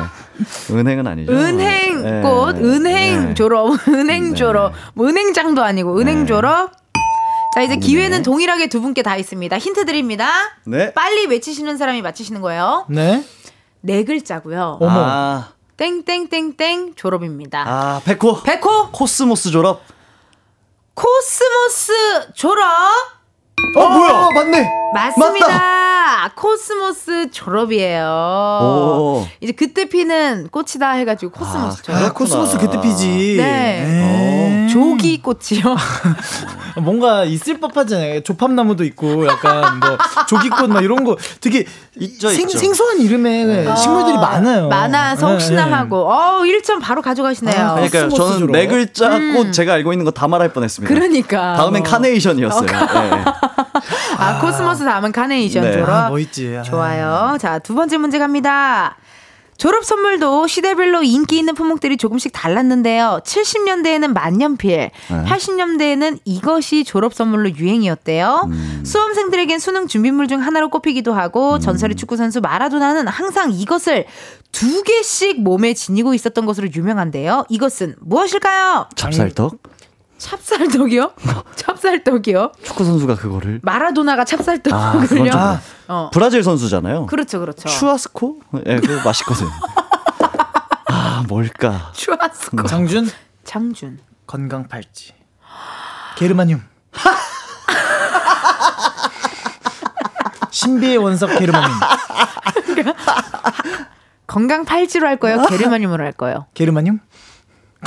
[0.75, 1.31] 은행은 아니죠.
[1.31, 2.21] 은행 네.
[2.21, 3.33] 꽃, 은행 네.
[3.33, 4.35] 졸업, 은행 네.
[4.35, 6.25] 졸업, 뭐 은행장도 아니고 은행 네.
[6.25, 6.71] 졸업.
[7.55, 7.79] 자 이제 네.
[7.79, 9.57] 기회는 동일하게 두 분께 다 있습니다.
[9.57, 10.29] 힌트 드립니다.
[10.65, 10.93] 네.
[10.93, 12.85] 빨리 외치시는 사람이 맞히시는 거예요.
[12.87, 13.23] 네.
[13.81, 14.77] 네 글자고요.
[14.81, 14.91] 어머.
[14.91, 17.63] 아, 땡땡땡땡 졸업입니다.
[17.67, 18.41] 아, 백호.
[18.43, 19.81] 백호 코스모스 졸업.
[20.95, 22.65] 코스모스 졸업
[23.75, 24.29] 어 뭐야?
[24.33, 24.69] 맞네.
[24.93, 26.31] 맞습니다.
[26.35, 28.59] 코스모스 졸업이에요.
[28.61, 29.27] 오.
[29.41, 32.01] 이제 그때 피는 꽃이다 해가지고 코스모스 아, 졸업.
[32.03, 33.35] 아, 코스모스 그때 피지.
[33.37, 34.63] 네.
[34.65, 34.69] 에이.
[34.69, 35.75] 조기 꽃이요.
[36.81, 38.21] 뭔가 있을 법하잖아요.
[38.21, 39.97] 조팝나무도 있고 약간 뭐
[40.27, 41.65] 조기꽃 막 이런 거 되게
[41.99, 42.57] 있죠, 생, 있죠.
[42.57, 44.67] 생소한 이름의 식물들이 어, 많아요.
[44.67, 45.71] 많아서 네, 혹시나 네.
[45.73, 47.59] 하고 어 1점 바로 가져가시네요.
[47.59, 47.75] 아.
[47.81, 48.51] 코스모스 저는.
[48.51, 49.33] 네 글자 음.
[49.35, 50.93] 꽃 제가 알고 있는 거 다 말할 뻔했습니다.
[50.93, 51.55] 그러니까.
[51.55, 51.91] 다음엔 뭐.
[51.91, 52.65] 카네이션이었어요.
[52.65, 53.23] 네.
[54.17, 55.73] 아, 코스모스 다음은 카네이션 네.
[55.73, 55.89] 졸업.
[55.89, 56.55] 아, 뭐 있지.
[56.57, 56.61] 아.
[56.63, 57.37] 좋아요.
[57.39, 58.97] 자, 두 번째 문제 갑니다.
[59.57, 63.21] 졸업 선물도 시대별로 인기 있는 품목들이 조금씩 달랐는데요.
[63.25, 68.51] 70년대에는 만년필, 80년대에는 이것이 졸업 선물로 유행이었대요.
[68.83, 74.05] 수험생들에겐 수능 준비물 중 하나로 꼽히기도 하고 전설의 축구 선수 마라도나는 항상 이것을
[74.51, 77.45] 두 개씩 몸에 지니고 있었던 것으로 유명한데요.
[77.49, 78.89] 이것은 무엇일까요?
[78.95, 79.57] 찹쌀떡?
[80.17, 81.13] 찹쌀떡이요?
[81.55, 82.51] 찹쌀떡이요?
[82.63, 85.31] 축구 선수가 그거를 마라도나가 아, 찹쌀떡을요?
[85.31, 86.09] 좀 어.
[86.11, 87.05] 브라질 선수잖아요.
[87.05, 87.67] 그렇죠, 그렇죠.
[87.67, 88.39] 추아스코?
[88.65, 89.47] 예, 그거 맛있거든.
[90.89, 91.91] 아, 뭘까?
[91.93, 92.63] 추아스코.
[92.63, 93.09] 장준
[93.43, 93.99] 장준.
[94.25, 95.13] 건강 팔찌.
[96.17, 96.61] 게르마늄.
[100.51, 101.71] 신비의 원석 게르마늄.
[104.27, 105.43] 건강 팔찌로 할 거예요?
[105.43, 106.47] 게르마늄으로 할 거예요?
[106.53, 106.99] 게르마늄?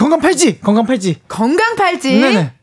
[0.01, 0.59] 건강 팔찌.
[0.61, 1.21] 건강 팔찌.
[1.29, 2.19] 건강 팔찌.
[2.21, 2.55] 네네.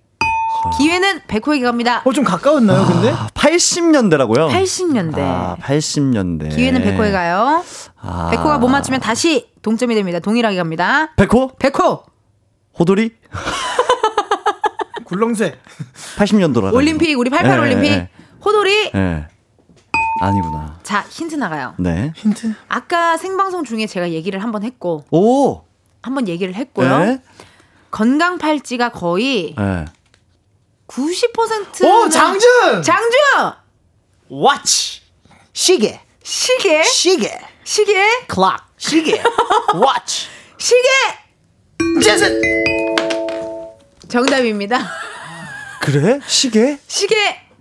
[0.80, 2.02] 기회는 백호에게 갑니다.
[2.04, 3.12] 어 좀 가까웠나요, 근데?
[3.12, 4.50] 아, 80년대라고요?
[4.50, 5.20] 80년대.
[5.20, 6.56] 아, 80년대.
[6.56, 7.64] 기회는 백호에 가요.
[8.02, 8.30] 아.
[8.32, 10.18] 백호가 못 맞추면 다시 동점이 됩니다.
[10.20, 11.14] 동일하게 갑니다.
[11.16, 11.52] 백호?
[11.60, 12.02] 백호
[12.80, 13.12] 호돌이?
[15.06, 15.60] 굴렁쇠.
[16.18, 16.74] 80년도라.
[16.74, 18.10] 올림픽 우리 88 올림픽 예,
[18.44, 18.92] 호돌이.
[18.96, 19.28] 예.
[20.22, 20.80] 아니구나.
[20.82, 21.76] 자 힌트 나가요.
[21.78, 22.12] 네.
[22.16, 22.52] 힌트.
[22.68, 25.67] 아까 생방송 중에 제가 얘기를 한번 했고 오!
[26.08, 27.00] 한번 얘기를 했고요.
[27.00, 27.22] 네.
[27.92, 29.86] 건강 팔찌가 거의 예.
[30.88, 32.82] 90% 오, 장준!
[32.82, 33.18] 장준
[34.30, 35.02] 워치.
[35.54, 36.02] 시계.
[36.24, 37.40] 시계 시계.
[37.64, 37.94] 시계
[38.28, 38.68] 클락.
[38.78, 39.22] 시계.
[39.76, 40.28] 워치.
[40.58, 40.88] 시계
[42.02, 42.42] 재즈.
[44.10, 44.90] 정답입니다.
[45.82, 46.20] 그래?
[46.28, 46.78] 시계?
[46.88, 47.16] 시계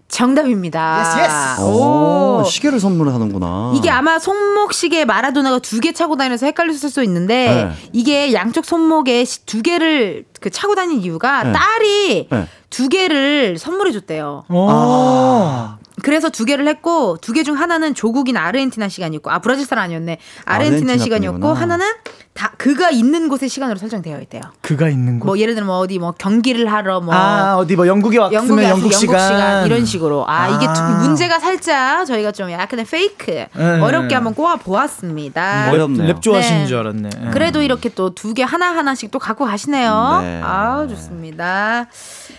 [0.09, 0.99] 정답입니다.
[0.99, 1.61] Yes, yes.
[1.63, 2.41] 오.
[2.41, 3.73] 오, 시계를 선물하는구나.
[3.77, 7.89] 이게 아마 손목 시계 마라도나가 두 개 차고 다녀서 헷갈렸을 수 있는데 네.
[7.93, 11.53] 이게 양쪽 손목에 시- 두 개를 그 차고 다닌 이유가 네.
[11.53, 12.47] 딸이 네.
[12.71, 14.45] 두 개를 선물해 줬대요.
[14.49, 14.67] 오.
[14.71, 15.79] 아.
[16.03, 20.19] 그래서 두 개를 했고 두 개 중 하나는 조국인 아르헨티나 시간이었고 아 브라질 사람 아니었네
[20.45, 21.61] 아르헨티나 아르헨티나 시간이었고 분이구나.
[21.61, 21.87] 하나는
[22.35, 24.43] 다 그가 있는 곳의 시간으로 설정되어 있대요.
[24.61, 25.27] 그가 있는 곳.
[25.27, 28.65] 뭐 예를 들면 뭐 어디 뭐 경기를 하러 뭐 아, 어디 뭐 영국에 왔으면 영국에
[28.65, 29.27] 영국, 영국 시간.
[29.29, 29.67] 시간.
[29.67, 30.99] 이런 식으로 아, 이게 두- 아.
[31.01, 33.81] 문제가 살짝 저희가 좀 약간의 fake 네.
[33.81, 35.71] 어렵게 한번 꼬아 보았습니다.
[35.73, 36.09] 어렵네요.
[36.09, 36.67] 랩 좋아하시는 네.
[36.67, 37.09] 줄 알았네.
[37.27, 37.31] 예.
[37.31, 40.19] 그래도 이렇게 또 두 개 하나 하나씩 또 갖고 가시네요.
[40.21, 40.41] 네.
[40.45, 41.87] 아 좋습니다.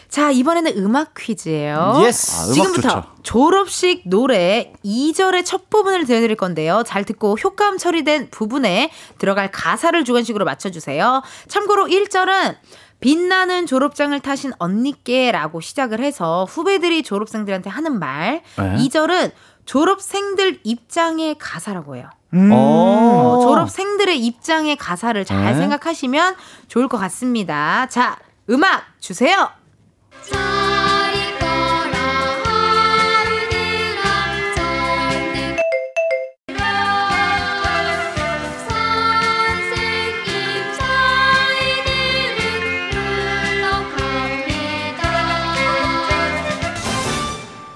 [0.10, 2.02] 자 이번에는 음악 퀴즈예요.
[2.06, 2.32] Yes.
[2.36, 3.04] 아, 음악 지금부터 좋죠.
[3.24, 6.84] 졸업식 노래 2절의 첫 부분을 들려드릴 건데요.
[6.86, 11.22] 잘 듣고 효과음 처리된 부분에 들어갈 가사를 주관식으로 맞춰주세요.
[11.48, 12.56] 참고로 1절은
[13.00, 18.42] 빛나는 졸업장을 타신 언니께라고 시작을 해서 후배들이 졸업생들한테 하는 말.
[18.58, 18.76] 네.
[18.78, 19.32] 2절은
[19.66, 22.10] 졸업생들 입장의 가사라고 해요.
[22.34, 22.50] 음.
[22.54, 25.58] 어, 졸업생들의 입장의 가사를 잘 네.
[25.60, 26.36] 생각하시면
[26.70, 27.86] 좋을 것 같습니다.
[27.90, 28.18] 자,
[28.50, 29.50] 음악 주세요.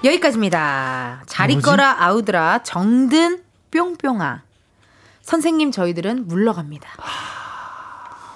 [0.04, 1.22] 여기까지입니다.
[1.26, 1.50] 잘?
[1.52, 4.42] 있거라 아우드라 정든 뿅뿅아.
[5.22, 6.88] 선생님 저희들은 물러갑니다.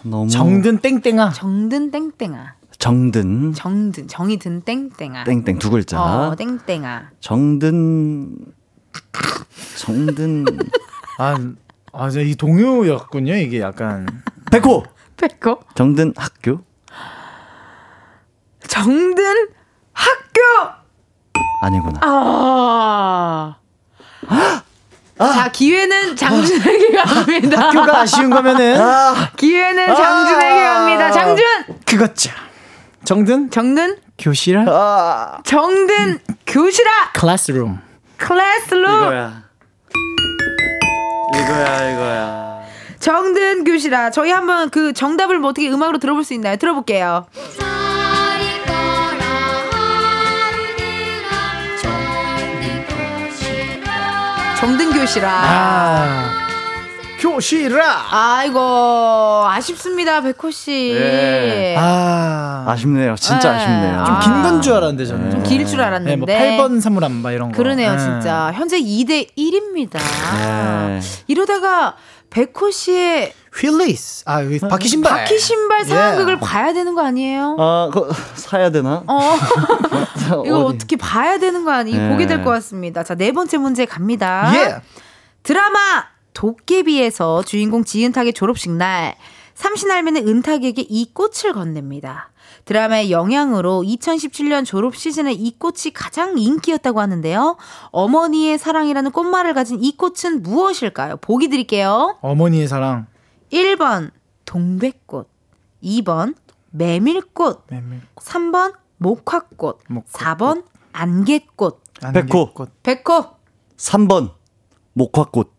[0.05, 1.31] 너무 정든 땡땡아.
[1.33, 2.55] 정든 땡땡아.
[2.79, 5.25] 정든 정든 정이 든 땡땡아.
[5.25, 6.01] 땡땡 두 글자.
[6.01, 7.11] 어, 땡땡아.
[7.21, 8.37] 정든
[9.79, 10.45] 정든
[11.19, 11.37] 아,
[11.93, 13.35] 아, 이 동요였군요.
[13.37, 14.07] 이게 약간
[14.51, 14.85] 백호
[15.17, 15.61] 백호.
[15.75, 16.61] 정든 학교
[18.69, 19.49] 정든
[19.93, 20.41] 학교.
[21.63, 22.01] 아니구나.
[22.03, 23.57] 아.
[25.19, 27.69] 자 기회는 장준에게 갑니다.
[27.69, 28.77] 학교가 아쉬운 거면은
[29.37, 31.11] 기회는 장준에게 갑니다.
[31.11, 31.45] 장준.
[31.87, 32.31] 그거죠.
[33.07, 37.79] 정든 정든 교실아 아 정든 교실아 클래스룸.
[38.17, 39.43] 클래스룸 이거야
[41.35, 42.63] 이거야 이거야.
[42.99, 46.57] 정든 교실아 저희 한번 그 정답을 뭐 어떻게 음악으로 들어볼 수 있나요?
[46.57, 47.27] 들어볼게요.
[54.59, 55.31] 정든 교실아.
[55.31, 56.36] 아.
[57.19, 58.07] 교실아.
[58.11, 58.59] 아이고
[59.47, 60.93] 아쉽습니다 백호 씨.
[60.95, 61.75] 예.
[61.79, 62.65] 아.
[62.69, 63.15] 아쉽네요.
[63.17, 63.59] 진짜 네.
[63.59, 64.05] 아쉽네요.
[64.05, 65.31] 좀 긴 건 줄 알았는데 저는.
[65.31, 66.27] 좀 길 줄 알았는데.
[66.27, 67.57] 네, 뭐 8번 사물함 바 이런 거.
[67.57, 67.99] 그러네요 네.
[67.99, 69.99] 진짜 현재 2대 1입니다.
[70.39, 71.01] 네.
[71.27, 71.97] 이러다가
[72.31, 74.25] 백호 씨의 휠리스.
[74.27, 75.13] 아, 여기 바퀴 신발.
[75.21, 75.85] 바퀴 신발 예.
[75.85, 77.57] 상황극을 봐야 되는 거 아니에요?
[77.59, 79.03] 아, 그거 사야 되나?
[79.07, 79.37] 어.
[80.45, 80.77] 이거 어디?
[80.77, 81.97] 어떻게 봐야 되는 거 아니?
[81.97, 82.09] 네.
[82.11, 83.03] 보게 될 것 같습니다.
[83.05, 84.51] 자, 네 번째 문제 갑니다.
[84.55, 84.77] 예.
[85.43, 85.79] 드라마
[86.37, 89.17] 도깨비에서 주인공 지은탁의 졸업식 날
[89.55, 92.31] 삼신 할매는 은탁에게 이 꽃을 건넵니다.
[92.67, 97.57] 드라마의 영향으로 2017년 졸업 시즌에 이 꽃이 가장 인기였다고 하는데요.
[97.91, 101.17] 어머니의 사랑이라는 꽃말을 가진 이 꽃은 무엇일까요?
[101.23, 102.19] 보기 드릴게요.
[102.21, 103.07] 어머니의 사랑.
[103.51, 104.11] 1번
[104.45, 105.31] 동백꽃,
[105.83, 106.35] 2번
[106.71, 108.25] 메밀꽃, 메밀꽃.
[108.25, 110.13] 3번 목화꽃, 목화꽃.
[110.13, 111.81] 4번 안개꽃.
[112.03, 112.19] 백호.
[112.19, 112.83] 안개꽃.
[112.83, 113.25] 백호
[113.79, 114.33] 3번
[114.93, 115.56] 목화꽃.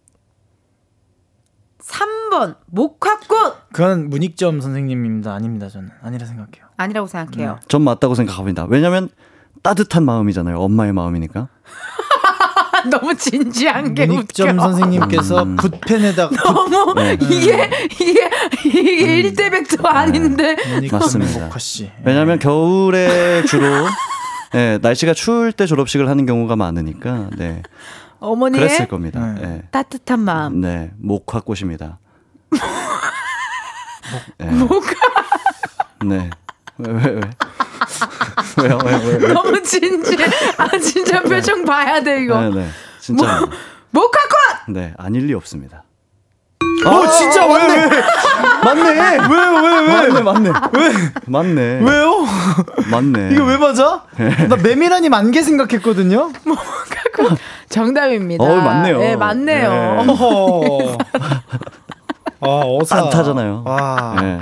[1.87, 5.33] 3번 목화꽃 그건 문익점 선생님입니다.
[5.33, 5.89] 아닙니다, 저는.
[6.01, 6.67] 아니라 생각해요.
[6.77, 7.59] 아니라고 생각해요.
[7.67, 8.65] 전 맞다고 생각합니다.
[8.69, 9.09] 왜냐면
[9.63, 10.59] 따뜻한 마음이잖아요.
[10.59, 11.47] 엄마의 마음이니까.
[12.91, 14.61] 너무 진지한 게 문익점 웃겨.
[14.61, 15.55] 선생님께서 음.
[15.55, 17.17] 붓펜에다가 붓, 너무 네.
[17.19, 17.69] 이게
[17.99, 18.29] 이게
[18.65, 21.57] 이게 일대백도 아닌데 문익점 맞습니다.
[21.57, 21.91] 씨.
[22.03, 23.65] 왜냐면 겨울에 주로
[24.55, 27.63] 예, 날씨가 추울 때 졸업식을 하는 경우가 많으니까 네.
[28.19, 29.33] 어머니의 그랬을 겁니다.
[29.33, 29.41] 네.
[29.43, 29.67] 예.
[29.71, 30.61] 따뜻한 마음.
[30.61, 31.99] 네, 목화꽃입니다.
[34.37, 34.51] 네.
[34.51, 34.93] 목화
[36.05, 36.29] 네.
[36.77, 37.21] 왜, 왜, 왜?
[38.63, 38.79] 왜요?
[38.85, 39.33] 왜, 왜, 왜?
[39.33, 40.25] 너무 진지해.
[40.57, 42.39] 아 진짜 표정 봐야 돼 이거.
[42.41, 42.67] 네, 네.
[42.99, 43.39] 진짜.
[43.91, 45.83] 목화꽃 네, 아닐 리 없습니다.
[46.85, 47.89] 어, 진짜 왜, 왜?
[48.63, 48.89] 맞네.
[48.91, 50.07] 왜요, 왜, 왜?
[50.09, 50.49] 맞네, 맞네.
[50.73, 50.91] 왜?
[51.25, 51.61] 맞네.
[51.81, 52.25] 왜요?
[52.91, 53.29] 맞네.
[53.33, 54.03] 이거 왜 맞아?
[54.47, 56.31] 나 메밀하니 만개 생각했거든요.
[57.69, 58.43] 정답입니다.
[58.43, 58.99] 어, 맞네요.
[58.99, 59.69] 네, 맞네요.
[59.69, 60.11] 네.
[60.11, 60.97] 어허.
[62.39, 62.95] 아, 어사.
[62.95, 63.63] 따뜻하잖아요.
[63.65, 64.15] 와.
[64.21, 64.39] 네.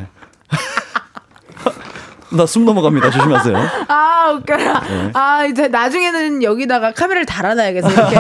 [2.36, 3.10] 나 숨 넘어갑니다.
[3.12, 3.58] 조심하세요.
[3.88, 4.80] 아 웃겨라.
[4.88, 5.10] 네.
[5.14, 7.90] 아 이제 나중에는 여기다가 카메라를 달아놔야겠어.
[7.90, 8.16] 이렇게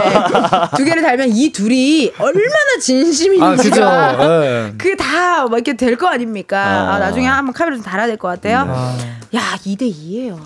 [0.77, 2.45] 두 개를 달면 이 둘이 얼마나
[2.77, 2.79] 아.
[2.79, 4.73] 진심인지가 예.
[4.77, 6.59] 그게 다뭐 이렇게 될 거 아닙니까?
[6.59, 6.99] 아, 아.
[6.99, 8.65] 나중에 한번 카메라 좀 달아야 될 것 같아요.
[8.67, 8.97] 아.
[9.35, 10.37] 야 2대 2예요.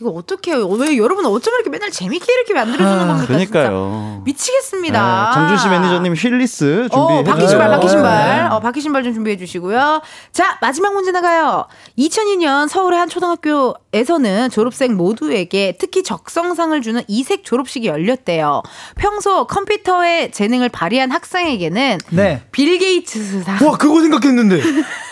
[0.00, 0.66] 이거 어떻게 해요?
[0.66, 3.26] 왜 여러분 어쩜 이렇게 맨날 재밌게 이렇게 만들어주는 겁니까?
[3.26, 3.26] 진짜?
[3.50, 4.22] 그러니까요.
[4.24, 5.26] 미치겠습니다.
[5.28, 7.46] 네, 장준 씨 매니저님 Heelys 준비해 어, 바퀴.
[7.46, 8.36] 신발, 바퀴 신발.
[8.48, 8.54] 네.
[8.54, 10.00] 어, 바퀴 신발 좀 준비해 주시고요.
[10.32, 11.66] 자, 마지막 문제 나가요.
[11.98, 18.62] 2002년 서울의 한 초등학교에서는 졸업생 모두에게 특기 적성상을 주는 이색 졸업식이 열렸대요.
[18.96, 22.42] 평소 컴퓨터의 재능을 발휘한 학생에게는 네.
[22.52, 24.62] 빌 게이츠상, 와, 그거 생각했는데.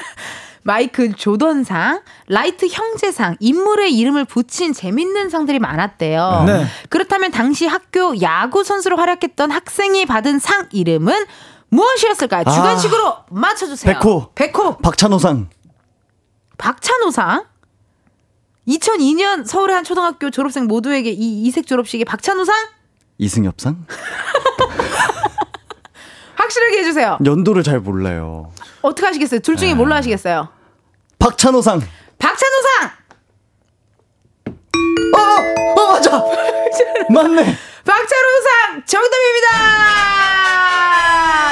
[0.63, 6.45] 마이클 조던상, 라이트 형제상, 인물의 이름을 붙인 재밌는 상들이 많았대요.
[6.47, 6.67] 네.
[6.89, 11.25] 그렇다면 당시 학교 야구 선수로 활약했던 학생이 받은 상 이름은
[11.71, 12.45] 무엇이었을까요?
[12.47, 12.51] 아.
[12.51, 13.93] 주관식으로 맞춰주세요.
[13.95, 14.33] 백호.
[14.35, 14.79] 백호.
[14.79, 15.49] 박찬호상.
[16.57, 17.45] 박찬호상.
[18.67, 22.55] 2002년 서울의 한 초등학교 졸업생 모두에게 이 이색 졸업식에 박찬호상
[23.17, 23.87] 이승엽상?
[26.37, 27.19] 확실하게 해주세요.
[27.25, 28.53] 연도를 잘 몰라요.
[28.83, 29.41] 어떻게 하시겠어요?
[29.41, 29.61] 둘 네.
[29.61, 30.49] 중에 뭘로 하시겠어요?
[31.19, 31.81] 박찬호상.
[32.19, 32.91] 박찬호상.
[35.17, 35.21] 어,
[35.93, 36.11] 맞아.
[37.11, 37.45] 맞네.
[37.85, 39.49] 박찬호상 정답입니다.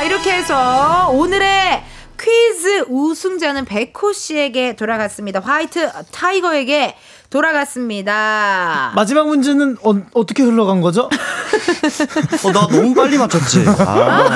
[0.05, 1.83] 이렇게 해서 오늘의
[2.21, 5.41] 퀴즈 우승자는 백호 씨에게 돌아갔습니다.
[5.41, 6.97] 화이트 타이거에게
[7.31, 8.93] 돌아갔습니다.
[8.95, 11.09] 마지막 문제는 어, 어떻게 흘러간 거죠?
[12.45, 13.65] 어, 나 너무 빨리 맞췄지.
[13.79, 14.29] 아,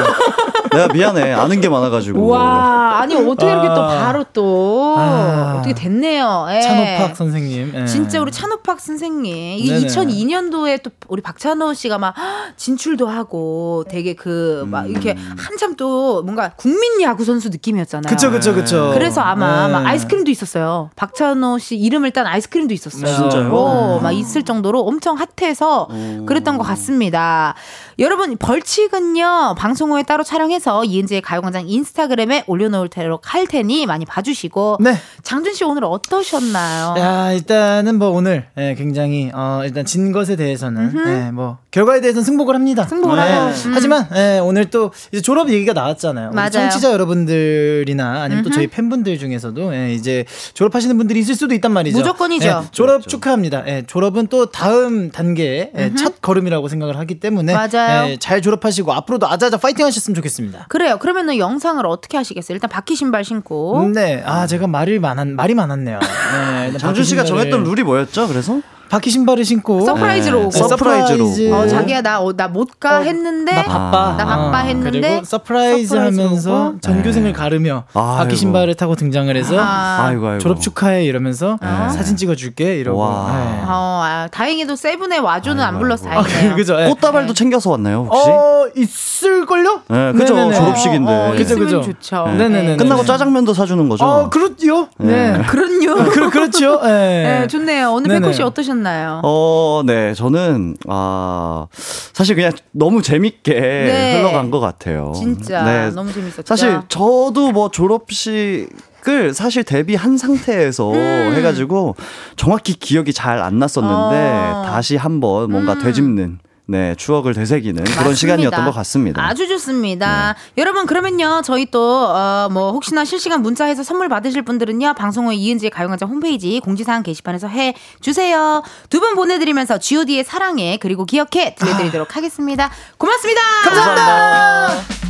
[0.73, 1.33] 내가 미안해.
[1.33, 2.27] 아는 게 많아가지고.
[2.29, 4.05] 와, 아니 어떻게 이렇게 또 아.
[4.05, 5.57] 바로 또 아.
[5.59, 6.47] 어떻게 됐네요.
[6.51, 6.61] 예.
[6.61, 7.73] 찬호팍 선생님.
[7.75, 7.87] 예.
[7.87, 9.59] 진짜 우리 찬호팍 선생님.
[9.59, 9.87] 이 네네.
[9.87, 12.15] 2002년도에 또 우리 박찬호 씨가 막
[12.57, 18.11] 진출도 하고 되게 그막 이렇게 한참 또 뭔가 국민 야구 선수 느낌이었잖아요.
[18.11, 18.91] 그쵸 그쵸 그쵸.
[18.95, 19.73] 그래서 아마 네.
[19.73, 20.91] 막 아이스크림도 있었어요.
[20.97, 22.80] 박찬호 씨 이름을 딴 아이스크림도 있었어요.
[22.89, 23.53] 진짜요?
[23.53, 25.89] 어, 막 있을 정도로 엄청 핫해서
[26.27, 27.55] 그랬던 것 같습니다.
[27.99, 34.95] 여러분 벌칙은요 방송 후에 따로 촬영해서 이은지의 가요광장 인스타그램에 올려놓도록 할 테니 많이 봐주시고 네.
[35.23, 36.95] 장준 씨 오늘 어떠셨나요?
[36.99, 42.25] 야 일단은 뭐 오늘 예, 굉장히 어, 일단 진 것에 대해서는 예, 뭐 결과에 대해서는
[42.25, 42.85] 승복을 합니다.
[42.85, 43.73] 승복을 예, 하고, 음.
[43.75, 46.31] 하지만 예, 오늘 또 이제 졸업 얘기가 나왔잖아요.
[46.31, 46.51] 맞아요.
[46.51, 48.55] 청취자 여러분들이나 아니면 또 음흠.
[48.55, 51.99] 저희 팬분들 중에서도 예, 이제 졸업하시는 분들이 있을 수도 있단 말이죠.
[51.99, 52.49] 무조건이죠.
[52.49, 53.65] 예, 졸업 축하합니다.
[53.67, 57.90] 예, 졸업은 또 다음 단계의 예, 첫 걸음이라고 생각을 하기 때문에 맞아요.
[58.09, 60.67] 예, 잘 졸업하시고 앞으로도 아자아자 파이팅 하셨으면 좋겠습니다.
[60.69, 60.99] 그래요.
[60.99, 62.55] 그러면은 영상을 어떻게 하시겠어요?
[62.57, 63.89] 일단 바퀴 신발 신고.
[63.95, 65.99] 네, 아 제가 말이 많은 말이 많았네요.
[66.73, 68.29] 네, 장준 씨가 정했던 룰이 뭐였죠?
[68.29, 68.61] 그래서
[68.91, 70.51] 바퀴 신발을 신고 surprise로 네, 오고.
[70.51, 71.53] surprise로 surprise.
[71.55, 74.15] 어, 자기야 나 나 못가 했는데 나 바빠.
[74.19, 76.81] 나 바빠 어, 했는데 그리고 surprise surprise로 하면서 오고.
[76.81, 78.17] 전교생을 가르며 아이고.
[78.19, 80.07] 바퀴 신발을 타고 등장을 해서 아.
[80.09, 80.39] 아이고 아이고.
[80.41, 81.57] 졸업 축하해 이러면서
[81.95, 82.99] 사진 찍어줄게 이러고.
[82.99, 83.27] 와.
[83.33, 83.63] 네.
[83.67, 86.21] 어, 아, 다행히도 세븐의 와줘는 안 아이고, 불러서 아이고.
[86.21, 86.57] 아, 다행이네요.
[86.57, 86.81] 그죠.
[86.81, 86.87] 예.
[86.89, 88.29] 꽃다발도 챙겨서 왔나요 혹시?
[88.29, 89.83] 어 있을걸요?
[89.89, 90.35] 네, 그죠.
[90.35, 90.55] 네네네.
[90.57, 91.13] 졸업식인데.
[91.13, 91.81] 어, 어, 그죠, 그죠.
[91.83, 92.25] 좋죠.
[92.27, 92.49] 네.
[92.49, 92.77] 네네네.
[92.77, 94.05] 끝나고 짜장면도 사주는 거죠?
[94.05, 94.89] 어 그렇죠.
[94.99, 95.41] 네.
[95.47, 96.11] 그럼요.
[96.11, 96.81] 그, 그렇죠.
[96.83, 97.41] 네.
[97.41, 97.93] 네, 좋네요.
[97.93, 98.21] 오늘.
[98.21, 98.80] 백호 씨 어떠셨나요?
[99.25, 101.67] 어, 네, 저는, 아,
[102.13, 104.11] 사실 그냥 너무 재밌게 네.
[104.13, 105.13] 흘러간 것 같아요.
[105.15, 106.43] 진짜 네, 너무 재밌었죠.
[106.47, 108.69] 사실 저도 뭐 졸업식
[109.09, 111.35] 을 사실 데뷔 한 상태에서 음.
[111.35, 111.97] 해가지고
[112.37, 114.63] 정확히 기억이 잘 안 났었는데 어.
[114.67, 115.79] 다시 한번 뭔가 음.
[115.79, 116.39] 되짚는
[116.71, 118.15] 네, 추억을 되새기는 그런 맞습니다.
[118.15, 119.27] 시간이었던 것 같습니다.
[119.27, 120.37] 아주 좋습니다.
[120.57, 126.61] 여러분 그러면요 저희 또어뭐 혹시나 실시간 문자해서 선물 받으실 분들은요 방송 후에 이은지의 가요광장 홈페이지
[126.61, 128.63] 공지사항 게시판에서 해 주세요.
[128.89, 132.71] 두 분 보내드리면서 G.O.D의 사랑해 그리고 기억해 들려드리도록 하겠습니다.
[132.99, 133.41] 고맙습니다.
[133.65, 135.10] 감사합니다.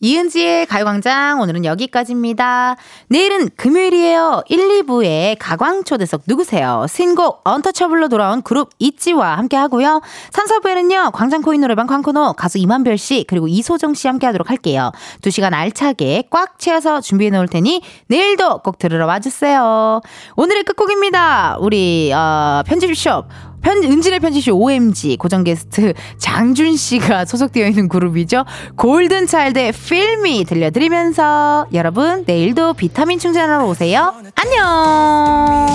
[0.00, 2.76] 이은지의 가요광장 오늘은 여기까지입니다.
[3.08, 4.42] 내일은 금요일이에요.
[4.46, 6.84] 1, 2부에 가광초대석 누구세요?
[6.86, 10.02] 신곡 언터처블로 돌아온 그룹 있지와 함께 하고요.
[10.32, 11.12] 3, 4부에는요.
[11.12, 14.92] 광장코인 노래방 광코노 가수 이만별 씨 그리고 이소정 씨 함께 하도록 할게요.
[15.22, 20.02] 2시간 알차게 꽉 채워서 준비해 놓을 테니 내일도 꼭 들으러 와주세요.
[20.36, 21.56] 오늘의 끝곡입니다.
[21.58, 23.24] 우리 어, 편집숍
[23.66, 28.44] 편, 은진의 편집쇼 OMG 고정 게스트 장준 씨가 소속되어 있는 그룹이죠.
[28.76, 34.14] 골든 차일드의 필미 들려드리면서 여러분 내일도 비타민 충전하러 오세요.
[34.36, 35.66] 안녕.